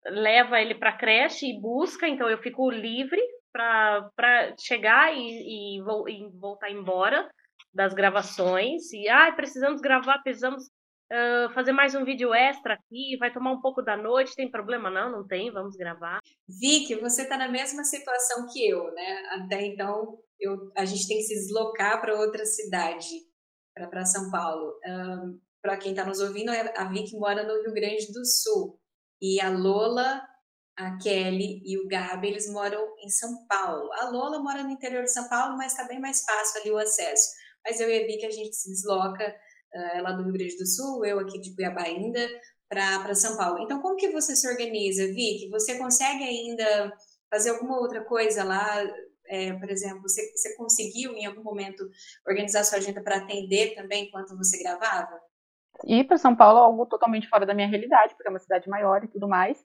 leva 0.05 0.61
ele 0.61 0.75
para 0.75 0.97
creche 0.97 1.47
e 1.47 1.59
busca, 1.59 2.07
então 2.07 2.29
eu 2.29 2.37
fico 2.37 2.69
livre 2.69 3.21
para 3.51 4.55
chegar 4.59 5.13
e, 5.15 5.77
e, 5.77 5.81
vou, 5.81 6.07
e, 6.07 6.29
voltar 6.39 6.69
embora 6.69 7.29
das 7.73 7.93
gravações. 7.93 8.91
E, 8.93 9.07
ah, 9.09 9.31
precisamos 9.31 9.81
gravar, 9.81 10.19
precisamos 10.19 10.69
uh, 11.11 11.53
fazer 11.53 11.71
mais 11.71 11.93
um 11.93 12.05
vídeo 12.05 12.33
extra 12.33 12.75
aqui, 12.75 13.17
vai 13.19 13.31
tomar 13.31 13.51
um 13.51 13.61
pouco 13.61 13.81
da 13.81 13.97
noite, 13.97 14.35
tem 14.35 14.49
problema? 14.49 14.89
Não, 14.89 15.11
não 15.11 15.27
tem, 15.27 15.51
vamos 15.51 15.75
gravar. 15.75 16.19
Vicky, 16.47 16.95
você 16.95 17.23
está 17.23 17.37
na 17.37 17.49
mesma 17.49 17.83
situação 17.83 18.47
que 18.51 18.67
eu, 18.67 18.91
né? 18.93 19.23
Até 19.31 19.65
então, 19.65 20.17
eu, 20.39 20.71
a 20.75 20.85
gente 20.85 21.07
tem 21.07 21.17
que 21.17 21.23
se 21.23 21.35
deslocar 21.35 21.99
para 21.99 22.17
outra 22.17 22.45
cidade, 22.45 23.07
para 23.75 24.05
São 24.05 24.31
Paulo. 24.31 24.73
Um, 24.85 25.39
para 25.61 25.77
quem 25.77 25.91
está 25.91 26.05
nos 26.05 26.19
ouvindo, 26.19 26.49
a 26.49 26.85
Vicky 26.85 27.15
mora 27.17 27.43
no 27.43 27.61
Rio 27.61 27.73
Grande 27.73 28.11
do 28.11 28.25
Sul. 28.25 28.79
E 29.21 29.39
a 29.39 29.49
Lola, 29.49 30.23
a 30.75 30.97
Kelly 30.97 31.61
e 31.63 31.77
o 31.77 31.87
Gabi, 31.87 32.29
eles 32.29 32.51
moram 32.51 32.81
em 33.03 33.09
São 33.09 33.45
Paulo. 33.47 33.91
A 33.93 34.09
Lola 34.09 34.39
mora 34.39 34.63
no 34.63 34.71
interior 34.71 35.03
de 35.03 35.11
São 35.11 35.29
Paulo, 35.29 35.55
mas 35.57 35.73
está 35.73 35.87
bem 35.87 35.99
mais 35.99 36.23
fácil 36.23 36.61
ali 36.61 36.71
o 36.71 36.77
acesso. 36.79 37.29
Mas 37.63 37.79
eu 37.79 37.87
e 37.87 38.03
a 38.03 38.07
Vicky, 38.07 38.25
a 38.25 38.31
gente 38.31 38.55
se 38.55 38.71
desloca 38.71 39.35
uh, 39.75 39.97
ela 39.97 40.11
do 40.13 40.23
Rio 40.23 40.33
Grande 40.33 40.57
do 40.57 40.65
Sul, 40.67 41.05
eu 41.05 41.19
aqui 41.19 41.39
de 41.39 41.55
Cuiabá 41.55 41.83
ainda, 41.83 42.27
para 42.69 43.13
São 43.13 43.35
Paulo. 43.35 43.59
Então, 43.59 43.81
como 43.81 43.97
que 43.97 44.11
você 44.11 44.35
se 44.35 44.47
organiza, 44.47 45.05
Vicky? 45.07 45.49
Você 45.49 45.77
consegue 45.77 46.23
ainda 46.23 46.93
fazer 47.29 47.49
alguma 47.49 47.77
outra 47.79 48.03
coisa 48.05 48.43
lá? 48.43 48.65
É, 49.27 49.53
por 49.53 49.69
exemplo, 49.69 50.01
você, 50.01 50.29
você 50.31 50.55
conseguiu 50.55 51.13
em 51.13 51.25
algum 51.25 51.43
momento 51.43 51.83
organizar 52.27 52.63
sua 52.63 52.77
agenda 52.77 53.01
para 53.01 53.17
atender 53.17 53.75
também 53.75 54.05
enquanto 54.05 54.37
você 54.37 54.61
gravava? 54.61 55.19
Ir 55.85 56.05
para 56.05 56.17
São 56.17 56.35
Paulo 56.35 56.59
é 56.59 56.61
algo 56.63 56.85
totalmente 56.85 57.27
fora 57.27 57.45
da 57.45 57.53
minha 57.53 57.67
realidade, 57.67 58.13
porque 58.13 58.27
é 58.27 58.31
uma 58.31 58.39
cidade 58.39 58.69
maior 58.69 59.03
e 59.03 59.07
tudo 59.07 59.27
mais. 59.27 59.57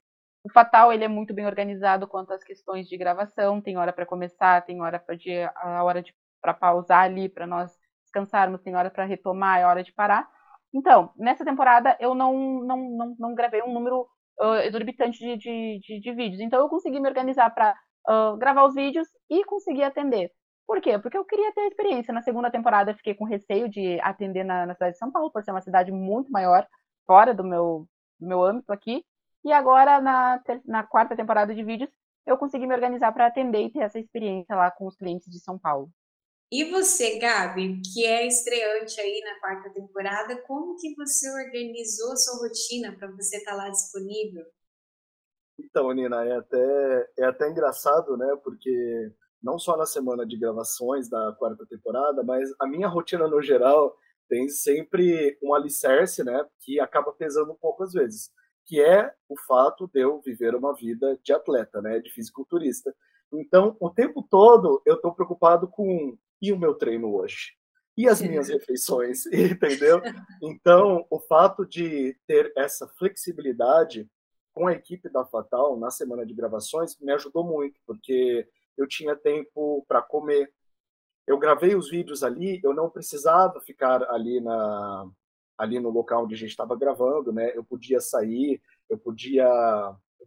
O 0.44 0.52
Fatal 0.52 0.92
ele 0.92 1.04
é 1.04 1.08
muito 1.08 1.34
bem 1.34 1.46
organizado 1.46 2.06
quanto 2.06 2.32
às 2.32 2.44
questões 2.44 2.88
de 2.88 2.96
gravação, 2.96 3.60
tem 3.60 3.76
hora 3.76 3.92
para 3.92 4.06
começar, 4.06 4.64
tem 4.64 4.80
hora 4.80 4.98
para 4.98 5.16
a 5.56 5.82
hora 5.82 6.04
para 6.40 6.54
pausar 6.54 7.02
ali 7.02 7.28
para 7.28 7.46
nós 7.46 7.76
descansarmos, 8.16 8.62
tem 8.62 8.74
hora 8.74 8.90
para 8.90 9.04
retomar, 9.04 9.60
é 9.60 9.66
hora 9.66 9.82
de 9.82 9.92
parar. 9.92 10.28
Então, 10.74 11.12
nessa 11.16 11.44
temporada 11.44 11.96
eu 12.00 12.14
não, 12.14 12.62
não, 12.64 12.76
não, 12.76 13.16
não 13.18 13.34
gravei 13.34 13.62
um 13.62 13.72
número 13.72 14.06
uh, 14.40 14.56
exorbitante 14.64 15.18
de, 15.18 15.36
de, 15.36 15.78
de, 15.80 16.00
de, 16.00 16.12
vídeos. 16.12 16.40
Então 16.40 16.60
eu 16.60 16.68
consegui 16.68 17.00
me 17.00 17.08
organizar 17.08 17.50
para 17.50 17.74
uh, 18.08 18.36
gravar 18.36 18.64
os 18.64 18.74
vídeos 18.74 19.08
e 19.30 19.44
conseguir 19.44 19.84
atender. 19.84 20.30
Por 20.66 20.80
quê? 20.80 20.98
Porque 20.98 21.16
eu 21.16 21.24
queria 21.24 21.52
ter 21.52 21.66
experiência. 21.68 22.12
Na 22.12 22.22
segunda 22.22 22.50
temporada 22.50 22.90
eu 22.90 22.96
fiquei 22.96 23.14
com 23.14 23.24
receio 23.24 23.68
de 23.68 24.00
atender 24.00 24.44
na, 24.44 24.66
na 24.66 24.74
cidade 24.74 24.92
de 24.92 24.98
São 24.98 25.12
Paulo, 25.12 25.30
por 25.30 25.42
ser 25.44 25.52
uma 25.52 25.60
cidade 25.60 25.92
muito 25.92 26.30
maior, 26.30 26.66
fora 27.06 27.32
do 27.32 27.44
meu, 27.44 27.86
do 28.18 28.26
meu 28.26 28.42
âmbito 28.42 28.72
aqui. 28.72 29.04
E 29.44 29.52
agora, 29.52 30.00
na, 30.00 30.42
na 30.64 30.82
quarta 30.82 31.14
temporada 31.14 31.54
de 31.54 31.62
vídeos, 31.62 31.90
eu 32.26 32.36
consegui 32.36 32.66
me 32.66 32.74
organizar 32.74 33.12
para 33.12 33.26
atender 33.26 33.62
e 33.62 33.70
ter 33.70 33.78
essa 33.80 34.00
experiência 34.00 34.56
lá 34.56 34.72
com 34.72 34.86
os 34.86 34.96
clientes 34.96 35.30
de 35.30 35.38
São 35.38 35.56
Paulo. 35.56 35.88
E 36.50 36.64
você, 36.70 37.18
Gabi, 37.18 37.80
que 37.82 38.06
é 38.06 38.24
estreante 38.26 39.00
aí 39.00 39.20
na 39.24 39.40
quarta 39.40 39.68
temporada, 39.70 40.40
como 40.42 40.76
que 40.76 40.94
você 40.94 41.28
organizou 41.28 42.12
a 42.12 42.16
sua 42.16 42.46
rotina 42.46 42.96
para 42.96 43.10
você 43.10 43.38
estar 43.38 43.50
tá 43.50 43.56
lá 43.56 43.68
disponível? 43.68 44.44
Então, 45.58 45.90
Nina, 45.92 46.24
é 46.24 46.36
até, 46.36 47.10
é 47.18 47.24
até 47.24 47.50
engraçado, 47.50 48.16
né? 48.16 48.36
Porque 48.44 49.12
não 49.42 49.58
só 49.58 49.76
na 49.76 49.86
semana 49.86 50.24
de 50.24 50.38
gravações 50.38 51.08
da 51.08 51.34
quarta 51.36 51.66
temporada, 51.66 52.22
mas 52.22 52.48
a 52.60 52.66
minha 52.66 52.86
rotina 52.86 53.26
no 53.26 53.42
geral 53.42 53.96
tem 54.28 54.48
sempre 54.48 55.36
um 55.42 55.52
alicerce, 55.52 56.22
né? 56.22 56.46
Que 56.60 56.78
acaba 56.78 57.12
pesando 57.12 57.52
um 57.52 57.56
pouco 57.56 57.82
às 57.82 57.92
vezes, 57.92 58.30
que 58.66 58.80
é 58.80 59.12
o 59.28 59.36
fato 59.48 59.88
de 59.92 60.00
eu 60.00 60.20
viver 60.20 60.54
uma 60.54 60.74
vida 60.74 61.18
de 61.24 61.32
atleta, 61.32 61.82
né? 61.82 61.98
De 61.98 62.12
fisiculturista. 62.12 62.94
Então, 63.32 63.76
o 63.80 63.90
tempo 63.90 64.22
todo 64.22 64.80
eu 64.86 64.94
estou 64.94 65.12
preocupado 65.12 65.68
com 65.68 66.16
e 66.40 66.52
o 66.52 66.58
meu 66.58 66.74
treino 66.74 67.14
hoje? 67.14 67.56
E 67.96 68.08
as 68.08 68.20
minhas 68.20 68.48
refeições, 68.48 69.24
entendeu? 69.32 70.02
Então, 70.42 71.06
o 71.08 71.18
fato 71.18 71.64
de 71.64 72.16
ter 72.26 72.52
essa 72.56 72.86
flexibilidade 72.86 74.08
com 74.52 74.66
a 74.66 74.72
equipe 74.72 75.08
da 75.08 75.24
Fatal 75.24 75.78
na 75.78 75.90
semana 75.90 76.24
de 76.24 76.34
gravações 76.34 76.98
me 77.00 77.12
ajudou 77.12 77.44
muito, 77.44 77.80
porque 77.86 78.46
eu 78.76 78.86
tinha 78.86 79.16
tempo 79.16 79.84
para 79.88 80.02
comer. 80.02 80.52
Eu 81.26 81.38
gravei 81.38 81.74
os 81.74 81.90
vídeos 81.90 82.22
ali, 82.22 82.60
eu 82.62 82.74
não 82.74 82.90
precisava 82.90 83.60
ficar 83.60 84.02
ali 84.10 84.40
na 84.40 85.10
ali 85.58 85.80
no 85.80 85.88
local 85.88 86.24
onde 86.24 86.34
a 86.34 86.38
gente 86.38 86.50
estava 86.50 86.76
gravando, 86.76 87.32
né? 87.32 87.50
Eu 87.56 87.64
podia 87.64 87.98
sair, 87.98 88.60
eu 88.90 88.98
podia 88.98 89.48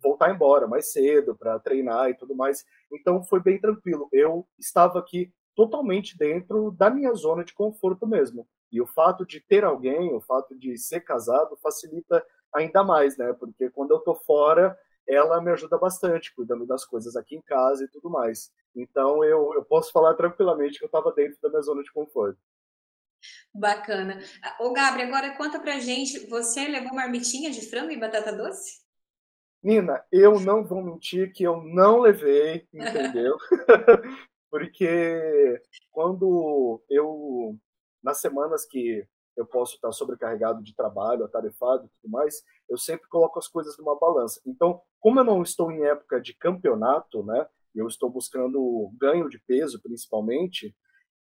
voltar 0.02 0.34
embora 0.34 0.68
mais 0.68 0.92
cedo 0.92 1.36
para 1.36 1.60
treinar 1.60 2.10
e 2.10 2.16
tudo 2.16 2.36
mais. 2.36 2.66
Então 2.92 3.24
foi 3.24 3.40
bem 3.40 3.60
tranquilo. 3.60 4.10
Eu 4.12 4.48
estava 4.58 4.98
aqui 4.98 5.32
totalmente 5.60 6.18
dentro 6.18 6.72
da 6.72 6.90
minha 6.90 7.14
zona 7.14 7.44
de 7.44 7.54
conforto 7.54 8.08
mesmo. 8.08 8.48
E 8.72 8.80
o 8.80 8.88
fato 8.88 9.26
de 9.26 9.42
ter 9.42 9.66
alguém, 9.66 10.16
o 10.16 10.22
fato 10.22 10.58
de 10.58 10.78
ser 10.78 11.02
casado, 11.02 11.58
facilita 11.62 12.26
ainda 12.56 12.82
mais, 12.82 13.18
né? 13.18 13.34
Porque 13.34 13.70
quando 13.70 13.92
eu 13.92 14.00
tô 14.00 14.16
fora, 14.16 14.80
ela 15.06 15.42
me 15.42 15.52
ajuda 15.52 15.78
bastante, 15.78 16.34
cuidando 16.34 16.66
das 16.66 16.86
coisas 16.86 17.18
aqui 17.18 17.36
em 17.36 17.42
casa 17.42 17.84
e 17.84 17.90
tudo 17.90 18.10
mais. 18.10 18.54
Então 18.74 19.22
eu, 19.22 19.54
eu 19.54 19.66
posso 19.66 19.92
falar 19.92 20.14
tranquilamente 20.14 20.80
que 20.80 20.86
eu 20.86 20.88
estava 20.88 21.12
dentro 21.12 21.38
da 21.42 21.50
minha 21.50 21.62
zona 21.62 21.84
de 21.84 21.92
conforto. 21.92 22.40
Bacana. 23.54 24.18
Ô, 24.62 24.72
Gabriel, 24.72 25.10
agora 25.10 25.36
conta 25.36 25.60
pra 25.60 25.78
gente, 25.78 26.26
você 26.30 26.70
levou 26.70 26.94
marmitinha 26.94 27.52
de 27.52 27.70
frango 27.70 27.92
e 27.92 28.00
batata 28.00 28.32
doce? 28.32 28.80
Nina, 29.62 30.06
eu 30.10 30.40
não 30.40 30.64
vou 30.64 30.82
mentir 30.82 31.34
que 31.34 31.44
eu 31.44 31.62
não 31.62 32.00
levei, 32.00 32.66
entendeu? 32.74 33.38
porque 34.50 35.62
quando 35.92 36.82
eu, 36.90 37.58
nas 38.04 38.20
semanas 38.20 38.66
que 38.66 39.06
eu 39.38 39.46
posso 39.46 39.76
estar 39.76 39.92
sobrecarregado 39.92 40.62
de 40.62 40.76
trabalho, 40.76 41.24
atarefado 41.24 41.86
e 41.86 41.90
tudo 42.02 42.12
mais, 42.12 42.44
eu 42.70 42.78
sempre 42.78 43.08
coloco 43.08 43.40
as 43.40 43.48
coisas 43.48 43.78
numa 43.78 43.98
balança. 43.98 44.42
Então, 44.46 44.82
como 45.00 45.20
eu 45.20 45.24
não 45.24 45.42
estou 45.42 45.72
em 45.72 45.84
época 45.86 46.20
de 46.20 46.34
campeonato, 46.34 47.24
né, 47.24 47.48
eu 47.74 47.88
estou 47.88 48.10
buscando 48.10 48.92
ganho 49.00 49.30
de 49.30 49.40
peso 49.40 49.82
principalmente, 49.82 50.76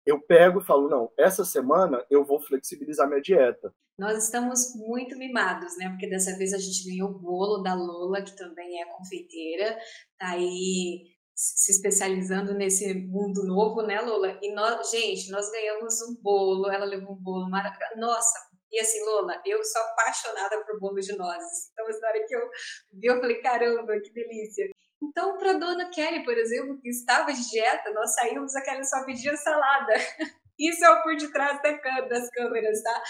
eu 0.06 0.22
pego 0.22 0.62
e 0.62 0.64
falo, 0.64 0.90
não, 0.90 1.12
essa 1.18 1.44
semana 1.44 2.04
eu 2.10 2.24
vou 2.24 2.40
flexibilizar 2.40 3.08
minha 3.08 3.22
dieta. 3.22 3.74
Nós 4.00 4.24
estamos 4.24 4.74
muito 4.76 5.18
mimados, 5.18 5.76
né? 5.78 5.90
Porque 5.90 6.08
dessa 6.08 6.38
vez 6.38 6.54
a 6.54 6.58
gente 6.58 6.88
ganhou 6.88 7.10
o 7.10 7.20
bolo 7.20 7.62
da 7.62 7.74
Lola, 7.74 8.22
que 8.22 8.36
também 8.38 8.82
é 8.82 8.86
confeiteira, 8.86 9.78
tá 10.18 10.30
aí 10.30 11.17
se 11.38 11.72
especializando 11.72 12.56
nesse 12.56 12.92
mundo 12.96 13.46
novo, 13.46 13.84
né, 13.84 14.02
Lola? 14.02 14.40
E 14.42 14.52
nós, 14.56 14.90
gente, 14.90 15.30
nós 15.30 15.52
ganhamos 15.52 16.02
um 16.02 16.16
bolo, 16.20 16.72
ela 16.72 16.86
levou 16.86 17.14
um 17.14 17.22
bolo 17.22 17.48
maravilhoso. 17.48 17.96
Nossa, 17.96 18.40
e 18.72 18.80
assim, 18.80 19.00
Lola, 19.06 19.40
eu 19.46 19.64
sou 19.64 19.82
apaixonada 19.84 20.66
por 20.66 20.80
bolo 20.80 21.00
de 21.00 21.16
nozes. 21.16 21.70
Então, 21.72 21.86
na 22.02 22.08
hora 22.08 22.26
que 22.26 22.36
eu 22.36 22.50
vi, 22.92 23.08
eu 23.08 23.20
falei, 23.20 23.40
caramba, 23.40 24.00
que 24.00 24.12
delícia. 24.12 24.68
Então, 25.02 25.38
para 25.38 25.54
dona 25.54 25.92
Kelly, 25.92 26.26
por 26.26 26.36
exemplo, 26.36 26.80
que 26.82 26.90
estava 26.90 27.32
de 27.32 27.48
dieta, 27.50 27.92
nós 27.94 28.16
saímos, 28.16 28.56
a 28.56 28.62
Kelly 28.64 28.84
só 28.84 29.06
pedia 29.06 29.38
salada. 29.38 29.94
Isso 30.60 30.84
é 30.84 30.90
o 30.90 31.04
por 31.04 31.16
detrás 31.16 31.62
das 32.10 32.30
câmeras, 32.32 32.82
tá? 32.82 33.04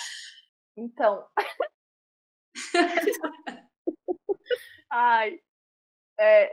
Então. 0.76 1.26
Ai. 4.92 5.40
É, 6.20 6.52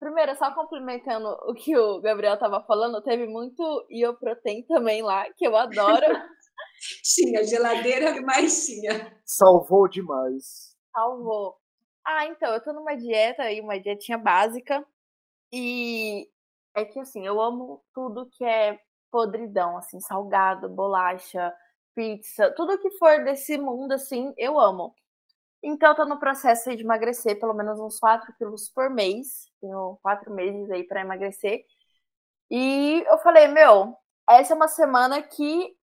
Primeiro, 0.00 0.34
só 0.34 0.52
complementando 0.54 1.28
o 1.44 1.52
que 1.52 1.76
o 1.76 2.00
Gabriel 2.00 2.38
tava 2.38 2.64
falando, 2.64 3.02
teve 3.02 3.26
muito 3.26 3.62
ioprotein 3.90 4.62
também 4.62 5.02
lá, 5.02 5.30
que 5.36 5.46
eu 5.46 5.54
adoro. 5.54 6.06
tinha, 7.04 7.44
geladeira 7.44 8.18
mais 8.22 8.64
tinha. 8.64 9.14
Salvou 9.26 9.86
demais. 9.86 10.74
Salvou. 10.90 11.58
Ah, 12.02 12.24
então, 12.24 12.52
eu 12.54 12.64
tô 12.64 12.72
numa 12.72 12.96
dieta 12.96 13.42
aí, 13.42 13.60
uma 13.60 13.78
dietinha 13.78 14.16
básica. 14.16 14.82
E 15.52 16.26
é 16.74 16.84
que 16.84 16.98
assim, 16.98 17.26
eu 17.26 17.40
amo 17.40 17.82
tudo 17.92 18.28
que 18.30 18.44
é 18.44 18.78
podridão, 19.10 19.76
assim, 19.76 20.00
salgado, 20.00 20.68
bolacha, 20.68 21.52
pizza, 21.94 22.52
tudo 22.56 22.78
que 22.78 22.90
for 22.92 23.22
desse 23.24 23.58
mundo, 23.58 23.92
assim, 23.92 24.32
eu 24.38 24.58
amo. 24.58 24.94
Então, 25.62 25.90
eu 25.90 25.94
tô 25.96 26.04
no 26.06 26.18
processo 26.18 26.74
de 26.74 26.82
emagrecer 26.82 27.38
pelo 27.38 27.54
menos 27.54 27.78
uns 27.78 27.98
4 27.98 28.32
quilos 28.38 28.70
por 28.70 28.90
mês. 28.90 29.46
Tenho 29.60 29.98
quatro 30.02 30.32
meses 30.32 30.70
aí 30.70 30.84
para 30.84 31.02
emagrecer. 31.02 31.64
E 32.50 33.04
eu 33.08 33.18
falei, 33.18 33.48
meu, 33.48 33.96
essa 34.28 34.54
é 34.54 34.56
uma 34.56 34.68
semana 34.68 35.22
que 35.22 35.76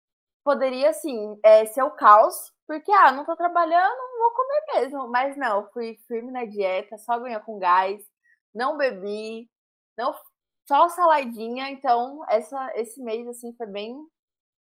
poderia, 0.44 0.90
assim, 0.90 1.38
é, 1.44 1.66
ser 1.66 1.82
o 1.82 1.90
caos, 1.92 2.34
porque, 2.66 2.90
ah, 2.92 3.12
não 3.12 3.24
tô 3.24 3.36
trabalhando, 3.36 3.96
vou 4.20 4.30
comer 4.32 4.80
mesmo. 4.80 5.08
Mas 5.08 5.36
não, 5.36 5.70
fui 5.72 5.98
firme 6.08 6.30
na 6.32 6.44
dieta, 6.44 6.98
só 6.98 7.18
ganha 7.18 7.40
com 7.40 7.58
gás, 7.58 8.02
não 8.54 8.76
bebi, 8.76 9.48
não 9.96 10.14
só 10.68 10.88
saladinha. 10.88 11.70
Então, 11.70 12.24
essa, 12.28 12.72
esse 12.76 13.02
mês, 13.02 13.26
assim, 13.28 13.54
foi 13.56 13.66
bem 13.66 13.96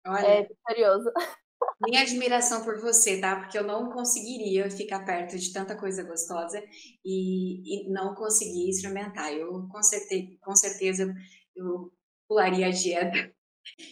Olha, 0.05 0.25
é, 0.25 0.43
vitorioso. 0.43 1.11
Minha 1.79 2.01
admiração 2.01 2.63
por 2.63 2.79
você, 2.81 3.19
tá? 3.19 3.35
Porque 3.35 3.57
eu 3.57 3.63
não 3.63 3.91
conseguiria 3.91 4.69
ficar 4.69 5.05
perto 5.05 5.37
de 5.37 5.53
tanta 5.53 5.77
coisa 5.77 6.03
gostosa 6.03 6.61
e, 7.05 7.85
e 7.85 7.89
não 7.89 8.15
conseguir 8.15 8.69
experimentar. 8.69 9.31
Eu, 9.31 9.67
com 9.67 9.83
certeza, 9.83 10.27
com 10.41 10.55
certeza, 10.55 11.13
eu 11.55 11.91
pularia 12.27 12.67
a 12.67 12.71
dieta. 12.71 13.31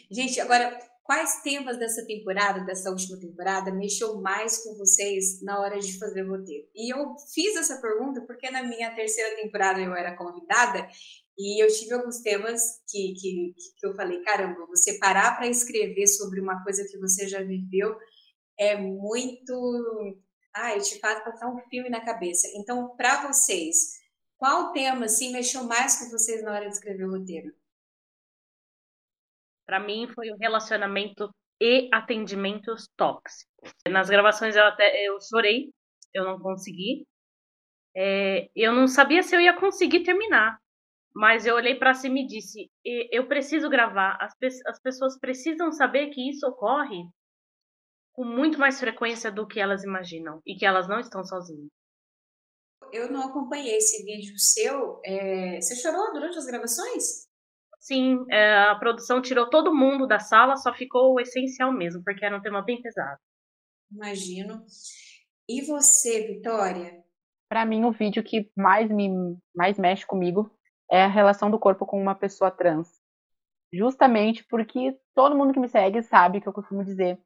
Gente, 0.10 0.40
agora, 0.40 0.78
quais 1.04 1.44
temas 1.44 1.78
dessa 1.78 2.06
temporada, 2.06 2.66
dessa 2.66 2.90
última 2.90 3.20
temporada, 3.20 3.72
mexeu 3.72 4.20
mais 4.20 4.64
com 4.64 4.76
vocês 4.76 5.42
na 5.44 5.60
hora 5.60 5.80
de 5.80 5.98
fazer 6.00 6.24
o 6.24 6.32
roteiro? 6.32 6.68
E 6.74 6.92
eu 6.92 7.16
fiz 7.34 7.56
essa 7.56 7.80
pergunta 7.80 8.22
porque 8.22 8.50
na 8.50 8.64
minha 8.64 8.94
terceira 8.96 9.36
temporada 9.36 9.80
eu 9.80 9.94
era 9.94 10.18
convidada 10.18 10.88
e 11.38 11.62
eu 11.62 11.68
tive 11.68 11.94
alguns 11.94 12.22
temas 12.22 12.82
que, 12.90 13.14
que, 13.14 13.54
que 13.78 13.86
eu 13.86 13.94
falei, 13.94 14.22
caramba, 14.22 14.66
você 14.68 14.98
parar 14.98 15.36
para 15.36 15.48
escrever 15.48 16.08
sobre 16.08 16.40
uma 16.40 16.64
coisa 16.64 16.88
que 16.90 16.98
você 16.98 17.28
já 17.28 17.44
viveu 17.44 17.98
é 18.58 18.78
muito. 18.78 19.54
Ah, 20.54 20.74
eu 20.74 20.82
te 20.82 20.98
faz 21.00 21.22
passar 21.24 21.50
um 21.50 21.60
filme 21.70 21.90
na 21.90 22.04
cabeça. 22.06 22.48
Então, 22.56 22.96
para 22.96 23.28
vocês, 23.28 24.00
qual 24.38 24.72
tema 24.72 25.06
assim 25.06 25.34
mexeu 25.34 25.66
mais 25.66 26.00
com 26.00 26.10
vocês 26.10 26.42
na 26.42 26.54
hora 26.54 26.68
de 26.68 26.74
escrever 26.74 27.04
o 27.06 27.12
roteiro? 27.12 27.54
Para 29.66 29.80
mim 29.80 30.08
foi 30.08 30.32
o 30.32 30.38
relacionamento 30.38 31.30
e 31.60 31.90
atendimentos 31.92 32.88
tóxicos. 32.96 33.74
Nas 33.90 34.10
gravações 34.10 34.56
eu 34.56 34.64
até 34.64 35.06
eu 35.06 35.20
chorei, 35.20 35.74
eu 36.14 36.24
não 36.24 36.40
consegui. 36.40 37.06
É, 37.94 38.50
eu 38.56 38.74
não 38.74 38.88
sabia 38.88 39.24
se 39.24 39.36
eu 39.36 39.42
ia 39.42 39.58
conseguir 39.60 40.04
terminar 40.04 40.60
mas 41.16 41.46
eu 41.46 41.56
olhei 41.56 41.76
para 41.76 41.94
cima 41.94 42.20
e 42.20 42.28
disse: 42.28 42.70
eu 42.84 43.26
preciso 43.26 43.70
gravar. 43.70 44.18
As, 44.20 44.38
pe 44.38 44.48
as 44.68 44.82
pessoas 44.82 45.18
precisam 45.18 45.72
saber 45.72 46.10
que 46.10 46.30
isso 46.30 46.46
ocorre 46.46 47.04
com 48.14 48.26
muito 48.26 48.60
mais 48.60 48.80
frequência 48.80 49.32
do 49.32 49.48
que 49.48 49.60
elas 49.60 49.84
imaginam 49.84 50.42
e 50.46 50.56
que 50.56 50.66
elas 50.66 50.90
não 50.90 51.00
estão 51.00 51.24
sozinhas. 51.24 51.70
Eu 52.92 53.12
não 53.12 53.30
acompanhei 53.30 53.78
esse 53.78 54.04
vídeo 54.04 54.38
seu. 54.38 55.00
É... 55.06 55.60
Você 55.62 55.76
chorou 55.76 56.12
durante 56.12 56.38
as 56.38 56.46
gravações? 56.46 57.26
Sim, 57.80 58.26
é, 58.32 58.64
a 58.64 58.76
produção 58.76 59.22
tirou 59.22 59.50
todo 59.50 59.74
mundo 59.74 60.08
da 60.08 60.20
sala, 60.20 60.58
só 60.58 60.74
ficou 60.74 61.14
o 61.14 61.20
essencial 61.20 61.72
mesmo, 61.72 62.04
porque 62.04 62.26
era 62.26 62.36
um 62.36 62.42
tema 62.42 62.64
bem 62.64 62.82
pesado. 62.82 63.20
Imagino. 63.92 64.66
E 65.48 65.62
você, 65.62 66.28
Vitória? 66.28 67.04
Para 67.48 67.66
mim, 67.66 67.86
o 67.86 67.92
vídeo 67.92 68.24
que 68.24 68.50
mais 68.58 68.90
me 68.90 69.38
mais 69.56 69.78
mexe 69.78 70.06
comigo 70.06 70.55
é 70.92 71.04
a 71.04 71.08
relação 71.08 71.50
do 71.50 71.60
corpo 71.60 71.86
com 71.86 72.02
uma 72.02 72.16
pessoa 72.16 72.52
trans. 72.52 72.90
Justamente 73.74 74.46
porque 74.46 74.98
todo 75.14 75.36
mundo 75.36 75.54
que 75.54 75.60
me 75.60 75.68
segue 75.68 76.02
sabe 76.04 76.40
que 76.42 76.48
eu 76.48 76.54
costumo 76.54 76.84
dizer 76.84 77.20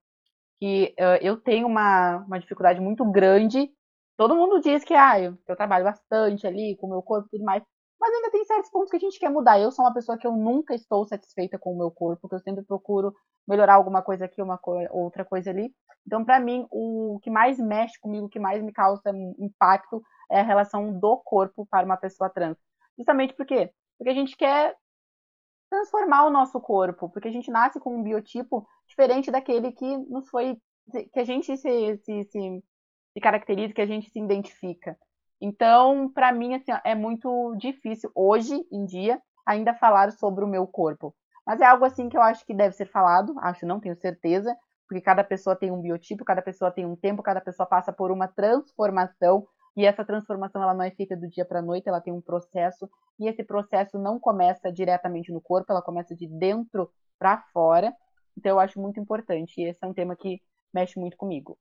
que 0.60 0.94
uh, 1.00 1.18
eu 1.22 1.38
tenho 1.38 1.68
uma, 1.68 2.18
uma 2.18 2.40
dificuldade 2.40 2.80
muito 2.82 3.06
grande. 3.10 3.72
Todo 4.18 4.36
mundo 4.36 4.60
diz 4.60 4.84
que 4.84 4.94
ah, 4.94 5.20
eu, 5.20 5.38
eu 5.48 5.56
trabalho 5.56 5.86
bastante 5.86 6.46
ali 6.46 6.76
com 6.78 6.88
o 6.88 6.90
meu 6.90 7.02
corpo 7.02 7.28
e 7.28 7.32
tudo 7.32 7.46
mais, 7.46 7.64
mas 8.00 8.14
ainda 8.14 8.32
tem 8.32 8.46
certos 8.46 8.70
pontos 8.70 8.90
que 8.90 8.98
a 8.98 9.00
gente 9.00 9.20
quer 9.20 9.30
mudar. 9.30 9.60
Eu 9.60 9.72
sou 9.72 9.86
uma 9.86 9.94
pessoa 9.94 10.18
que 10.18 10.28
eu 10.28 10.32
nunca 10.32 10.74
estou 10.74 11.06
satisfeita 11.06 11.58
com 11.58 11.74
o 11.74 11.78
meu 11.78 11.92
corpo, 11.92 12.28
que 12.28 12.36
eu 12.36 12.40
sempre 12.40 12.64
procuro 12.64 13.14
melhorar 13.48 13.76
alguma 13.76 14.02
coisa 14.02 14.26
aqui, 14.26 14.42
uma 14.42 14.58
co 14.58 14.74
outra 14.92 15.26
coisa 15.26 15.50
ali. 15.50 15.74
Então, 16.06 16.24
para 16.24 16.40
mim, 16.40 16.66
o 16.72 17.20
que 17.22 17.30
mais 17.30 17.58
mexe 17.60 18.00
comigo, 18.00 18.26
o 18.26 18.30
que 18.30 18.40
mais 18.40 18.64
me 18.64 18.72
causa 18.72 19.02
impacto 19.38 20.02
é 20.32 20.40
a 20.40 20.44
relação 20.44 20.98
do 20.98 21.18
corpo 21.18 21.66
para 21.70 21.86
uma 21.86 21.98
pessoa 21.98 22.30
trans. 22.30 22.58
Justamente 23.00 23.34
por 23.34 23.46
quê? 23.46 23.72
Porque 23.98 24.12
a 24.12 24.14
gente 24.14 24.36
quer 24.36 24.76
transformar 25.70 26.26
o 26.26 26.30
nosso 26.30 26.60
corpo, 26.60 27.10
porque 27.10 27.30
a 27.30 27.32
gente 27.32 27.50
nasce 27.50 27.80
com 27.80 27.96
um 27.96 28.04
biotipo 28.04 28.68
diferente 28.88 29.32
daquele 29.32 29.72
que 29.72 29.98
nos 29.98 30.28
foi 30.30 30.58
que 31.14 31.20
a 31.20 31.24
gente 31.24 31.56
se, 31.56 31.98
se, 31.98 32.24
se, 32.24 32.64
se 33.14 33.22
caracteriza, 33.22 33.74
que 33.74 33.82
a 33.82 33.86
gente 33.86 34.10
se 34.10 34.20
identifica. 34.20 34.98
Então, 35.40 36.12
para 36.12 36.32
mim, 36.34 36.56
assim, 36.56 36.72
é 36.84 36.96
muito 36.96 37.56
difícil 37.56 38.12
hoje 38.14 38.66
em 38.72 38.86
dia 38.86 39.22
ainda 39.46 39.74
falar 39.74 40.12
sobre 40.12 40.44
o 40.44 40.48
meu 40.48 40.68
corpo. 40.68 41.16
Mas 41.46 41.62
é 41.62 41.66
algo 41.66 41.86
assim 41.86 42.10
que 42.10 42.18
eu 42.18 42.22
acho 42.22 42.46
que 42.46 42.54
deve 42.54 42.76
ser 42.76 42.88
falado, 42.88 43.34
acho, 43.40 43.66
não 43.66 43.80
tenho 43.80 43.96
certeza, 43.96 44.56
porque 44.88 45.02
cada 45.02 45.24
pessoa 45.24 45.56
tem 45.56 45.72
um 45.72 45.82
biotipo, 45.82 46.26
cada 46.26 46.42
pessoa 46.42 46.72
tem 46.72 46.86
um 46.86 46.96
tempo, 46.96 47.24
cada 47.24 47.40
pessoa 47.40 47.68
passa 47.68 47.94
por 47.94 48.12
uma 48.12 48.28
transformação 48.28 49.48
e 49.76 49.86
essa 49.86 50.04
transformação 50.06 50.62
ela 50.62 50.74
não 50.74 50.84
é 50.84 50.92
feita 50.92 51.16
do 51.16 51.28
dia 51.28 51.46
para 51.46 51.60
a 51.60 51.62
noite, 51.62 51.88
ela 51.88 52.02
tem 52.02 52.14
um 52.14 52.22
processo 52.22 52.90
e 53.20 53.28
esse 53.28 53.44
processo 53.44 53.98
não 53.98 54.20
começa 54.20 54.72
diretamente 54.72 55.32
no 55.32 55.42
corpo, 55.42 55.72
ela 55.72 55.82
começa 55.82 56.16
de 56.16 56.28
dentro 56.28 56.92
para 57.18 57.42
fora. 57.54 57.94
Então 58.38 58.52
eu 58.52 58.60
acho 58.60 58.80
muito 58.80 59.00
importante 59.00 59.62
e 59.62 59.66
esse 59.66 59.80
é 59.82 59.88
um 59.88 59.94
tema 59.94 60.16
que 60.16 60.42
mexe 60.74 61.00
muito 61.00 61.18
comigo. 61.18 61.58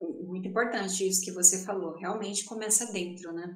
Muito 0.00 0.48
importante 0.48 1.06
isso 1.06 1.22
que 1.22 1.32
você 1.32 1.64
falou, 1.64 1.96
realmente 1.96 2.44
começa 2.44 2.90
dentro, 2.90 3.32
né? 3.32 3.54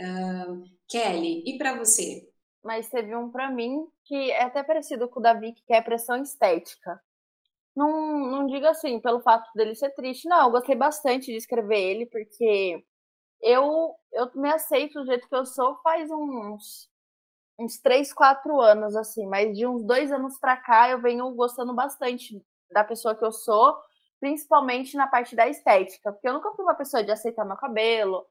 Uh, 0.00 0.64
Kelly, 0.88 1.44
e 1.46 1.56
para 1.56 1.76
você? 1.76 2.28
Mas 2.62 2.88
teve 2.88 3.14
um 3.14 3.30
para 3.30 3.50
mim 3.50 3.86
que 4.04 4.30
é 4.32 4.42
até 4.42 4.62
parecido 4.62 5.08
com 5.08 5.20
o 5.20 5.22
Davi, 5.22 5.52
que 5.52 5.72
é 5.72 5.80
pressão 5.80 6.20
estética. 6.20 7.00
Não, 7.74 8.30
não 8.30 8.46
digo 8.46 8.66
assim, 8.66 8.98
pelo 9.00 9.20
fato 9.20 9.48
dele 9.54 9.74
ser 9.74 9.90
triste, 9.90 10.28
não, 10.28 10.46
eu 10.46 10.50
gostei 10.50 10.74
bastante 10.74 11.26
de 11.26 11.36
escrever 11.36 11.78
ele, 11.78 12.06
porque 12.06 12.82
eu, 13.42 13.94
eu 14.12 14.30
me 14.34 14.50
aceito 14.50 15.00
do 15.00 15.06
jeito 15.06 15.28
que 15.28 15.34
eu 15.34 15.44
sou 15.46 15.76
faz 15.82 16.10
uns, 16.10 16.88
uns 17.58 17.78
3, 17.80 18.12
4 18.12 18.60
anos, 18.60 18.96
assim, 18.96 19.26
mas 19.26 19.56
de 19.56 19.66
uns 19.66 19.84
dois 19.84 20.12
anos 20.12 20.38
pra 20.38 20.56
cá 20.56 20.90
eu 20.90 21.00
venho 21.00 21.30
gostando 21.34 21.74
bastante 21.74 22.42
da 22.70 22.84
pessoa 22.84 23.14
que 23.14 23.24
eu 23.24 23.32
sou, 23.32 23.76
principalmente 24.20 24.96
na 24.96 25.06
parte 25.06 25.36
da 25.36 25.48
estética, 25.48 26.12
porque 26.12 26.28
eu 26.28 26.32
nunca 26.32 26.50
fui 26.52 26.64
uma 26.64 26.74
pessoa 26.74 27.04
de 27.04 27.10
aceitar 27.10 27.44
meu 27.44 27.56
cabelo, 27.56 28.26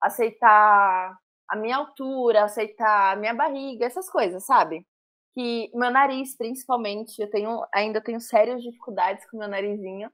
aceitar 0.00 1.16
a 1.48 1.56
minha 1.56 1.76
altura, 1.76 2.44
aceitar 2.44 3.12
a 3.14 3.16
minha 3.16 3.34
barriga, 3.34 3.86
essas 3.86 4.10
coisas, 4.10 4.44
sabe? 4.44 4.86
Que 5.34 5.70
meu 5.74 5.90
nariz, 5.90 6.36
principalmente, 6.36 7.20
eu 7.20 7.30
tenho 7.30 7.64
ainda 7.72 8.00
tenho 8.00 8.20
sérias 8.20 8.62
dificuldades 8.62 9.28
com 9.30 9.38
meu 9.38 9.48
narizinho. 9.48 10.10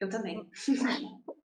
Eu 0.00 0.08
também. 0.08 0.48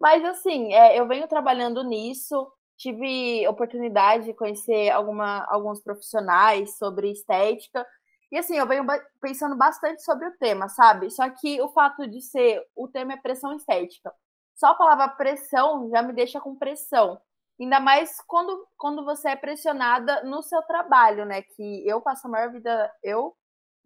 Mas 0.00 0.24
assim, 0.24 0.72
é, 0.74 0.98
eu 0.98 1.06
venho 1.08 1.26
trabalhando 1.28 1.82
nisso, 1.82 2.50
tive 2.76 3.46
oportunidade 3.48 4.26
de 4.26 4.34
conhecer 4.34 4.90
alguma, 4.90 5.44
alguns 5.48 5.80
profissionais 5.82 6.76
sobre 6.76 7.10
estética. 7.10 7.86
E 8.30 8.38
assim, 8.38 8.56
eu 8.56 8.66
venho 8.66 8.84
pensando 9.20 9.56
bastante 9.56 10.02
sobre 10.02 10.26
o 10.26 10.36
tema, 10.38 10.68
sabe? 10.68 11.10
Só 11.10 11.28
que 11.30 11.60
o 11.62 11.68
fato 11.70 12.06
de 12.06 12.20
ser 12.20 12.62
o 12.74 12.88
tema 12.88 13.14
é 13.14 13.16
pressão 13.16 13.54
estética. 13.54 14.12
Só 14.54 14.68
a 14.68 14.74
palavra 14.74 15.08
pressão 15.08 15.88
já 15.90 16.02
me 16.02 16.12
deixa 16.12 16.40
com 16.40 16.56
pressão. 16.56 17.20
Ainda 17.60 17.80
mais 17.80 18.20
quando, 18.26 18.66
quando 18.76 19.04
você 19.04 19.30
é 19.30 19.36
pressionada 19.36 20.22
no 20.24 20.42
seu 20.42 20.62
trabalho, 20.62 21.24
né? 21.24 21.42
Que 21.42 21.86
eu 21.86 22.00
passo 22.00 22.26
a 22.26 22.30
maior 22.30 22.52
vida, 22.52 22.92
eu 23.02 23.34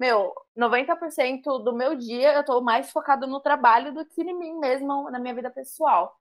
meu, 0.00 0.32
90% 0.56 1.62
do 1.62 1.76
meu 1.76 1.94
dia 1.94 2.32
eu 2.32 2.42
tô 2.42 2.62
mais 2.62 2.90
focado 2.90 3.26
no 3.26 3.38
trabalho 3.38 3.92
do 3.92 4.06
que 4.06 4.22
em 4.22 4.36
mim 4.36 4.58
mesmo, 4.58 5.10
na 5.10 5.18
minha 5.20 5.34
vida 5.34 5.50
pessoal. 5.50 6.16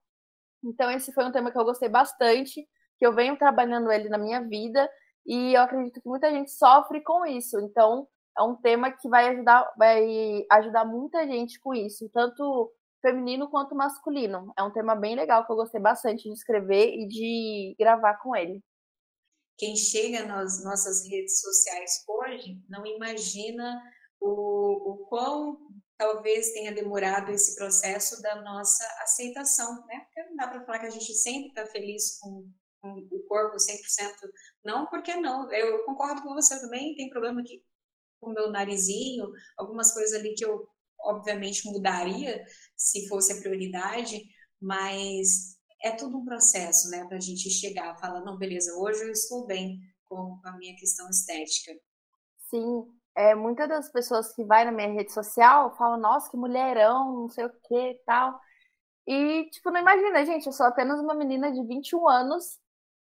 Então, 0.61 0.91
esse 0.91 1.13
foi 1.13 1.23
um 1.23 1.31
tema 1.31 1.49
que 1.49 1.57
eu 1.57 1.63
gostei 1.63 1.87
bastante, 1.87 2.67
que 2.97 3.07
eu 3.07 3.13
venho 3.13 3.37
trabalhando 3.37 3.89
ele 3.89 4.09
na 4.09 4.17
minha 4.17 4.41
vida, 4.41 4.89
e 5.25 5.53
eu 5.53 5.61
acredito 5.61 6.01
que 6.01 6.09
muita 6.09 6.29
gente 6.29 6.51
sofre 6.51 7.01
com 7.01 7.25
isso. 7.25 7.57
Então, 7.61 8.05
é 8.37 8.43
um 8.43 8.55
tema 8.55 8.91
que 8.91 9.07
vai 9.07 9.29
ajudar, 9.29 9.71
vai 9.77 10.45
ajudar 10.51 10.83
muita 10.83 11.25
gente 11.25 11.57
com 11.61 11.73
isso, 11.73 12.09
tanto 12.13 12.69
feminino 13.01 13.49
quanto 13.49 13.75
masculino. 13.75 14.51
É 14.57 14.63
um 14.63 14.71
tema 14.71 14.93
bem 14.93 15.15
legal 15.15 15.45
que 15.45 15.51
eu 15.53 15.55
gostei 15.55 15.79
bastante 15.79 16.23
de 16.23 16.33
escrever 16.33 16.95
e 16.95 17.07
de 17.07 17.75
gravar 17.79 18.15
com 18.15 18.35
ele 18.35 18.61
quem 19.59 19.75
chega 19.75 20.25
nas 20.25 20.63
nossas 20.63 21.05
redes 21.05 21.41
sociais 21.41 22.03
hoje 22.07 22.63
não 22.69 22.85
imagina 22.85 23.79
o, 24.19 24.93
o 24.93 24.97
quão 25.07 25.59
talvez 25.97 26.53
tenha 26.53 26.73
demorado 26.73 27.29
esse 27.29 27.57
processo 27.57 28.21
da 28.21 28.41
nossa 28.41 28.85
aceitação, 29.01 29.85
né? 29.85 29.99
Porque 30.05 30.29
não 30.29 30.35
dá 30.37 30.47
para 30.47 30.65
falar 30.65 30.79
que 30.79 30.85
a 30.85 30.89
gente 30.89 31.13
sempre 31.13 31.49
está 31.49 31.65
feliz 31.65 32.17
com, 32.19 32.49
com, 32.81 33.07
o 33.11 33.23
corpo 33.27 33.57
100%. 33.57 33.81
Não, 34.63 34.87
porque 34.87 35.13
não. 35.17 35.51
Eu 35.51 35.83
concordo 35.83 36.21
com 36.21 36.33
você 36.33 36.57
também, 36.61 36.95
tem 36.95 37.09
problema 37.09 37.43
que 37.43 37.61
com 38.21 38.31
o 38.31 38.33
meu 38.33 38.49
narizinho, 38.49 39.29
algumas 39.57 39.93
coisas 39.93 40.17
ali 40.17 40.33
que 40.35 40.45
eu 40.45 40.65
obviamente 41.01 41.69
mudaria 41.69 42.45
se 42.77 43.07
fosse 43.09 43.33
a 43.33 43.37
prioridade, 43.37 44.23
mas 44.61 45.58
é 45.81 45.91
tudo 45.91 46.17
um 46.17 46.25
processo, 46.25 46.89
né, 46.89 47.05
para 47.05 47.17
a 47.17 47.21
gente 47.21 47.49
chegar, 47.49 47.97
falar, 47.97 48.21
não, 48.21 48.37
beleza, 48.37 48.75
hoje 48.75 49.03
eu 49.03 49.11
estou 49.11 49.45
bem 49.45 49.79
com 50.05 50.39
a 50.43 50.51
minha 50.53 50.75
questão 50.75 51.09
estética. 51.09 51.71
Sim, 52.49 52.85
é, 53.15 53.35
muitas 53.35 53.67
das 53.67 53.91
pessoas 53.91 54.33
que 54.33 54.43
vai 54.43 54.65
na 54.65 54.71
minha 54.71 54.91
rede 54.91 55.11
social 55.11 55.75
falam, 55.77 55.99
nossa, 55.99 56.29
que 56.29 56.37
mulherão, 56.37 57.21
não 57.21 57.29
sei 57.29 57.45
o 57.45 57.49
que 57.49 58.01
tal. 58.05 58.39
E, 59.07 59.49
tipo, 59.51 59.71
não 59.71 59.79
imagina, 59.79 60.25
gente, 60.25 60.45
eu 60.45 60.53
sou 60.53 60.65
apenas 60.65 60.99
uma 60.99 61.13
menina 61.13 61.51
de 61.51 61.63
21 61.63 62.07
anos 62.07 62.59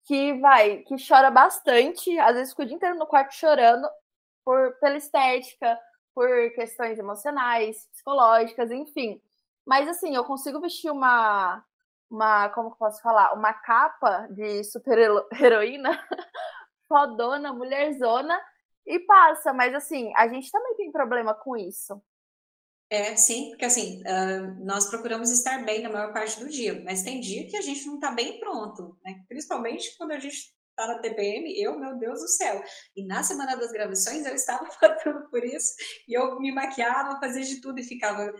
que 0.05 0.33
vai, 0.39 0.77
que 0.79 0.95
chora 1.07 1.31
bastante, 1.31 2.17
às 2.19 2.35
vezes 2.35 2.51
fica 2.51 2.63
o 2.63 2.65
dia 2.65 2.75
inteiro 2.75 2.97
no 2.97 3.07
quarto 3.07 3.33
chorando 3.33 3.87
por, 4.43 4.73
pela 4.79 4.97
estética, 4.97 5.79
por 6.13 6.27
questões 6.53 6.99
emocionais, 6.99 7.87
psicológicas, 7.91 8.71
enfim. 8.71 9.21
Mas 9.65 9.87
assim, 9.87 10.15
eu 10.15 10.25
consigo 10.25 10.59
vestir 10.59 10.91
uma, 10.91 11.63
uma 12.13 12.49
como 12.49 12.71
que 12.71 12.77
posso 12.77 13.01
falar, 13.01 13.33
uma 13.33 13.53
capa 13.53 14.27
de 14.29 14.63
super 14.63 14.97
heroína, 15.39 15.89
fodona, 16.87 17.51
mulherzona, 17.51 18.39
e 18.85 18.99
passa. 18.99 19.51
Mas 19.53 19.73
assim, 19.73 20.13
a 20.15 20.27
gente 20.27 20.51
também 20.51 20.75
tem 20.75 20.91
problema 20.91 21.33
com 21.33 21.57
isso. 21.57 22.01
É, 22.89 23.15
sim, 23.15 23.49
porque 23.49 23.65
assim, 23.65 24.03
uh, 24.03 24.63
nós 24.63 24.87
procuramos 24.87 25.31
estar 25.31 25.65
bem 25.65 25.81
na 25.81 25.89
maior 25.89 26.13
parte 26.13 26.39
do 26.39 26.47
dia, 26.47 26.79
mas 26.85 27.01
tem 27.01 27.19
dia 27.19 27.47
que 27.47 27.57
a 27.57 27.61
gente 27.61 27.87
não 27.87 27.95
está 27.95 28.11
bem 28.11 28.39
pronto, 28.39 28.95
né? 29.03 29.23
Principalmente 29.27 29.97
quando 29.97 30.11
a 30.11 30.19
gente 30.19 30.53
está 30.73 30.87
na 30.87 30.99
TPM, 30.99 31.59
eu, 31.59 31.79
meu 31.79 31.97
Deus 31.97 32.19
do 32.19 32.27
céu. 32.27 32.61
E 32.95 33.05
na 33.05 33.23
semana 33.23 33.55
das 33.55 33.71
gravações 33.71 34.25
eu 34.25 34.35
estava 34.35 34.65
passando 34.79 35.27
por 35.29 35.43
isso, 35.43 35.73
e 36.07 36.13
eu 36.13 36.39
me 36.39 36.51
maquiava, 36.51 37.19
fazia 37.19 37.43
de 37.43 37.61
tudo 37.61 37.79
e 37.79 37.83
ficava, 37.83 38.31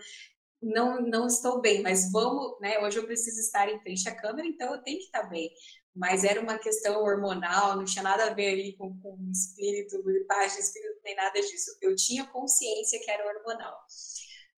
não, 0.63 1.01
não 1.01 1.27
estou 1.27 1.61
bem, 1.61 1.81
mas 1.81 2.11
vamos, 2.11 2.59
né? 2.59 2.79
Hoje 2.79 2.97
eu 2.97 3.05
preciso 3.05 3.39
estar 3.39 3.69
em 3.69 3.79
frente 3.81 4.07
à 4.07 4.15
câmera, 4.15 4.47
então 4.47 4.73
eu 4.73 4.81
tenho 4.81 4.97
que 4.97 5.05
estar 5.05 5.23
bem. 5.23 5.51
Mas 5.95 6.23
era 6.23 6.41
uma 6.41 6.57
questão 6.57 7.03
hormonal, 7.03 7.75
não 7.75 7.85
tinha 7.85 8.03
nada 8.03 8.25
a 8.25 8.33
ver 8.33 8.53
ali 8.53 8.75
com, 8.75 8.99
com 8.99 9.17
espírito, 9.31 10.03
paz 10.27 10.57
espírito, 10.57 10.99
nem 11.03 11.15
nada 11.15 11.39
disso. 11.39 11.77
Eu 11.81 11.95
tinha 11.95 12.25
consciência 12.25 12.99
que 12.99 13.11
era 13.11 13.27
hormonal. 13.27 13.77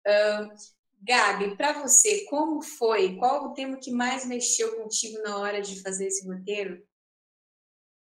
Uh, 0.08 0.56
Gabi, 1.01 1.56
para 1.58 1.82
você, 1.82 2.26
como 2.26 2.62
foi? 2.62 3.18
Qual 3.18 3.45
o 3.45 3.53
tema 3.53 3.78
que 3.78 3.91
mais 3.91 4.26
mexeu 4.26 4.76
contigo 4.78 5.22
na 5.22 5.38
hora 5.38 5.62
de 5.62 5.82
fazer 5.82 6.08
esse 6.08 6.28
roteiro? 6.28 6.82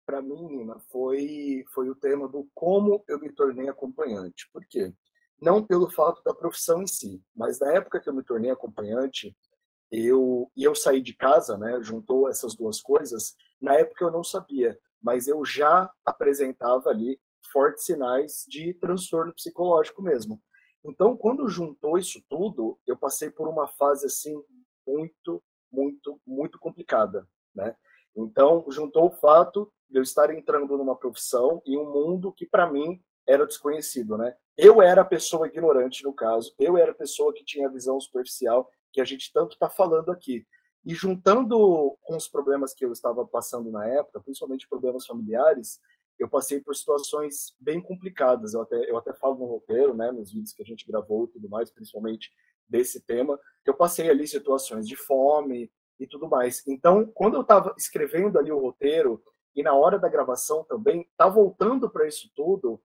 Para 0.06 0.22
mim, 0.22 0.48
Nina, 0.48 0.80
foi, 0.92 1.66
foi 1.74 1.90
o 1.90 1.96
tema 1.96 2.28
do 2.28 2.48
como 2.54 3.04
eu 3.08 3.20
me 3.20 3.32
tornei 3.34 3.68
acompanhante. 3.68 4.48
Por 4.54 4.64
quê? 4.68 4.94
Não 5.42 5.66
pelo 5.66 5.90
fato 5.90 6.22
da 6.24 6.34
profissão 6.34 6.82
em 6.82 6.88
si, 6.88 7.22
mas 7.36 7.60
na 7.60 7.74
época 7.74 8.00
que 8.00 8.10
eu 8.10 8.14
me 8.14 8.24
tornei 8.24 8.52
acompanhante, 8.52 9.36
eu 9.92 10.52
e 10.56 10.64
eu 10.64 10.74
saí 10.74 11.02
de 11.02 11.16
casa, 11.16 11.58
né? 11.58 11.80
Juntou 11.82 12.30
essas 12.30 12.56
duas 12.56 12.82
coisas. 12.82 13.36
Na 13.62 13.76
época 13.76 14.06
eu 14.06 14.12
não 14.12 14.24
sabia, 14.24 14.78
mas 15.02 15.28
eu 15.28 15.44
já 15.46 15.92
apresentava 16.06 16.90
ali 16.90 17.20
fortes 17.52 17.86
sinais 17.86 18.46
de 18.48 18.74
transtorno 18.76 19.34
psicológico 19.34 20.02
mesmo. 20.02 20.42
Então, 20.84 21.16
quando 21.18 21.48
juntou 21.48 21.98
isso 21.98 22.24
tudo, 22.30 22.80
eu 22.86 22.98
passei 22.98 23.30
por 23.30 23.48
uma 23.48 23.68
fase 23.68 24.06
assim 24.06 24.36
muito, 24.86 25.44
muito, 25.72 26.22
muito 26.26 26.60
complicada, 26.60 27.28
né? 27.54 27.76
Então, 28.16 28.66
juntou 28.70 29.08
o 29.08 29.12
fato 29.12 29.72
de 29.90 30.00
eu 30.00 30.04
estar 30.04 30.34
entrando 30.34 30.78
numa 30.78 30.96
profissão 30.96 31.62
e 31.66 31.78
um 31.78 31.92
mundo 31.92 32.32
que 32.32 32.46
para 32.46 32.72
mim 32.72 33.02
era 33.28 33.46
desconhecido, 33.46 34.18
né? 34.18 34.36
Eu 34.58 34.82
era 34.82 35.02
a 35.02 35.06
pessoa 35.06 35.48
ignorante 35.48 36.04
no 36.04 36.14
caso, 36.14 36.54
eu 36.60 36.78
era 36.78 36.92
a 36.92 36.96
pessoa 36.96 37.34
que 37.34 37.44
tinha 37.44 37.68
a 37.68 37.72
visão 37.72 38.00
superficial 38.00 38.70
que 38.92 39.02
a 39.02 39.06
gente 39.06 39.32
tanto 39.34 39.54
está 39.54 39.70
falando 39.70 40.12
aqui. 40.12 40.46
E 40.86 40.94
juntando 40.94 41.98
com 42.04 42.16
os 42.16 42.28
problemas 42.28 42.74
que 42.74 42.86
eu 42.86 42.92
estava 42.92 43.26
passando 43.26 43.72
na 43.72 43.86
época, 43.88 44.22
principalmente 44.22 44.70
problemas 44.70 45.06
familiares, 45.06 45.80
eu 46.18 46.30
passei 46.30 46.62
por 46.62 46.76
situações 46.76 47.54
bem 47.60 47.82
complicadas. 47.82 48.54
Eu 48.54 48.62
até, 48.62 48.90
eu 48.90 48.98
até 48.98 49.14
falo 49.14 49.36
no 49.36 49.46
roteiro, 49.46 49.94
né, 49.94 50.12
nos 50.12 50.32
vídeos 50.32 50.54
que 50.54 50.64
a 50.64 50.66
gente 50.66 50.88
gravou 50.88 51.26
e 51.26 51.28
tudo 51.28 51.50
mais, 51.50 51.72
principalmente 51.72 52.32
desse 52.68 53.02
tema, 53.02 53.38
que 53.64 53.70
eu 53.70 53.76
passei 53.76 54.10
ali 54.10 54.28
situações 54.28 54.88
de 54.88 54.96
fome 54.96 55.70
e 56.00 56.08
tudo 56.08 56.30
mais. 56.30 56.66
Então, 56.68 57.06
quando 57.14 57.36
eu 57.36 57.42
estava 57.42 57.74
escrevendo 57.78 58.40
ali 58.40 58.52
o 58.52 58.60
roteiro 58.60 59.22
e 59.56 59.64
na 59.64 59.74
hora 59.74 60.00
da 60.00 60.10
gravação 60.10 60.64
também, 60.64 61.10
tá 61.18 61.28
voltando 61.28 61.90
para 61.90 62.08
isso 62.08 62.30
tudo 62.36 62.82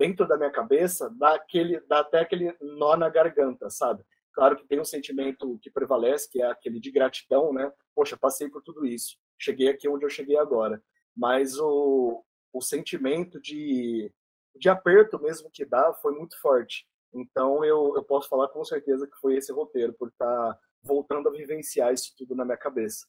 dentro 0.00 0.26
da 0.26 0.38
minha 0.38 0.50
cabeça, 0.50 1.10
dá, 1.10 1.34
aquele, 1.34 1.78
dá 1.80 2.00
até 2.00 2.20
aquele 2.20 2.56
nó 2.58 2.96
na 2.96 3.10
garganta, 3.10 3.68
sabe? 3.68 4.02
Claro 4.32 4.56
que 4.56 4.66
tem 4.66 4.80
um 4.80 4.84
sentimento 4.84 5.58
que 5.60 5.70
prevalece, 5.70 6.30
que 6.30 6.40
é 6.40 6.46
aquele 6.46 6.80
de 6.80 6.90
gratidão, 6.90 7.52
né? 7.52 7.70
Poxa, 7.94 8.16
passei 8.16 8.48
por 8.48 8.62
tudo 8.62 8.86
isso, 8.86 9.18
cheguei 9.38 9.68
aqui 9.68 9.86
onde 9.86 10.06
eu 10.06 10.08
cheguei 10.08 10.38
agora. 10.38 10.82
Mas 11.14 11.58
o, 11.58 12.24
o 12.50 12.62
sentimento 12.62 13.38
de, 13.42 14.10
de 14.56 14.70
aperto 14.70 15.20
mesmo 15.20 15.50
que 15.50 15.66
dá 15.66 15.92
foi 15.92 16.14
muito 16.14 16.40
forte. 16.40 16.88
Então 17.12 17.62
eu, 17.62 17.92
eu 17.94 18.02
posso 18.02 18.26
falar 18.26 18.48
com 18.48 18.64
certeza 18.64 19.06
que 19.06 19.18
foi 19.20 19.36
esse 19.36 19.52
roteiro, 19.52 19.92
por 19.92 20.08
estar 20.08 20.54
tá 20.54 20.58
voltando 20.82 21.28
a 21.28 21.32
vivenciar 21.32 21.92
isso 21.92 22.14
tudo 22.16 22.34
na 22.34 22.46
minha 22.46 22.56
cabeça. 22.56 23.06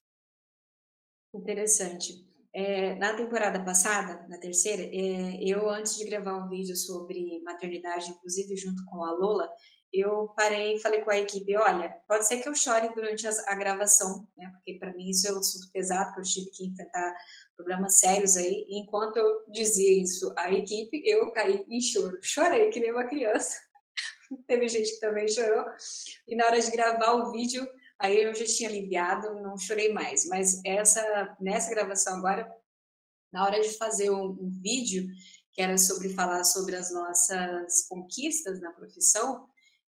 Interessante. 1.34 2.30
É, 2.54 2.96
na 2.96 3.14
temporada 3.14 3.64
passada, 3.64 4.26
na 4.28 4.38
terceira, 4.38 4.84
é, 4.84 5.42
eu 5.42 5.70
antes 5.70 5.96
de 5.96 6.06
gravar 6.06 6.36
um 6.36 6.50
vídeo 6.50 6.76
sobre 6.76 7.42
maternidade, 7.44 8.12
inclusive 8.12 8.58
junto 8.58 8.84
com 8.86 9.04
a 9.06 9.12
Lola, 9.12 9.50
eu 9.94 10.30
parei 10.36 10.76
e 10.76 10.80
falei 10.80 11.02
com 11.02 11.12
a 11.12 11.18
equipe, 11.18 11.56
olha, 11.58 11.90
pode 12.08 12.26
ser 12.26 12.42
que 12.42 12.48
eu 12.48 12.56
chore 12.56 12.94
durante 12.94 13.28
a, 13.28 13.32
a 13.48 13.56
gravação, 13.56 14.26
né? 14.38 14.50
Porque 14.54 14.76
para 14.80 14.94
mim 14.94 15.10
isso 15.10 15.28
é 15.28 15.34
um 15.34 15.40
assunto 15.40 15.70
pesado, 15.72 16.14
que 16.14 16.20
eu 16.20 16.24
tive 16.24 16.50
que 16.52 16.66
enfrentar 16.66 17.14
problemas 17.58 18.00
sérios 18.00 18.38
aí. 18.38 18.66
E 18.70 18.80
enquanto 18.80 19.18
eu 19.18 19.44
dizia 19.50 20.02
isso 20.02 20.34
à 20.38 20.52
equipe, 20.52 21.02
eu 21.06 21.30
caí 21.32 21.66
em 21.70 21.82
choro. 21.82 22.18
Chorei 22.22 22.70
que 22.70 22.80
nem 22.80 22.92
uma 22.92 23.04
criança. 23.04 23.58
Teve 24.48 24.70
gente 24.70 24.94
que 24.94 25.00
também 25.02 25.28
chorou. 25.28 25.66
E 26.26 26.36
na 26.38 26.46
hora 26.46 26.60
de 26.60 26.72
gravar 26.72 27.14
o 27.14 27.32
vídeo, 27.32 27.68
aí 28.02 28.24
eu 28.24 28.34
já 28.34 28.46
tinha 28.46 28.70
aliviado, 28.70 29.42
não 29.42 29.58
chorei 29.58 29.94
mais. 29.94 30.26
Mas 30.28 30.60
essa 30.66 31.36
nessa 31.40 31.70
gravação 31.70 32.18
agora, 32.18 32.52
na 33.32 33.46
hora 33.46 33.62
de 33.62 33.78
fazer 33.78 34.10
um, 34.10 34.32
um 34.32 34.50
vídeo 34.62 35.08
que 35.54 35.62
era 35.62 35.78
sobre 35.78 36.10
falar 36.10 36.44
sobre 36.44 36.76
as 36.76 36.92
nossas 36.92 37.88
conquistas 37.88 38.62
na 38.62 38.72
profissão, 38.72 39.48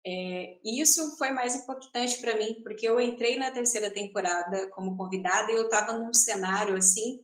é, 0.06 0.58
isso 0.64 1.16
foi 1.18 1.30
mais 1.30 1.54
impactante 1.56 2.20
para 2.20 2.36
mim, 2.36 2.62
porque 2.62 2.88
eu 2.88 3.00
entrei 3.00 3.36
na 3.36 3.50
terceira 3.50 3.90
temporada 3.90 4.68
como 4.70 4.96
convidada 4.96 5.50
e 5.50 5.56
eu 5.56 5.64
estava 5.64 5.92
num 5.98 6.14
cenário 6.14 6.76
assim 6.76 7.20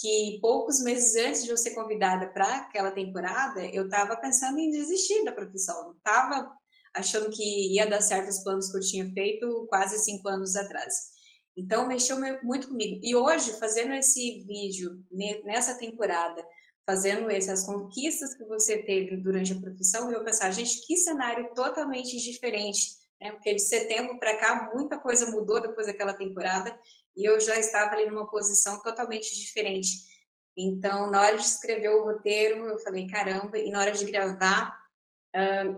que 0.00 0.38
poucos 0.40 0.80
meses 0.80 1.14
antes 1.16 1.44
de 1.44 1.50
eu 1.50 1.56
ser 1.56 1.74
convidada 1.74 2.26
para 2.28 2.56
aquela 2.56 2.90
temporada, 2.90 3.64
eu 3.66 3.84
estava 3.84 4.16
pensando 4.16 4.58
em 4.58 4.70
desistir 4.70 5.24
da 5.24 5.32
profissão. 5.32 5.88
Não 5.88 5.92
estava 5.92 6.50
achando 6.94 7.30
que 7.30 7.74
ia 7.74 7.86
dar 7.86 8.00
certo 8.00 8.28
os 8.28 8.42
planos 8.42 8.70
que 8.70 8.76
eu 8.76 8.80
tinha 8.80 9.12
feito 9.12 9.66
quase 9.68 9.98
cinco 9.98 10.28
anos 10.28 10.56
atrás. 10.56 11.10
Então, 11.56 11.86
mexeu 11.86 12.16
muito 12.42 12.68
comigo. 12.68 13.00
E 13.02 13.14
hoje, 13.14 13.52
fazendo 13.58 13.92
esse 13.94 14.44
vídeo 14.46 15.04
nessa 15.44 15.76
temporada, 15.76 16.44
fazendo 16.86 17.30
essas 17.30 17.64
conquistas 17.64 18.34
que 18.34 18.44
você 18.44 18.78
teve 18.82 19.16
durante 19.16 19.52
a 19.52 19.60
profissão, 19.60 20.10
eu 20.10 20.24
pensar, 20.24 20.50
gente, 20.50 20.86
que 20.86 20.96
cenário 20.96 21.52
totalmente 21.54 22.16
diferente. 22.18 22.98
Né? 23.20 23.30
Porque 23.32 23.54
de 23.54 23.62
setembro 23.62 24.18
para 24.18 24.36
cá, 24.38 24.70
muita 24.74 24.98
coisa 24.98 25.30
mudou 25.30 25.60
depois 25.60 25.86
daquela 25.86 26.14
temporada 26.14 26.76
e 27.16 27.28
eu 27.28 27.38
já 27.38 27.58
estava 27.58 27.92
ali 27.92 28.08
numa 28.08 28.28
posição 28.28 28.80
totalmente 28.82 29.34
diferente. 29.36 30.08
Então, 30.56 31.10
na 31.10 31.20
hora 31.20 31.36
de 31.36 31.44
escrever 31.44 31.90
o 31.90 32.04
roteiro, 32.04 32.66
eu 32.66 32.78
falei, 32.78 33.06
caramba, 33.06 33.58
e 33.58 33.70
na 33.70 33.80
hora 33.80 33.92
de 33.92 34.04
gravar, 34.04 34.79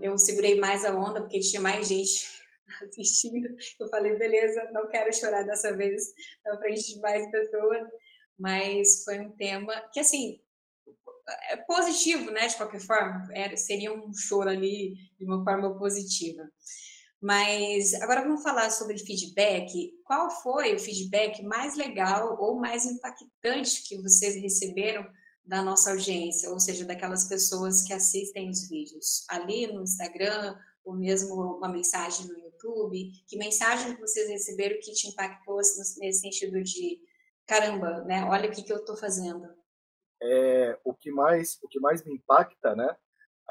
eu 0.00 0.16
segurei 0.18 0.58
mais 0.58 0.84
a 0.84 0.94
onda, 0.94 1.20
porque 1.20 1.40
tinha 1.40 1.60
mais 1.60 1.88
gente 1.88 2.26
assistindo. 2.88 3.48
Eu 3.78 3.88
falei, 3.88 4.16
beleza, 4.16 4.70
não 4.72 4.88
quero 4.88 5.12
chorar 5.12 5.42
dessa 5.42 5.76
vez 5.76 6.12
na 6.44 6.56
frente 6.58 6.94
de 6.94 7.00
mais 7.00 7.30
pessoas, 7.30 7.88
mas 8.38 9.04
foi 9.04 9.20
um 9.20 9.30
tema 9.30 9.72
que, 9.92 10.00
assim, 10.00 10.40
é 11.50 11.56
positivo, 11.56 12.30
né, 12.30 12.48
de 12.48 12.56
qualquer 12.56 12.80
forma, 12.80 13.28
era, 13.32 13.56
seria 13.56 13.92
um 13.92 14.12
choro 14.12 14.48
ali 14.48 14.94
de 15.18 15.24
uma 15.24 15.44
forma 15.44 15.78
positiva. 15.78 16.42
Mas 17.20 17.94
agora 17.94 18.22
vamos 18.22 18.42
falar 18.42 18.68
sobre 18.70 18.98
feedback. 18.98 19.92
Qual 20.04 20.28
foi 20.42 20.74
o 20.74 20.78
feedback 20.78 21.40
mais 21.42 21.76
legal 21.76 22.36
ou 22.40 22.58
mais 22.58 22.84
impactante 22.84 23.84
que 23.86 24.02
vocês 24.02 24.34
receberam 24.34 25.06
da 25.44 25.62
nossa 25.62 25.90
audiência, 25.90 26.50
ou 26.50 26.60
seja, 26.60 26.84
daquelas 26.84 27.28
pessoas 27.28 27.82
que 27.82 27.92
assistem 27.92 28.48
os 28.48 28.68
vídeos 28.68 29.24
ali 29.28 29.66
no 29.66 29.82
Instagram, 29.82 30.56
ou 30.84 30.94
mesmo 30.94 31.34
uma 31.56 31.68
mensagem 31.68 32.26
no 32.26 32.38
YouTube? 32.38 33.12
Que 33.26 33.36
mensagem 33.36 33.96
vocês 33.96 34.28
receberam 34.28 34.76
que 34.80 34.92
te 34.92 35.08
impactou 35.08 35.56
nesse 35.56 36.20
sentido 36.20 36.62
de 36.62 37.00
caramba, 37.46 38.04
né? 38.04 38.24
Olha 38.24 38.48
o 38.48 38.52
que, 38.52 38.62
que 38.62 38.72
eu 38.72 38.78
estou 38.78 38.96
fazendo. 38.96 39.48
É, 40.22 40.78
o 40.84 40.94
que 40.94 41.10
mais 41.10 41.58
o 41.62 41.68
que 41.68 41.80
mais 41.80 42.04
me 42.04 42.14
impacta, 42.14 42.76
né? 42.76 42.96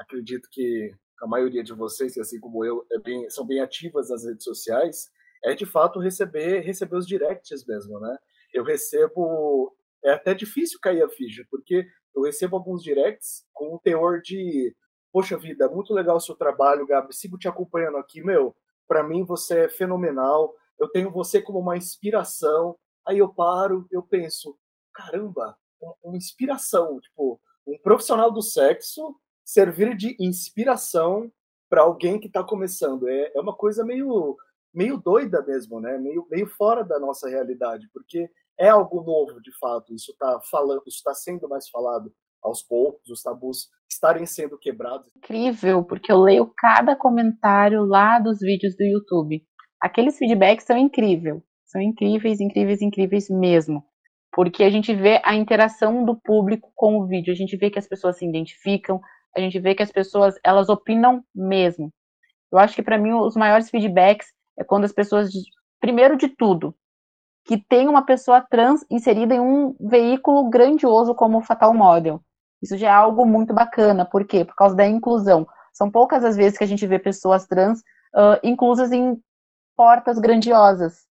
acredito 0.02 0.48
que 0.50 0.94
a 1.20 1.26
maioria 1.26 1.62
de 1.62 1.72
vocês, 1.72 2.16
assim 2.18 2.40
como 2.40 2.64
eu, 2.64 2.84
é 2.92 2.98
bem, 2.98 3.28
são 3.30 3.46
bem 3.46 3.60
ativas 3.60 4.10
nas 4.10 4.24
redes 4.24 4.44
sociais, 4.44 5.10
é 5.44 5.54
de 5.54 5.66
fato 5.66 6.00
receber 6.00 6.60
receber 6.60 6.96
os 6.96 7.06
directs 7.06 7.64
mesmo, 7.66 7.98
né? 8.00 8.16
Eu 8.52 8.64
recebo 8.64 9.74
é 10.04 10.12
até 10.12 10.34
difícil 10.34 10.78
cair 10.80 11.02
a 11.02 11.08
ficha, 11.08 11.44
porque 11.50 11.86
eu 12.14 12.22
recebo 12.22 12.56
alguns 12.56 12.82
directs 12.82 13.44
com 13.52 13.74
um 13.74 13.78
teor 13.78 14.20
de 14.20 14.74
poxa 15.12 15.36
vida, 15.36 15.68
muito 15.68 15.92
legal 15.92 16.16
o 16.16 16.20
seu 16.20 16.34
trabalho, 16.34 16.86
Gabi, 16.86 17.14
sigo 17.14 17.36
te 17.36 17.46
acompanhando 17.46 17.98
aqui, 17.98 18.22
meu, 18.22 18.56
para 18.88 19.02
mim 19.02 19.24
você 19.24 19.60
é 19.60 19.68
fenomenal, 19.68 20.54
eu 20.78 20.88
tenho 20.88 21.10
você 21.10 21.40
como 21.40 21.58
uma 21.58 21.76
inspiração. 21.76 22.76
Aí 23.06 23.18
eu 23.18 23.32
paro, 23.32 23.86
eu 23.90 24.02
penso, 24.02 24.58
caramba, 24.92 25.56
uma 26.02 26.16
inspiração, 26.16 27.00
tipo, 27.00 27.40
um 27.66 27.78
profissional 27.78 28.30
do 28.30 28.42
sexo 28.42 29.14
servir 29.44 29.96
de 29.96 30.16
inspiração 30.20 31.30
para 31.68 31.82
alguém 31.82 32.18
que 32.18 32.26
está 32.26 32.42
começando. 32.44 33.08
É, 33.08 33.32
é 33.34 33.40
uma 33.40 33.54
coisa 33.54 33.84
meio, 33.84 34.36
meio 34.72 34.96
doida 34.96 35.42
mesmo, 35.42 35.80
né? 35.80 35.98
Meio, 35.98 36.26
meio 36.30 36.46
fora 36.46 36.84
da 36.84 36.98
nossa 36.98 37.28
realidade, 37.28 37.88
porque 37.92 38.30
é 38.58 38.68
algo 38.68 39.02
novo, 39.02 39.40
de 39.40 39.50
fato. 39.58 39.94
Isso 39.94 40.12
está 40.12 40.40
falando, 40.50 40.82
está 40.86 41.14
sendo 41.14 41.48
mais 41.48 41.68
falado 41.68 42.12
aos 42.42 42.62
poucos, 42.62 43.08
os 43.08 43.22
tabus 43.22 43.68
estarem 43.90 44.26
sendo 44.26 44.58
quebrados. 44.58 45.06
Incrível, 45.16 45.84
porque 45.84 46.10
eu 46.10 46.18
leio 46.18 46.52
cada 46.56 46.96
comentário 46.96 47.84
lá 47.84 48.18
dos 48.18 48.40
vídeos 48.40 48.76
do 48.76 48.84
YouTube. 48.84 49.42
Aqueles 49.80 50.18
feedbacks 50.18 50.66
são 50.66 50.76
incríveis, 50.76 51.42
são 51.66 51.80
incríveis, 51.80 52.40
incríveis, 52.40 52.82
incríveis 52.82 53.28
mesmo. 53.28 53.84
Porque 54.32 54.64
a 54.64 54.70
gente 54.70 54.94
vê 54.94 55.20
a 55.24 55.34
interação 55.34 56.04
do 56.04 56.18
público 56.18 56.72
com 56.74 56.98
o 56.98 57.06
vídeo, 57.06 57.32
a 57.32 57.36
gente 57.36 57.56
vê 57.56 57.70
que 57.70 57.78
as 57.78 57.86
pessoas 57.86 58.16
se 58.16 58.26
identificam, 58.26 59.00
a 59.36 59.40
gente 59.40 59.58
vê 59.58 59.74
que 59.74 59.82
as 59.82 59.92
pessoas, 59.92 60.34
elas 60.44 60.68
opinam 60.68 61.22
mesmo. 61.34 61.92
Eu 62.50 62.58
acho 62.58 62.74
que 62.74 62.82
para 62.82 62.98
mim 62.98 63.12
os 63.12 63.34
maiores 63.34 63.70
feedbacks 63.70 64.28
é 64.58 64.64
quando 64.64 64.84
as 64.84 64.92
pessoas, 64.92 65.30
primeiro 65.80 66.16
de 66.16 66.28
tudo, 66.28 66.74
que 67.44 67.56
tem 67.56 67.88
uma 67.88 68.04
pessoa 68.04 68.40
trans 68.40 68.84
inserida 68.90 69.34
em 69.34 69.40
um 69.40 69.74
veículo 69.80 70.48
grandioso 70.48 71.14
como 71.14 71.38
o 71.38 71.42
Fatal 71.42 71.74
Model. 71.74 72.20
Isso 72.62 72.76
já 72.76 72.88
é 72.88 72.92
algo 72.92 73.26
muito 73.26 73.52
bacana. 73.52 74.04
Por 74.04 74.24
quê? 74.24 74.44
Por 74.44 74.54
causa 74.54 74.76
da 74.76 74.86
inclusão. 74.86 75.46
São 75.72 75.90
poucas 75.90 76.24
as 76.24 76.36
vezes 76.36 76.56
que 76.56 76.64
a 76.64 76.66
gente 76.66 76.86
vê 76.86 76.98
pessoas 76.98 77.46
trans 77.46 77.80
uh, 78.14 78.38
inclusas 78.44 78.92
em 78.92 79.16
portas 79.76 80.18
grandiosas. 80.18 81.06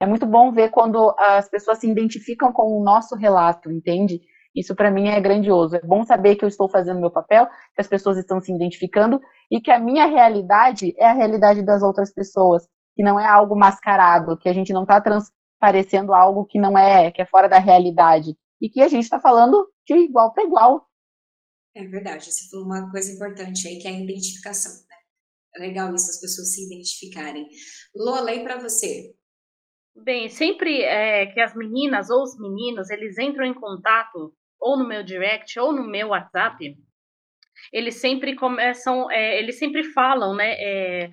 É 0.00 0.06
muito 0.06 0.26
bom 0.26 0.52
ver 0.52 0.70
quando 0.70 1.14
as 1.18 1.48
pessoas 1.48 1.78
se 1.78 1.90
identificam 1.90 2.52
com 2.52 2.78
o 2.78 2.84
nosso 2.84 3.16
relato, 3.16 3.72
entende? 3.72 4.20
Isso 4.54 4.74
para 4.74 4.90
mim 4.90 5.08
é 5.08 5.20
grandioso. 5.20 5.76
É 5.76 5.80
bom 5.80 6.04
saber 6.04 6.36
que 6.36 6.44
eu 6.44 6.48
estou 6.48 6.68
fazendo 6.68 7.00
meu 7.00 7.10
papel, 7.10 7.46
que 7.74 7.80
as 7.80 7.86
pessoas 7.86 8.18
estão 8.18 8.40
se 8.40 8.52
identificando 8.52 9.20
e 9.50 9.60
que 9.60 9.70
a 9.70 9.78
minha 9.78 10.06
realidade 10.06 10.94
é 10.98 11.06
a 11.06 11.14
realidade 11.14 11.62
das 11.62 11.82
outras 11.82 12.12
pessoas, 12.12 12.66
que 12.94 13.02
não 13.02 13.18
é 13.18 13.26
algo 13.26 13.56
mascarado, 13.56 14.36
que 14.36 14.48
a 14.48 14.52
gente 14.52 14.72
não 14.72 14.82
está 14.82 14.96
transparecendo 15.56 16.14
algo 16.14 16.46
que 16.46 16.58
não 16.58 16.76
é, 16.78 17.10
que 17.10 17.20
é 17.20 17.26
fora 17.26 17.48
da 17.48 17.58
realidade 17.58 18.36
e 18.60 18.68
que 18.68 18.80
a 18.80 18.88
gente 18.88 19.04
está 19.04 19.18
falando 19.18 19.70
de 19.86 19.94
igual 19.94 20.32
para 20.32 20.44
igual. 20.44 20.86
É 21.74 21.84
verdade, 21.84 22.24
você 22.24 22.48
falou 22.48 22.66
uma 22.66 22.90
coisa 22.90 23.12
importante 23.12 23.68
aí, 23.68 23.78
que 23.78 23.86
é 23.86 23.90
a 23.90 24.00
identificação. 24.00 24.72
Né? 24.72 24.96
É 25.56 25.60
legal 25.60 25.94
isso, 25.94 26.10
as 26.10 26.20
pessoas 26.20 26.54
se 26.54 26.64
identificarem. 26.64 27.48
Lola, 27.94 28.32
e 28.32 28.42
para 28.42 28.58
você? 28.58 29.14
Bem, 29.94 30.28
sempre 30.28 30.82
é, 30.82 31.26
que 31.26 31.40
as 31.40 31.54
meninas 31.54 32.10
ou 32.10 32.22
os 32.22 32.38
meninos, 32.38 32.90
eles 32.90 33.18
entram 33.18 33.44
em 33.44 33.54
contato 33.54 34.34
ou 34.58 34.78
no 34.78 34.86
meu 34.86 35.02
direct 35.02 35.58
ou 35.58 35.72
no 35.72 35.86
meu 35.86 36.08
WhatsApp, 36.08 36.76
eles 37.72 37.96
sempre 37.96 38.36
começam, 38.36 39.10
é, 39.10 39.38
eles 39.38 39.58
sempre 39.58 39.84
falam, 39.92 40.34
né, 40.34 40.54
é, 40.58 41.12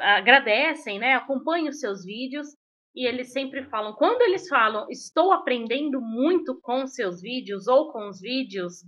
agradecem, 0.00 0.98
né, 0.98 1.14
acompanham 1.14 1.68
os 1.68 1.80
seus 1.80 2.04
vídeos 2.04 2.48
e 2.94 3.06
eles 3.06 3.32
sempre 3.32 3.64
falam, 3.64 3.94
quando 3.94 4.20
eles 4.20 4.46
falam, 4.48 4.86
estou 4.90 5.32
aprendendo 5.32 6.00
muito 6.00 6.60
com 6.60 6.86
seus 6.86 7.22
vídeos 7.22 7.66
ou 7.66 7.90
com 7.90 8.08
os 8.08 8.20
vídeos, 8.20 8.84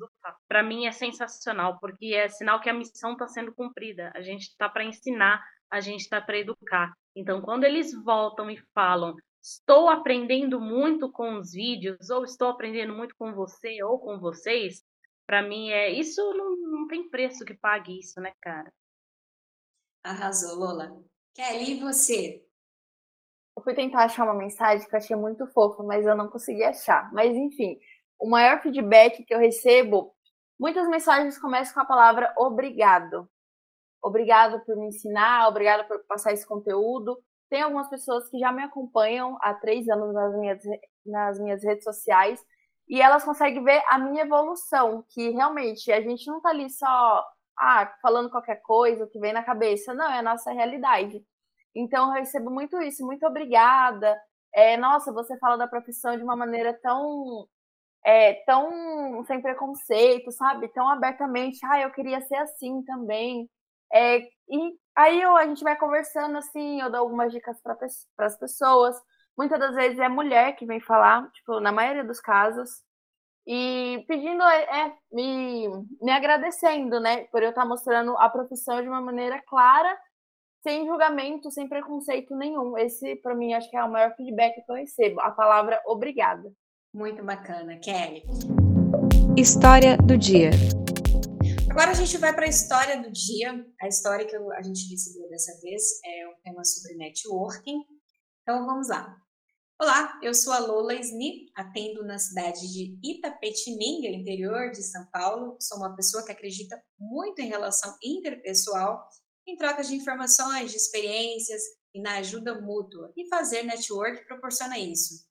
para 0.47 0.63
mim 0.63 0.87
é 0.87 0.93
sensacional, 0.93 1.79
porque 1.81 2.15
é 2.15 2.29
sinal 2.29 2.61
que 2.61 2.69
a 2.69 2.75
missão 2.75 3.13
está 3.13 3.27
sendo 3.27 3.55
cumprida. 3.55 4.13
A 4.15 4.21
gente 4.21 4.43
está 4.43 4.69
para 4.69 4.85
ensinar, 4.85 5.43
a 5.71 5.81
gente 5.81 6.01
está 6.01 6.21
para 6.21 6.39
educar. 6.39 6.93
Então, 7.17 7.41
quando 7.41 7.65
eles 7.65 7.95
voltam 8.05 8.51
e 8.51 8.59
falam, 8.75 9.15
estou 9.43 9.89
aprendendo 9.89 10.61
muito 10.61 11.11
com 11.11 11.39
os 11.39 11.53
vídeos, 11.53 12.11
ou 12.11 12.25
estou 12.25 12.49
aprendendo 12.49 12.95
muito 12.95 13.15
com 13.17 13.33
você 13.33 13.83
ou 13.83 13.99
com 13.99 14.19
vocês, 14.19 14.83
para 15.27 15.43
mim 15.43 15.71
é 15.71 15.91
isso 15.91 16.21
não, 16.35 16.57
não 16.57 16.87
tem 16.87 17.09
preço 17.09 17.45
que 17.45 17.55
pague 17.55 17.99
isso, 17.99 18.21
né, 18.21 18.33
cara? 18.43 18.71
Arrasou, 20.03 20.59
Lola. 20.59 21.03
Kelly, 21.35 21.73
e 21.73 21.81
você? 21.81 22.45
Eu 23.57 23.63
fui 23.63 23.75
tentar 23.75 24.05
achar 24.05 24.25
uma 24.25 24.35
mensagem 24.35 24.87
que 24.89 24.95
eu 24.95 24.99
achei 24.99 25.17
muito 25.17 25.47
fofa, 25.49 25.83
mas 25.83 26.05
eu 26.05 26.17
não 26.17 26.29
consegui 26.29 26.65
achar. 26.65 27.13
Mas 27.13 27.35
enfim, 27.35 27.79
o 28.19 28.29
maior 28.29 28.61
feedback 28.61 29.25
que 29.25 29.35
eu 29.35 29.39
recebo, 29.39 30.13
muitas 30.59 30.89
mensagens 30.89 31.39
começam 31.39 31.75
com 31.75 31.81
a 31.81 31.85
palavra 31.85 32.35
obrigado. 32.37 33.29
Obrigado 34.03 34.61
por 34.65 34.77
me 34.77 34.89
ensinar, 34.89 35.49
obrigado 35.49 35.87
por 35.87 36.05
passar 36.07 36.33
esse 36.33 36.47
conteúdo. 36.47 37.19
Tem 37.49 37.63
algumas 37.63 37.89
pessoas 37.89 38.29
que 38.29 38.39
já 38.39 38.53
me 38.53 38.63
acompanham 38.63 39.39
há 39.41 39.55
três 39.55 39.89
anos 39.89 40.13
nas 40.13 40.37
minhas, 40.37 40.63
nas 41.07 41.41
minhas 41.41 41.63
redes 41.63 41.85
sociais 41.85 42.45
e 42.89 43.01
elas 43.01 43.25
conseguem 43.25 43.63
ver 43.65 43.83
a 43.89 43.99
minha 43.99 44.25
evolução, 44.25 45.05
que 45.11 45.31
realmente 45.31 45.91
a 45.91 46.01
gente 46.01 46.27
não 46.27 46.41
tá 46.41 46.51
ali 46.51 46.69
só 46.71 47.25
ah, 47.59 47.93
falando 48.03 48.31
qualquer 48.31 48.61
coisa 48.63 49.07
que 49.07 49.19
vem 49.19 49.33
na 49.33 49.43
cabeça, 49.43 49.95
não, 49.95 50.11
é 50.11 50.19
a 50.19 50.23
nossa 50.23 50.53
realidade. 50.53 51.25
Então 51.75 52.09
eu 52.09 52.21
recebo 52.21 52.51
muito 52.51 52.81
isso, 52.83 53.05
muito 53.05 53.27
obrigada. 53.27 54.17
É, 54.55 54.77
nossa, 54.77 55.13
você 55.13 55.37
fala 55.39 55.57
da 55.57 55.67
profissão 55.67 56.17
de 56.17 56.23
uma 56.23 56.37
maneira 56.37 56.73
tão 56.83 57.49
é, 58.05 58.35
tão 58.45 59.25
sem 59.27 59.41
preconceito, 59.41 60.31
sabe? 60.33 60.69
Tão 60.69 60.89
abertamente, 60.89 61.59
ah, 61.67 61.81
eu 61.81 61.91
queria 61.93 62.21
ser 62.23 62.37
assim 62.37 62.83
também. 62.85 63.49
É, 63.93 64.19
e 64.49 64.79
aí 64.97 65.21
eu, 65.23 65.37
a 65.37 65.47
gente 65.47 65.65
vai 65.65 65.77
conversando 65.77 66.37
assim, 66.39 66.81
eu 66.81 66.91
dou 66.91 67.01
algumas 67.01 67.33
dicas 67.33 67.61
para 67.63 67.77
as 68.27 68.39
pessoas. 68.39 68.97
Muitas 69.37 69.59
das 69.59 69.75
vezes 69.75 69.99
é 69.99 70.09
mulher 70.09 70.55
que 70.57 70.67
vem 70.67 70.81
falar, 70.81 71.31
tipo, 71.33 71.61
na 71.61 71.73
maioria 71.73 72.05
dos 72.05 72.21
casos. 72.21 72.71
E 73.47 74.05
pedindo, 74.09 74.43
é, 74.45 74.87
é 74.87 74.97
me, 75.13 75.69
me 76.01 76.13
agradecendo, 76.13 77.01
né, 77.01 77.25
por 77.27 77.43
eu 77.43 77.51
estar 77.51 77.65
mostrando 77.67 78.17
a 78.19 78.29
profissão 78.29 78.83
de 78.83 78.89
uma 78.89 79.01
maneira 79.01 79.43
clara 79.47 79.99
sem 80.67 80.87
julgamento, 80.87 81.51
sem 81.51 81.69
preconceito 81.69 82.35
nenhum. 82.35 82.79
Esse, 82.79 83.17
para 83.17 83.35
mim, 83.35 83.53
acho 83.53 83.69
que 83.69 83.77
é 83.77 83.85
o 83.85 83.93
maior 83.93 84.17
feedback 84.17 84.65
que 84.65 84.73
eu 84.73 84.77
recebo. 84.77 85.21
A 85.21 85.31
palavra 85.31 85.79
obrigada. 85.85 86.51
Muito 86.93 87.23
bacana, 87.23 87.77
Kelly. 87.77 88.23
História 89.37 89.99
do 89.99 90.17
dia. 90.17 90.51
Agora 91.71 91.91
a 91.91 91.95
gente 91.95 92.17
vai 92.17 92.35
para 92.35 92.47
a 92.47 92.49
história 92.49 93.03
do 93.03 93.13
dia. 93.13 93.63
A 93.83 93.89
história 93.89 94.25
que 94.25 94.35
a 94.35 94.63
gente 94.63 94.89
recebeu 94.91 95.29
dessa 95.29 95.53
vez 95.61 95.83
é 96.03 96.29
um 96.29 96.35
tema 96.43 96.65
sobre 96.65 96.97
networking. 96.97 97.85
Então 98.41 98.65
vamos 98.65 98.89
lá. 98.89 99.15
Olá, 99.79 100.19
eu 100.23 100.33
sou 100.33 100.53
a 100.53 100.61
Lola 100.61 100.95
Sni, 100.95 101.51
atendo 101.55 102.05
na 102.05 102.17
cidade 102.19 102.61
de 102.73 102.97
Itapetininga, 103.03 104.09
interior 104.09 104.71
de 104.71 104.83
São 104.83 105.05
Paulo. 105.13 105.59
Sou 105.61 105.77
uma 105.77 105.95
pessoa 105.95 106.25
que 106.25 106.33
acredita 106.33 106.81
muito 106.99 107.41
em 107.43 107.49
relação 107.49 107.95
interpessoal 108.03 109.05
em 109.47 109.57
troca 109.57 109.83
de 109.83 109.95
informações, 109.95 110.71
de 110.71 110.77
experiências 110.77 111.63
e 111.95 112.01
na 112.01 112.17
ajuda 112.17 112.61
mútua. 112.61 113.13
E 113.17 113.29
fazer 113.29 113.63
network 113.63 114.27
proporciona 114.27 114.79
isso. 114.79 115.25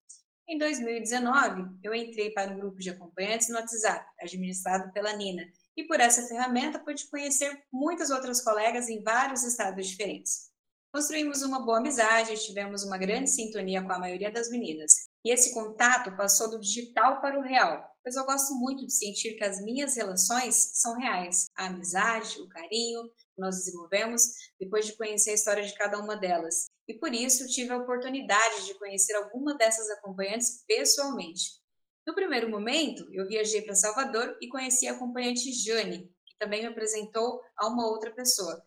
Em 0.48 0.58
2019, 0.58 1.80
eu 1.82 1.94
entrei 1.94 2.32
para 2.32 2.52
um 2.52 2.60
grupo 2.60 2.78
de 2.78 2.90
acompanhantes 2.90 3.50
no 3.50 3.56
WhatsApp, 3.56 4.06
administrado 4.20 4.92
pela 4.92 5.14
Nina, 5.14 5.44
e 5.76 5.86
por 5.86 6.00
essa 6.00 6.28
ferramenta 6.28 6.80
pude 6.80 7.08
conhecer 7.10 7.64
muitas 7.72 8.10
outras 8.10 8.42
colegas 8.42 8.90
em 8.90 9.02
vários 9.02 9.44
estados 9.44 9.88
diferentes. 9.88 10.52
Construímos 10.94 11.42
uma 11.42 11.66
boa 11.66 11.80
amizade 11.80 12.46
tivemos 12.46 12.84
uma 12.84 12.98
grande 12.98 13.30
sintonia 13.30 13.82
com 13.82 13.92
a 13.92 13.98
maioria 13.98 14.32
das 14.32 14.50
meninas. 14.50 14.94
E 15.26 15.32
esse 15.32 15.54
contato 15.54 16.16
passou 16.16 16.52
do 16.52 16.60
digital 16.60 17.20
para 17.20 17.40
o 17.40 17.42
real, 17.42 17.93
pois 18.04 18.16
eu 18.16 18.26
gosto 18.26 18.54
muito 18.56 18.86
de 18.86 18.94
sentir 18.94 19.36
que 19.36 19.44
as 19.44 19.64
minhas 19.64 19.96
relações 19.96 20.72
são 20.74 20.98
reais. 20.98 21.50
A 21.56 21.68
amizade, 21.68 22.42
o 22.42 22.50
carinho, 22.50 23.10
nós 23.38 23.56
desenvolvemos 23.56 24.22
depois 24.60 24.86
de 24.86 24.98
conhecer 24.98 25.32
a 25.32 25.36
história 25.36 25.64
de 25.64 25.74
cada 25.76 25.98
uma 26.00 26.16
delas. 26.18 26.68
E 26.88 26.94
por 26.94 27.14
isso 27.14 27.48
tive 27.48 27.72
a 27.72 27.78
oportunidade 27.78 28.66
de 28.66 28.78
conhecer 28.78 29.14
alguma 29.14 29.56
dessas 29.56 29.90
acompanhantes 29.90 30.64
pessoalmente. 30.68 31.64
No 32.06 32.14
primeiro 32.14 32.50
momento, 32.50 33.08
eu 33.14 33.26
viajei 33.26 33.62
para 33.62 33.76
Salvador 33.76 34.38
e 34.42 34.50
conheci 34.50 34.88
a 34.88 34.92
acompanhante 34.92 35.54
Jane, 35.54 36.12
que 36.26 36.38
também 36.38 36.62
me 36.62 36.68
apresentou 36.68 37.40
a 37.56 37.68
uma 37.68 37.88
outra 37.88 38.12
pessoa, 38.12 38.62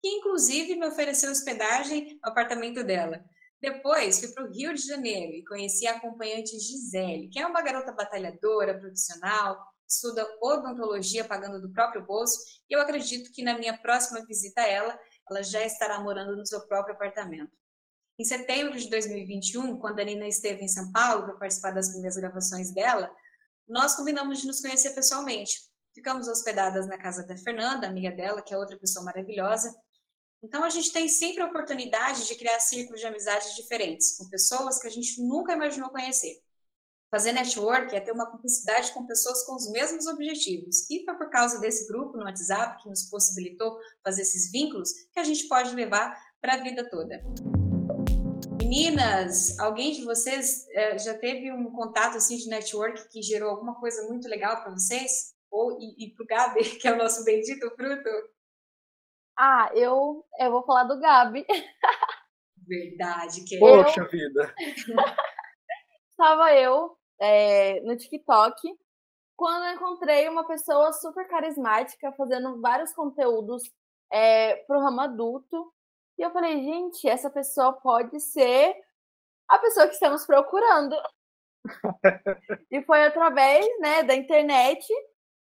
que 0.00 0.08
inclusive 0.08 0.76
me 0.76 0.86
ofereceu 0.86 1.32
hospedagem 1.32 2.14
no 2.22 2.30
apartamento 2.30 2.84
dela. 2.84 3.24
Depois 3.60 4.20
fui 4.20 4.28
para 4.32 4.44
o 4.44 4.52
Rio 4.52 4.74
de 4.74 4.86
Janeiro 4.86 5.32
e 5.32 5.44
conheci 5.44 5.86
a 5.86 5.96
acompanhante 5.96 6.58
Gisele, 6.58 7.28
que 7.28 7.38
é 7.38 7.46
uma 7.46 7.62
garota 7.62 7.92
batalhadora, 7.92 8.78
profissional, 8.78 9.58
estuda 9.88 10.26
odontologia 10.42 11.24
pagando 11.24 11.60
do 11.60 11.72
próprio 11.72 12.04
bolso 12.04 12.38
e 12.68 12.74
eu 12.74 12.80
acredito 12.80 13.30
que 13.32 13.42
na 13.42 13.56
minha 13.56 13.76
próxima 13.78 14.24
visita 14.26 14.60
a 14.60 14.66
ela, 14.66 14.98
ela 15.30 15.42
já 15.42 15.64
estará 15.64 16.00
morando 16.00 16.36
no 16.36 16.46
seu 16.46 16.66
próprio 16.66 16.94
apartamento. 16.94 17.52
Em 18.18 18.24
setembro 18.24 18.78
de 18.78 18.88
2021, 18.88 19.78
quando 19.78 20.00
a 20.00 20.04
Nina 20.04 20.26
esteve 20.26 20.64
em 20.64 20.68
São 20.68 20.90
Paulo 20.90 21.24
para 21.24 21.36
participar 21.36 21.72
das 21.72 21.88
primeiras 21.88 22.16
gravações 22.16 22.72
dela, 22.72 23.14
nós 23.68 23.94
combinamos 23.94 24.40
de 24.40 24.46
nos 24.46 24.60
conhecer 24.60 24.94
pessoalmente. 24.94 25.60
Ficamos 25.94 26.28
hospedadas 26.28 26.86
na 26.86 26.98
casa 26.98 27.26
da 27.26 27.36
Fernanda, 27.36 27.86
amiga 27.86 28.10
dela, 28.10 28.42
que 28.42 28.54
é 28.54 28.58
outra 28.58 28.78
pessoa 28.78 29.04
maravilhosa. 29.04 29.74
Então 30.46 30.62
a 30.62 30.70
gente 30.70 30.92
tem 30.92 31.08
sempre 31.08 31.42
a 31.42 31.46
oportunidade 31.46 32.24
de 32.24 32.36
criar 32.36 32.60
círculos 32.60 33.00
de 33.00 33.06
amizades 33.06 33.56
diferentes, 33.56 34.16
com 34.16 34.28
pessoas 34.28 34.78
que 34.78 34.86
a 34.86 34.90
gente 34.90 35.20
nunca 35.20 35.54
imaginou 35.54 35.90
conhecer. 35.90 36.40
Fazer 37.10 37.32
network 37.32 37.92
é 37.96 38.00
ter 38.00 38.12
uma 38.12 38.30
cumplicidade 38.30 38.92
com 38.92 39.04
pessoas 39.04 39.44
com 39.44 39.56
os 39.56 39.68
mesmos 39.72 40.06
objetivos. 40.06 40.88
E 40.88 41.04
foi 41.04 41.16
por 41.16 41.30
causa 41.30 41.58
desse 41.58 41.88
grupo 41.88 42.16
no 42.16 42.22
WhatsApp 42.22 42.80
que 42.80 42.88
nos 42.88 43.10
possibilitou 43.10 43.76
fazer 44.04 44.22
esses 44.22 44.52
vínculos 44.52 44.92
que 45.12 45.18
a 45.18 45.24
gente 45.24 45.48
pode 45.48 45.74
levar 45.74 46.16
para 46.40 46.54
a 46.54 46.62
vida 46.62 46.88
toda. 46.88 47.20
Meninas, 48.62 49.58
alguém 49.58 49.94
de 49.94 50.04
vocês 50.04 50.64
é, 50.70 50.96
já 50.96 51.18
teve 51.18 51.50
um 51.50 51.72
contato 51.72 52.18
assim 52.18 52.36
de 52.36 52.48
network 52.48 53.08
que 53.08 53.20
gerou 53.20 53.50
alguma 53.50 53.74
coisa 53.80 54.06
muito 54.06 54.28
legal 54.28 54.62
para 54.62 54.70
vocês? 54.70 55.34
Ou 55.50 55.76
e, 55.80 56.04
e 56.04 56.14
para 56.14 56.22
o 56.22 56.26
Gabi, 56.26 56.64
que 56.78 56.86
é 56.86 56.92
o 56.92 56.98
nosso 56.98 57.24
bendito 57.24 57.68
fruto? 57.74 58.35
Ah, 59.38 59.70
eu, 59.74 60.24
eu 60.38 60.50
vou 60.50 60.64
falar 60.64 60.84
do 60.84 60.98
Gabi. 60.98 61.46
Verdade, 62.66 63.44
que 63.44 63.58
Poxa 63.58 64.00
eu... 64.00 64.08
vida. 64.08 64.54
Estava 66.10 66.54
eu 66.54 66.96
é, 67.20 67.80
no 67.82 67.96
TikTok 67.96 68.56
quando 69.36 69.66
eu 69.66 69.74
encontrei 69.74 70.28
uma 70.28 70.46
pessoa 70.46 70.92
super 70.94 71.28
carismática 71.28 72.10
fazendo 72.12 72.58
vários 72.60 72.94
conteúdos 72.94 73.62
é, 74.10 74.56
para 74.64 74.78
o 74.78 74.80
ramo 74.80 75.02
adulto 75.02 75.72
e 76.18 76.22
eu 76.22 76.30
falei, 76.30 76.62
gente, 76.64 77.06
essa 77.06 77.28
pessoa 77.28 77.74
pode 77.74 78.18
ser 78.20 78.74
a 79.48 79.58
pessoa 79.58 79.86
que 79.86 79.94
estamos 79.94 80.24
procurando. 80.24 80.96
e 82.70 82.82
foi 82.82 83.04
através 83.04 83.66
né, 83.80 84.02
da 84.02 84.14
internet 84.14 84.86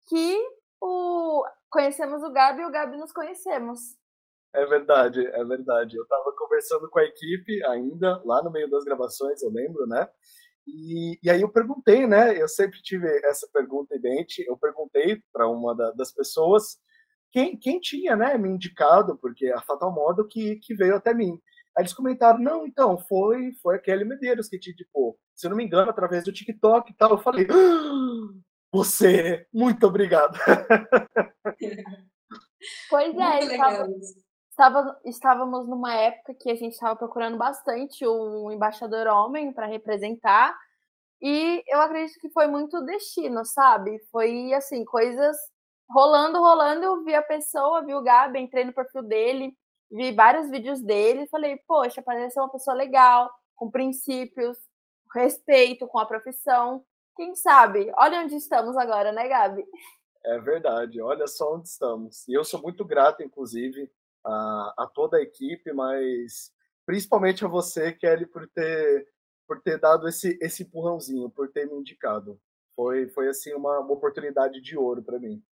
que 0.09 0.37
o... 0.81 1.45
conhecemos 1.71 2.23
o 2.23 2.33
Gabi 2.33 2.63
e 2.63 2.67
o 2.67 2.71
Gabi 2.71 2.97
nos 2.97 3.13
conhecemos. 3.13 3.81
É 4.55 4.65
verdade, 4.65 5.27
é 5.27 5.45
verdade. 5.45 5.97
Eu 5.97 6.03
estava 6.03 6.33
conversando 6.37 6.89
com 6.89 6.99
a 6.99 7.05
equipe 7.05 7.65
ainda, 7.67 8.23
lá 8.25 8.43
no 8.43 8.51
meio 8.51 8.71
das 8.71 8.85
gravações, 8.85 9.43
eu 9.43 9.51
lembro, 9.51 9.87
né? 9.87 10.09
E, 10.67 11.19
e 11.23 11.31
aí 11.31 11.43
eu 11.43 11.49
perguntei, 11.49 12.07
né? 12.07 12.41
Eu 12.41 12.49
sempre 12.49 12.81
tive 12.83 13.07
essa 13.25 13.49
pergunta 13.53 13.95
em 13.95 14.01
mente. 14.01 14.45
Eu 14.47 14.57
perguntei 14.57 15.23
para 15.33 15.49
uma 15.49 15.77
da, 15.77 15.93
das 15.93 16.13
pessoas 16.13 16.79
quem, 17.31 17.57
quem 17.57 17.79
tinha 17.79 18.17
né, 18.17 18.39
me 18.39 18.49
indicado, 18.49 19.19
porque 19.19 19.49
a 19.49 19.61
Fatal 19.61 19.93
Model 19.93 20.27
que, 20.27 20.57
que 20.57 20.75
veio 20.75 20.97
até 20.97 21.13
mim. 21.13 21.39
Aí 21.77 21.83
eles 21.83 21.93
comentaram, 21.93 22.39
não, 22.39 22.67
então, 22.67 22.97
foi, 22.97 23.53
foi 23.63 23.77
a 23.77 23.79
Kelly 23.79 24.07
Medeiros 24.07 24.49
que 24.49 24.59
te 24.59 24.71
indicou. 24.71 25.19
Se 25.35 25.47
eu 25.47 25.51
não 25.51 25.57
me 25.57 25.65
engano, 25.65 25.91
através 25.91 26.25
do 26.25 26.33
TikTok 26.33 26.91
e 26.91 26.97
tal. 26.97 27.11
Eu 27.11 27.19
falei, 27.19 27.47
ah, 27.51 28.33
você, 28.73 29.47
muito 29.53 29.87
obrigado. 29.87 30.39
Pois 32.91 33.17
é, 33.17 33.39
estava, 33.41 33.89
estava, 34.51 35.01
estávamos 35.05 35.69
numa 35.69 35.95
época 35.95 36.35
que 36.35 36.51
a 36.51 36.55
gente 36.55 36.73
estava 36.73 36.97
procurando 36.97 37.37
bastante 37.37 38.07
um 38.07 38.51
embaixador 38.51 39.07
homem 39.07 39.53
para 39.53 39.67
representar. 39.67 40.57
E 41.21 41.63
eu 41.69 41.81
acredito 41.81 42.19
que 42.21 42.31
foi 42.31 42.47
muito 42.47 42.85
destino, 42.85 43.45
sabe? 43.45 43.99
Foi 44.11 44.53
assim, 44.53 44.85
coisas 44.85 45.37
rolando, 45.89 46.39
rolando, 46.39 46.85
eu 46.85 47.05
vi 47.05 47.15
a 47.15 47.23
pessoa, 47.23 47.85
vi 47.85 47.95
o 47.95 48.03
Gabi, 48.03 48.41
entrei 48.41 48.65
no 48.65 48.73
perfil 48.73 49.03
dele, 49.03 49.57
vi 49.91 50.13
vários 50.13 50.51
vídeos 50.51 50.83
dele, 50.83 51.29
falei, 51.29 51.59
poxa, 51.67 52.03
parece 52.03 52.35
ser 52.35 52.41
uma 52.41 52.51
pessoa 52.51 52.77
legal, 52.77 53.31
com 53.55 53.71
princípios, 53.71 54.59
respeito 55.15 55.87
com 55.87 55.99
a 55.99 56.07
profissão. 56.07 56.85
Quem 57.17 57.35
sabe? 57.35 57.91
Olha 57.97 58.21
onde 58.21 58.37
estamos 58.37 58.77
agora, 58.77 59.11
né, 59.11 59.27
Gabi? 59.27 59.65
É 60.25 60.39
verdade, 60.39 61.01
olha 61.01 61.27
só 61.27 61.55
onde 61.55 61.69
estamos. 61.69 62.27
E 62.29 62.35
eu 62.35 62.45
sou 62.45 62.61
muito 62.61 62.85
grato, 62.85 63.23
inclusive, 63.23 63.91
a, 64.25 64.75
a 64.79 64.87
toda 64.87 65.17
a 65.17 65.23
equipe, 65.23 65.73
mas 65.73 66.53
principalmente 66.85 67.45
a 67.45 67.49
você, 67.49 67.93
Kelly, 67.93 68.27
por 68.27 68.47
ter, 68.49 69.09
por 69.47 69.63
ter 69.63 69.79
dado 69.79 70.07
esse, 70.09 70.39
esse 70.43 70.65
empurrãozinho, 70.65 71.31
por 71.31 71.51
ter 71.51 71.67
me 71.67 71.79
indicado. 71.79 72.39
Foi, 72.75 73.09
foi 73.09 73.29
assim, 73.29 73.55
uma, 73.55 73.81
uma 73.81 73.93
oportunidade 73.95 74.61
de 74.61 74.77
ouro 74.77 75.03
para 75.03 75.19
mim. 75.19 75.43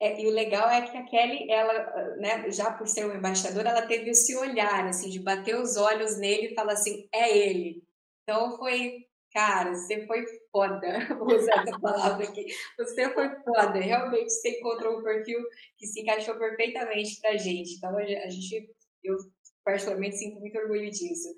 É, 0.00 0.22
e 0.22 0.28
o 0.28 0.30
legal 0.30 0.68
é 0.68 0.82
que 0.82 0.96
a 0.96 1.04
Kelly, 1.04 1.50
ela, 1.50 2.16
né, 2.18 2.48
já 2.52 2.70
por 2.70 2.86
ser 2.86 3.04
uma 3.04 3.16
embaixadora, 3.16 3.70
ela 3.70 3.86
teve 3.86 4.10
esse 4.10 4.36
olhar, 4.36 4.86
assim, 4.86 5.10
de 5.10 5.18
bater 5.18 5.56
os 5.56 5.76
olhos 5.76 6.16
nele 6.16 6.48
e 6.48 6.54
falar 6.54 6.74
assim, 6.74 7.08
é 7.12 7.36
ele. 7.36 7.82
Então 8.22 8.56
foi, 8.56 9.07
cara, 9.32 9.74
você 9.74 10.06
foi 10.06 10.24
foda, 10.50 10.98
vou 11.18 11.34
usar 11.34 11.62
essa 11.62 11.78
palavra 11.78 12.24
aqui. 12.24 12.46
Você 12.78 13.12
foi 13.12 13.28
foda, 13.42 13.78
realmente 13.78 14.30
você 14.30 14.58
encontrou 14.58 14.98
um 14.98 15.02
perfil 15.02 15.38
que 15.76 15.86
se 15.86 16.00
encaixou 16.00 16.36
perfeitamente 16.36 17.20
pra 17.20 17.36
gente. 17.36 17.76
Então 17.76 17.96
a 17.96 18.28
gente, 18.28 18.68
eu 19.04 19.16
particularmente 19.64 20.16
sinto 20.16 20.40
muito 20.40 20.58
orgulho 20.58 20.90
disso. 20.90 21.28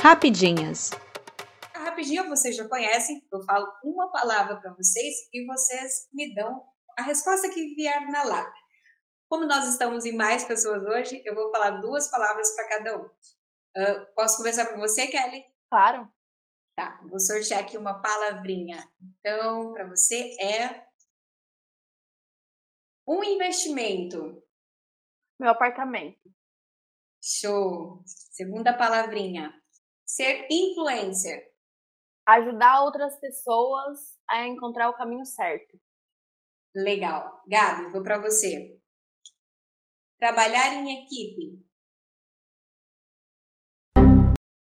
Rapidinhas. 0.00 0.90
A 1.74 1.80
rapidinha 1.80 2.28
vocês 2.28 2.56
já 2.56 2.68
conhecem, 2.68 3.22
eu 3.32 3.42
falo 3.44 3.66
uma 3.84 4.10
palavra 4.10 4.56
para 4.56 4.72
vocês 4.74 5.14
e 5.32 5.44
vocês 5.46 6.08
me 6.12 6.34
dão 6.34 6.62
a 6.96 7.02
resposta 7.02 7.48
que 7.48 7.74
vier 7.74 8.10
na 8.10 8.24
lata. 8.24 8.58
Como 9.28 9.44
nós 9.44 9.68
estamos 9.68 10.04
em 10.04 10.16
mais 10.16 10.44
pessoas 10.44 10.82
hoje, 10.82 11.22
eu 11.24 11.34
vou 11.34 11.50
falar 11.50 11.80
duas 11.80 12.10
palavras 12.10 12.50
para 12.56 12.68
cada 12.68 12.98
um. 12.98 13.04
Uh, 13.04 14.06
posso 14.14 14.38
conversar 14.38 14.66
com 14.66 14.78
você, 14.78 15.06
Kelly? 15.06 15.44
Claro. 15.70 16.10
Tá, 16.76 17.00
vou 17.08 17.18
sortear 17.18 17.60
aqui 17.60 17.76
uma 17.76 18.00
palavrinha. 18.00 18.88
Então, 19.00 19.72
para 19.72 19.88
você 19.88 20.36
é 20.40 20.86
um 23.06 23.24
investimento. 23.24 24.42
Meu 25.40 25.50
apartamento. 25.50 26.30
Show. 27.22 28.02
Segunda 28.06 28.76
palavrinha. 28.76 29.52
Ser 30.06 30.46
influencer. 30.50 31.52
Ajudar 32.26 32.82
outras 32.82 33.18
pessoas 33.18 33.98
a 34.28 34.46
encontrar 34.46 34.88
o 34.88 34.96
caminho 34.96 35.24
certo. 35.24 35.80
Legal. 36.74 37.42
Gabi, 37.48 37.90
vou 37.90 38.02
para 38.02 38.18
você. 38.18 38.78
Trabalhar 40.18 40.74
em 40.74 41.02
equipe. 41.02 41.67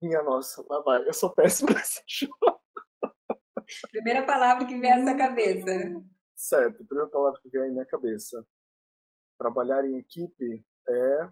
Minha 0.05 0.22
nossa, 0.22 0.62
lá 0.68 0.80
vai. 0.82 1.09
Eu 1.09 1.14
sou 1.14 1.30
péssimo 1.30 1.70
nesse 1.72 2.02
jogo. 2.07 2.61
Primeira 3.90 4.22
palavra 4.26 4.66
que 4.66 4.78
vier 4.78 5.02
na 5.02 5.16
cabeça. 5.16 5.64
Certo, 6.36 6.84
primeira 6.84 7.11
palavra 7.11 7.40
que 7.40 7.48
vier 7.48 7.66
na 7.68 7.72
minha 7.72 7.86
cabeça. 7.86 8.46
Trabalhar 9.38 9.82
em 9.86 9.96
equipe 9.96 10.62
é 10.86 11.28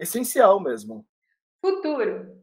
essencial 0.00 0.58
mesmo. 0.58 1.06
Futuro. 1.64 2.42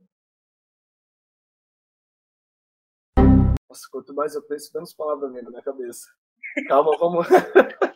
Nossa, 3.18 3.88
quanto 3.92 4.14
mais 4.14 4.36
eu 4.36 4.44
penso, 4.44 4.72
menos 4.74 4.94
palavras 4.94 5.34
vem 5.34 5.44
na 5.44 5.50
minha 5.50 5.64
cabeça. 5.64 6.08
Calma, 6.70 6.98
vamos. 6.98 7.28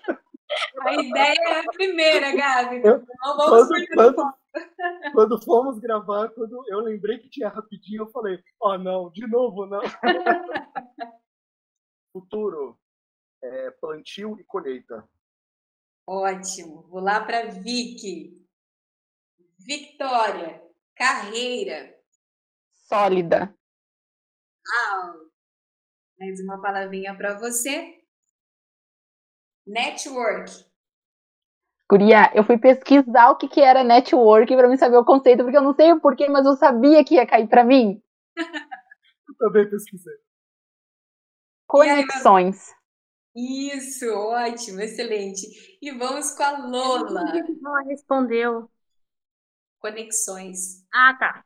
A 0.82 0.94
ideia 0.94 1.36
é 1.40 1.60
a 1.60 1.64
primeira, 1.64 2.36
Gabi. 2.36 2.82
Eu, 2.84 3.04
Não 3.20 3.38
vamos 3.38 3.68
quando, 3.68 4.14
quando, 4.14 4.34
quando, 5.14 5.42
fomos 5.44 5.80
gravar, 5.80 6.30
quando 6.30 6.64
eu 6.68 6.80
lembrei 6.80 7.20
que 7.20 7.30
tinha 7.30 7.50
rapidinho, 7.50 8.04
eu 8.04 8.12
falei, 8.12 8.42
oh 8.60 8.78
não, 8.78 9.12
de 9.12 9.28
novo 9.28 9.66
não. 9.66 9.82
Futuro, 12.12 12.80
é, 13.44 13.72
plantio 13.72 14.40
e 14.40 14.44
colheita. 14.44 15.08
Ótimo. 16.08 16.84
Vou 16.84 17.02
lá 17.02 17.24
para 17.24 17.48
Vicky. 17.52 18.48
Victória, 19.60 20.64
carreira. 20.96 21.98
Sólida. 22.72 23.54
Uau. 24.68 25.28
Mais 26.20 26.40
uma 26.40 26.62
palavrinha 26.62 27.16
para 27.16 27.38
você. 27.38 28.02
Network. 29.66 30.67
Guria, 31.90 32.32
eu 32.36 32.44
fui 32.44 32.58
pesquisar 32.58 33.30
o 33.30 33.38
que, 33.38 33.48
que 33.48 33.62
era 33.62 33.84
network 33.84 34.54
para 34.56 34.68
mim 34.68 34.76
saber 34.76 34.98
o 34.98 35.06
conceito, 35.06 35.44
porque 35.44 35.58
eu 35.58 35.62
não 35.62 35.74
sei 35.74 35.94
o 35.94 36.02
porquê, 36.02 36.28
mas 36.28 36.46
eu 36.46 36.58
sabia 36.58 37.04
que 37.04 37.16
ia 37.16 37.26
cair 37.26 37.48
para 37.48 37.64
mim. 37.64 38.02
eu 38.36 39.36
também 39.38 39.70
pesquisei. 39.70 40.14
Conexões. 41.66 42.76
Isso, 43.34 44.06
ótimo, 44.14 44.82
excelente. 44.82 45.78
E 45.82 45.92
vamos 45.92 46.32
com 46.32 46.44
a 46.44 46.58
Lola. 46.68 47.22
Ela 47.22 47.82
respondeu. 47.84 48.70
Conexões. 49.80 50.84
Ah, 50.94 51.16
tá. 51.18 51.46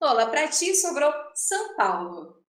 Lola, 0.00 0.30
para 0.30 0.48
ti 0.48 0.74
sobrou 0.74 1.12
São 1.34 1.74
Paulo. 1.76 2.44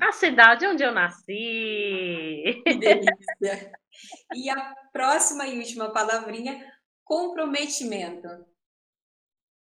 A 0.00 0.12
cidade 0.12 0.66
onde 0.66 0.82
eu 0.84 0.92
nasci. 0.92 2.62
Que 2.64 2.74
delícia. 2.78 3.72
E 4.34 4.48
a 4.48 4.74
próxima 4.92 5.46
e 5.46 5.58
última 5.58 5.92
palavrinha, 5.92 6.64
comprometimento. 7.04 8.28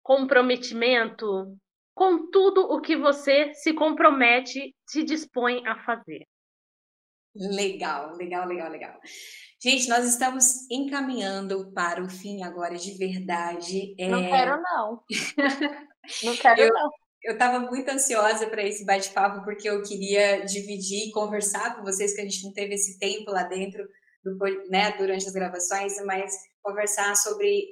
Comprometimento 0.02 1.56
com 1.94 2.30
tudo 2.30 2.60
o 2.60 2.80
que 2.80 2.96
você 2.96 3.54
se 3.54 3.72
compromete, 3.72 4.74
se 4.86 5.02
dispõe 5.02 5.66
a 5.66 5.82
fazer. 5.84 6.26
Legal, 7.34 8.14
legal, 8.16 8.46
legal, 8.46 8.70
legal. 8.70 9.00
Gente, 9.62 9.88
nós 9.88 10.06
estamos 10.06 10.70
encaminhando 10.70 11.72
para 11.72 12.02
o 12.02 12.08
fim 12.08 12.42
agora 12.42 12.76
de 12.76 12.96
verdade. 12.98 13.94
Não 13.98 14.18
é... 14.18 14.28
quero, 14.28 14.62
não. 14.62 15.02
não 16.22 16.36
quero, 16.36 16.60
eu, 16.60 16.72
não. 16.72 16.90
Eu 17.22 17.32
estava 17.32 17.58
muito 17.60 17.90
ansiosa 17.90 18.46
para 18.46 18.62
esse 18.62 18.84
bate-papo, 18.84 19.42
porque 19.44 19.68
eu 19.68 19.82
queria 19.82 20.44
dividir 20.44 21.08
e 21.08 21.12
conversar 21.12 21.76
com 21.76 21.82
vocês, 21.82 22.14
que 22.14 22.20
a 22.20 22.24
gente 22.24 22.44
não 22.44 22.52
teve 22.52 22.74
esse 22.74 22.98
tempo 22.98 23.30
lá 23.30 23.42
dentro, 23.42 23.82
né, 24.68 24.92
durante 24.96 25.26
as 25.26 25.32
gravações, 25.32 25.94
mas 26.04 26.32
conversar 26.62 27.16
sobre 27.16 27.68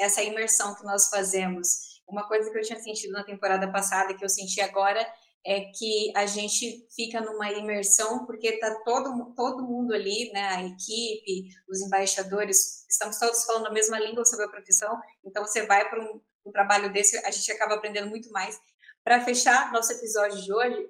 essa 0.00 0.22
imersão 0.22 0.74
que 0.74 0.84
nós 0.84 1.08
fazemos. 1.08 1.96
Uma 2.06 2.26
coisa 2.28 2.50
que 2.50 2.58
eu 2.58 2.62
tinha 2.62 2.78
sentido 2.78 3.12
na 3.12 3.24
temporada 3.24 3.70
passada, 3.70 4.14
que 4.14 4.24
eu 4.24 4.28
senti 4.28 4.60
agora, 4.60 5.04
é 5.44 5.60
que 5.60 6.12
a 6.16 6.26
gente 6.26 6.86
fica 6.94 7.20
numa 7.20 7.52
imersão 7.52 8.26
porque 8.26 8.48
está 8.48 8.82
todo, 8.84 9.32
todo 9.36 9.62
mundo 9.62 9.94
ali, 9.94 10.30
né, 10.32 10.48
a 10.48 10.62
equipe, 10.64 11.48
os 11.68 11.80
embaixadores, 11.80 12.84
estamos 12.88 13.16
todos 13.16 13.44
falando 13.44 13.68
a 13.68 13.72
mesma 13.72 13.98
língua 14.00 14.24
sobre 14.24 14.46
a 14.46 14.48
profissão, 14.48 15.00
então 15.24 15.46
você 15.46 15.64
vai 15.64 15.88
para 15.88 16.02
um, 16.02 16.20
um, 16.44 16.50
trabalho 16.50 16.92
desse, 16.92 17.16
a 17.24 17.30
gente 17.30 17.52
acaba 17.52 17.74
aprendendo 17.76 18.08
muito 18.08 18.28
mais. 18.32 18.58
Para 19.04 19.24
fechar 19.24 19.72
nosso 19.72 19.92
episódio 19.92 20.42
de 20.42 20.52
hoje, 20.52 20.88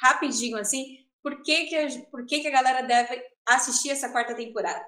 rapidinho 0.00 0.58
assim, 0.58 1.06
por 1.22 1.42
que 1.42 1.66
que, 1.66 1.76
a, 1.76 1.86
por 2.10 2.26
que 2.26 2.40
que 2.40 2.48
a 2.48 2.52
galera 2.52 2.82
deve 2.82 3.22
assistir 3.48 3.90
essa 3.90 4.10
quarta 4.10 4.34
temporada? 4.34 4.84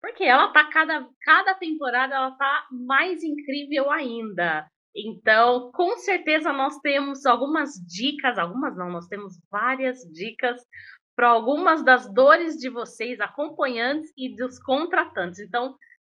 Porque 0.00 0.24
ela 0.24 0.52
tá 0.52 0.68
cada, 0.70 1.08
cada 1.22 1.54
temporada 1.54 2.14
ela 2.14 2.30
tá 2.32 2.66
mais 2.70 3.22
incrível 3.22 3.90
ainda. 3.90 4.68
Então, 4.94 5.72
com 5.72 5.96
certeza 5.96 6.52
nós 6.52 6.78
temos 6.78 7.26
algumas 7.26 7.70
dicas, 7.86 8.38
algumas 8.38 8.76
não, 8.76 8.90
nós 8.90 9.08
temos 9.08 9.34
várias 9.50 9.98
dicas 10.12 10.62
para 11.16 11.28
algumas 11.28 11.84
das 11.84 12.12
dores 12.12 12.56
de 12.56 12.68
vocês, 12.68 13.20
acompanhantes 13.20 14.12
e 14.16 14.34
dos 14.36 14.58
contratantes. 14.58 15.40
Então, 15.40 15.76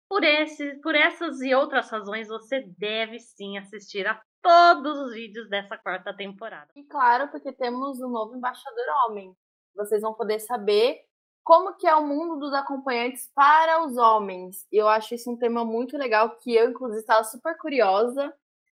por, 0.09 0.23
esse, 0.23 0.75
por 0.81 0.95
essas 0.95 1.41
e 1.41 1.53
outras 1.53 1.89
razões, 1.89 2.27
você 2.27 2.65
deve 2.77 3.19
sim 3.19 3.57
assistir 3.57 4.07
a 4.07 4.21
todos 4.41 4.97
os 4.99 5.13
vídeos 5.13 5.49
dessa 5.49 5.77
quarta 5.77 6.15
temporada. 6.15 6.71
E 6.75 6.83
claro, 6.83 7.29
porque 7.29 7.51
temos 7.53 7.99
um 8.01 8.09
novo 8.09 8.35
embaixador 8.35 8.85
homem. 9.07 9.33
Vocês 9.75 10.01
vão 10.01 10.13
poder 10.13 10.39
saber 10.39 10.99
como 11.45 11.77
que 11.77 11.87
é 11.87 11.95
o 11.95 12.05
mundo 12.05 12.37
dos 12.37 12.53
acompanhantes 12.53 13.29
para 13.33 13.85
os 13.85 13.95
homens. 13.95 14.65
Eu 14.69 14.89
acho 14.89 15.15
isso 15.15 15.31
um 15.31 15.37
tema 15.37 15.63
muito 15.63 15.97
legal 15.97 16.35
que 16.37 16.53
eu 16.53 16.71
inclusive 16.71 16.99
estava 16.99 17.23
super 17.23 17.57
curiosa 17.57 18.33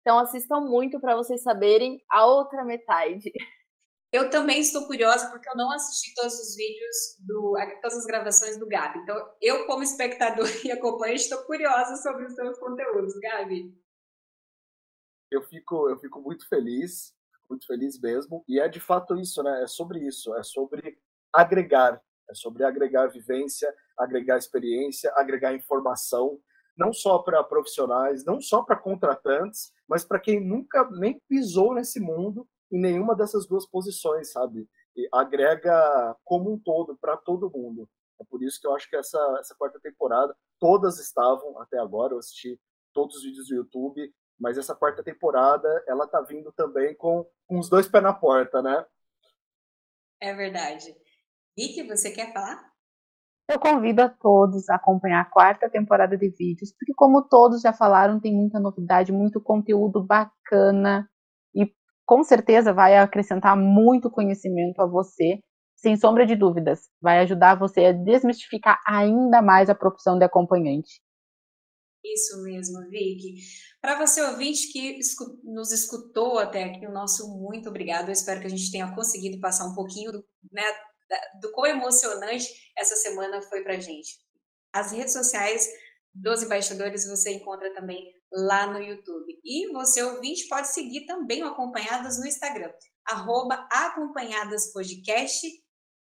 então 0.06 0.20
assistam 0.20 0.60
muito 0.60 1.00
para 1.00 1.16
vocês 1.16 1.42
saberem 1.42 2.00
a 2.08 2.24
outra 2.24 2.64
metade. 2.64 3.32
Eu 4.12 4.30
também 4.30 4.60
estou 4.60 4.86
curiosa 4.86 5.28
porque 5.30 5.50
eu 5.50 5.56
não 5.56 5.70
assisti 5.72 6.14
todos 6.14 6.38
os 6.38 6.54
vídeos 6.54 6.96
do 7.18 7.54
todas 7.82 7.98
as 7.98 8.06
gravações 8.06 8.56
do 8.56 8.66
Gabi. 8.66 9.00
Então 9.00 9.34
eu 9.42 9.66
como 9.66 9.82
espectador 9.82 10.46
e 10.64 10.70
acompanhante 10.70 11.22
estou 11.22 11.42
curiosa 11.42 11.96
sobre 11.96 12.24
os 12.24 12.32
seus 12.34 12.56
conteúdos, 12.58 13.18
Gabi. 13.18 13.76
Eu 15.28 15.42
fico 15.42 15.90
eu 15.90 15.98
fico 15.98 16.22
muito 16.22 16.48
feliz, 16.48 17.12
muito 17.50 17.66
feliz 17.66 18.00
mesmo. 18.00 18.44
E 18.48 18.60
é 18.60 18.68
de 18.68 18.80
fato 18.80 19.16
isso, 19.16 19.42
né? 19.42 19.64
É 19.64 19.66
sobre 19.66 19.98
isso, 20.06 20.34
é 20.36 20.42
sobre 20.42 20.98
agregar, 21.32 22.00
é 22.28 22.34
sobre 22.34 22.64
agregar 22.64 23.06
vivência, 23.06 23.72
agregar 23.98 24.36
experiência, 24.36 25.12
agregar 25.16 25.54
informação 25.54 26.40
não 26.76 26.92
só 26.92 27.18
para 27.18 27.42
profissionais, 27.42 28.24
não 28.24 28.40
só 28.40 28.62
para 28.62 28.76
contratantes, 28.76 29.72
mas 29.88 30.04
para 30.04 30.20
quem 30.20 30.44
nunca 30.44 30.88
nem 30.90 31.18
pisou 31.26 31.74
nesse 31.74 31.98
mundo 31.98 32.46
em 32.70 32.78
nenhuma 32.78 33.16
dessas 33.16 33.46
duas 33.46 33.66
posições, 33.66 34.30
sabe? 34.32 34.68
E 34.94 35.08
agrega 35.12 36.14
como 36.24 36.52
um 36.52 36.58
todo 36.58 36.96
para 36.96 37.16
todo 37.16 37.50
mundo. 37.50 37.88
É 38.20 38.24
por 38.24 38.42
isso 38.42 38.60
que 38.60 38.66
eu 38.66 38.74
acho 38.74 38.88
que 38.88 38.96
essa, 38.96 39.18
essa 39.40 39.54
quarta 39.54 39.80
temporada, 39.80 40.36
todas 40.58 40.98
estavam 40.98 41.58
até 41.60 41.78
agora, 41.78 42.14
eu 42.14 42.18
assisti 42.18 42.60
todos 42.92 43.16
os 43.16 43.22
vídeos 43.22 43.48
do 43.48 43.54
YouTube, 43.54 44.12
mas 44.38 44.58
essa 44.58 44.74
quarta 44.74 45.02
temporada, 45.02 45.82
ela 45.86 46.06
tá 46.06 46.20
vindo 46.20 46.52
também 46.52 46.94
com, 46.94 47.26
com 47.46 47.58
os 47.58 47.68
dois 47.68 47.88
pés 47.88 48.02
na 48.02 48.12
porta, 48.12 48.60
né? 48.60 48.84
É 50.20 50.34
verdade. 50.34 50.94
Vicky, 51.56 51.86
você 51.86 52.10
quer 52.10 52.32
falar? 52.32 52.70
Eu 53.48 53.60
convido 53.60 54.02
a 54.02 54.08
todos 54.08 54.68
a 54.68 54.74
acompanhar 54.74 55.20
a 55.20 55.30
quarta 55.30 55.70
temporada 55.70 56.16
de 56.16 56.28
vídeos, 56.28 56.74
porque, 56.76 56.92
como 56.94 57.28
todos 57.28 57.62
já 57.62 57.72
falaram, 57.72 58.20
tem 58.20 58.34
muita 58.34 58.58
novidade, 58.58 59.12
muito 59.12 59.40
conteúdo 59.40 60.04
bacana 60.04 61.08
e 61.54 61.72
com 62.04 62.24
certeza 62.24 62.72
vai 62.72 62.98
acrescentar 62.98 63.56
muito 63.56 64.10
conhecimento 64.10 64.80
a 64.80 64.86
você, 64.86 65.38
sem 65.76 65.96
sombra 65.96 66.26
de 66.26 66.34
dúvidas. 66.34 66.88
Vai 67.00 67.20
ajudar 67.20 67.54
você 67.54 67.86
a 67.86 67.92
desmistificar 67.92 68.80
ainda 68.86 69.40
mais 69.40 69.70
a 69.70 69.74
profissão 69.74 70.18
de 70.18 70.24
acompanhante. 70.24 71.00
Isso 72.04 72.42
mesmo, 72.42 72.80
Vicky. 72.90 73.36
Para 73.80 73.98
você 73.98 74.22
ouvinte 74.22 74.72
que 74.72 74.98
nos 75.44 75.72
escutou 75.72 76.38
até 76.38 76.64
aqui, 76.64 76.86
o 76.86 76.92
nosso 76.92 77.28
muito 77.40 77.68
obrigado. 77.68 78.08
Eu 78.08 78.12
espero 78.12 78.40
que 78.40 78.46
a 78.46 78.50
gente 78.50 78.70
tenha 78.70 78.92
conseguido 78.94 79.40
passar 79.40 79.66
um 79.66 79.74
pouquinho 79.74 80.12
né, 80.52 80.62
do 81.40 81.50
quão 81.52 81.66
emocionante 81.66 82.48
essa 82.76 82.96
semana 82.96 83.40
foi 83.42 83.62
para 83.62 83.80
gente. 83.80 84.18
As 84.72 84.90
redes 84.92 85.12
sociais 85.12 85.68
dos 86.14 86.42
embaixadores 86.42 87.06
você 87.06 87.32
encontra 87.32 87.72
também 87.74 88.12
lá 88.32 88.66
no 88.66 88.80
YouTube. 88.80 89.38
E 89.44 89.70
você, 89.72 90.02
ouvinte, 90.02 90.48
pode 90.48 90.68
seguir 90.68 91.04
também 91.06 91.42
o 91.42 91.48
Acompanhadas 91.48 92.18
no 92.18 92.26
Instagram, 92.26 92.72
arroba 93.06 93.68
acompanhadaspodcast. 93.70 95.46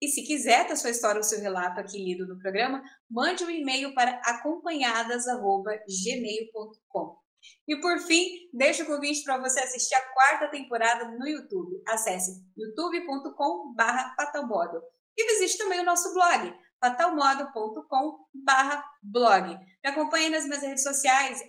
E 0.02 0.08
se 0.08 0.24
quiser 0.24 0.68
ter 0.68 0.76
sua 0.76 0.90
história 0.90 1.18
ou 1.18 1.24
seu 1.24 1.40
relato 1.40 1.80
aqui 1.80 1.98
lido 1.98 2.28
no 2.28 2.38
programa, 2.38 2.84
mande 3.10 3.44
um 3.44 3.50
e-mail 3.50 3.94
para 3.94 4.20
acompanhadas.gmail.com. 4.26 7.23
E 7.68 7.80
por 7.80 8.00
fim, 8.00 8.26
deixo 8.54 8.84
o 8.84 8.86
convite 8.86 9.24
para 9.24 9.38
você 9.38 9.60
assistir 9.60 9.96
a 9.96 10.14
quarta 10.14 10.50
temporada 10.50 11.06
no 11.18 11.28
YouTube. 11.28 11.82
Acesse 11.88 12.44
youtube.com/fatalmodel 12.58 14.82
e 15.18 15.34
visite 15.34 15.58
também 15.58 15.80
o 15.80 15.86
nosso 15.86 16.14
blog 16.14 16.54
fatalmodo.com/blog. 16.84 19.58
Me 19.84 19.90
acompanhe 19.90 20.30
nas 20.30 20.46
minhas 20.46 20.62
redes 20.62 20.84
sociais 20.84 21.42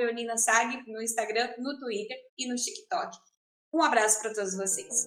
@euninasag 0.00 0.82
no 0.86 1.00
Instagram, 1.02 1.52
no 1.58 1.78
Twitter 1.78 2.16
e 2.38 2.48
no 2.48 2.56
TikTok. 2.56 3.14
Um 3.72 3.82
abraço 3.82 4.20
para 4.22 4.32
todos 4.32 4.56
vocês. 4.56 5.06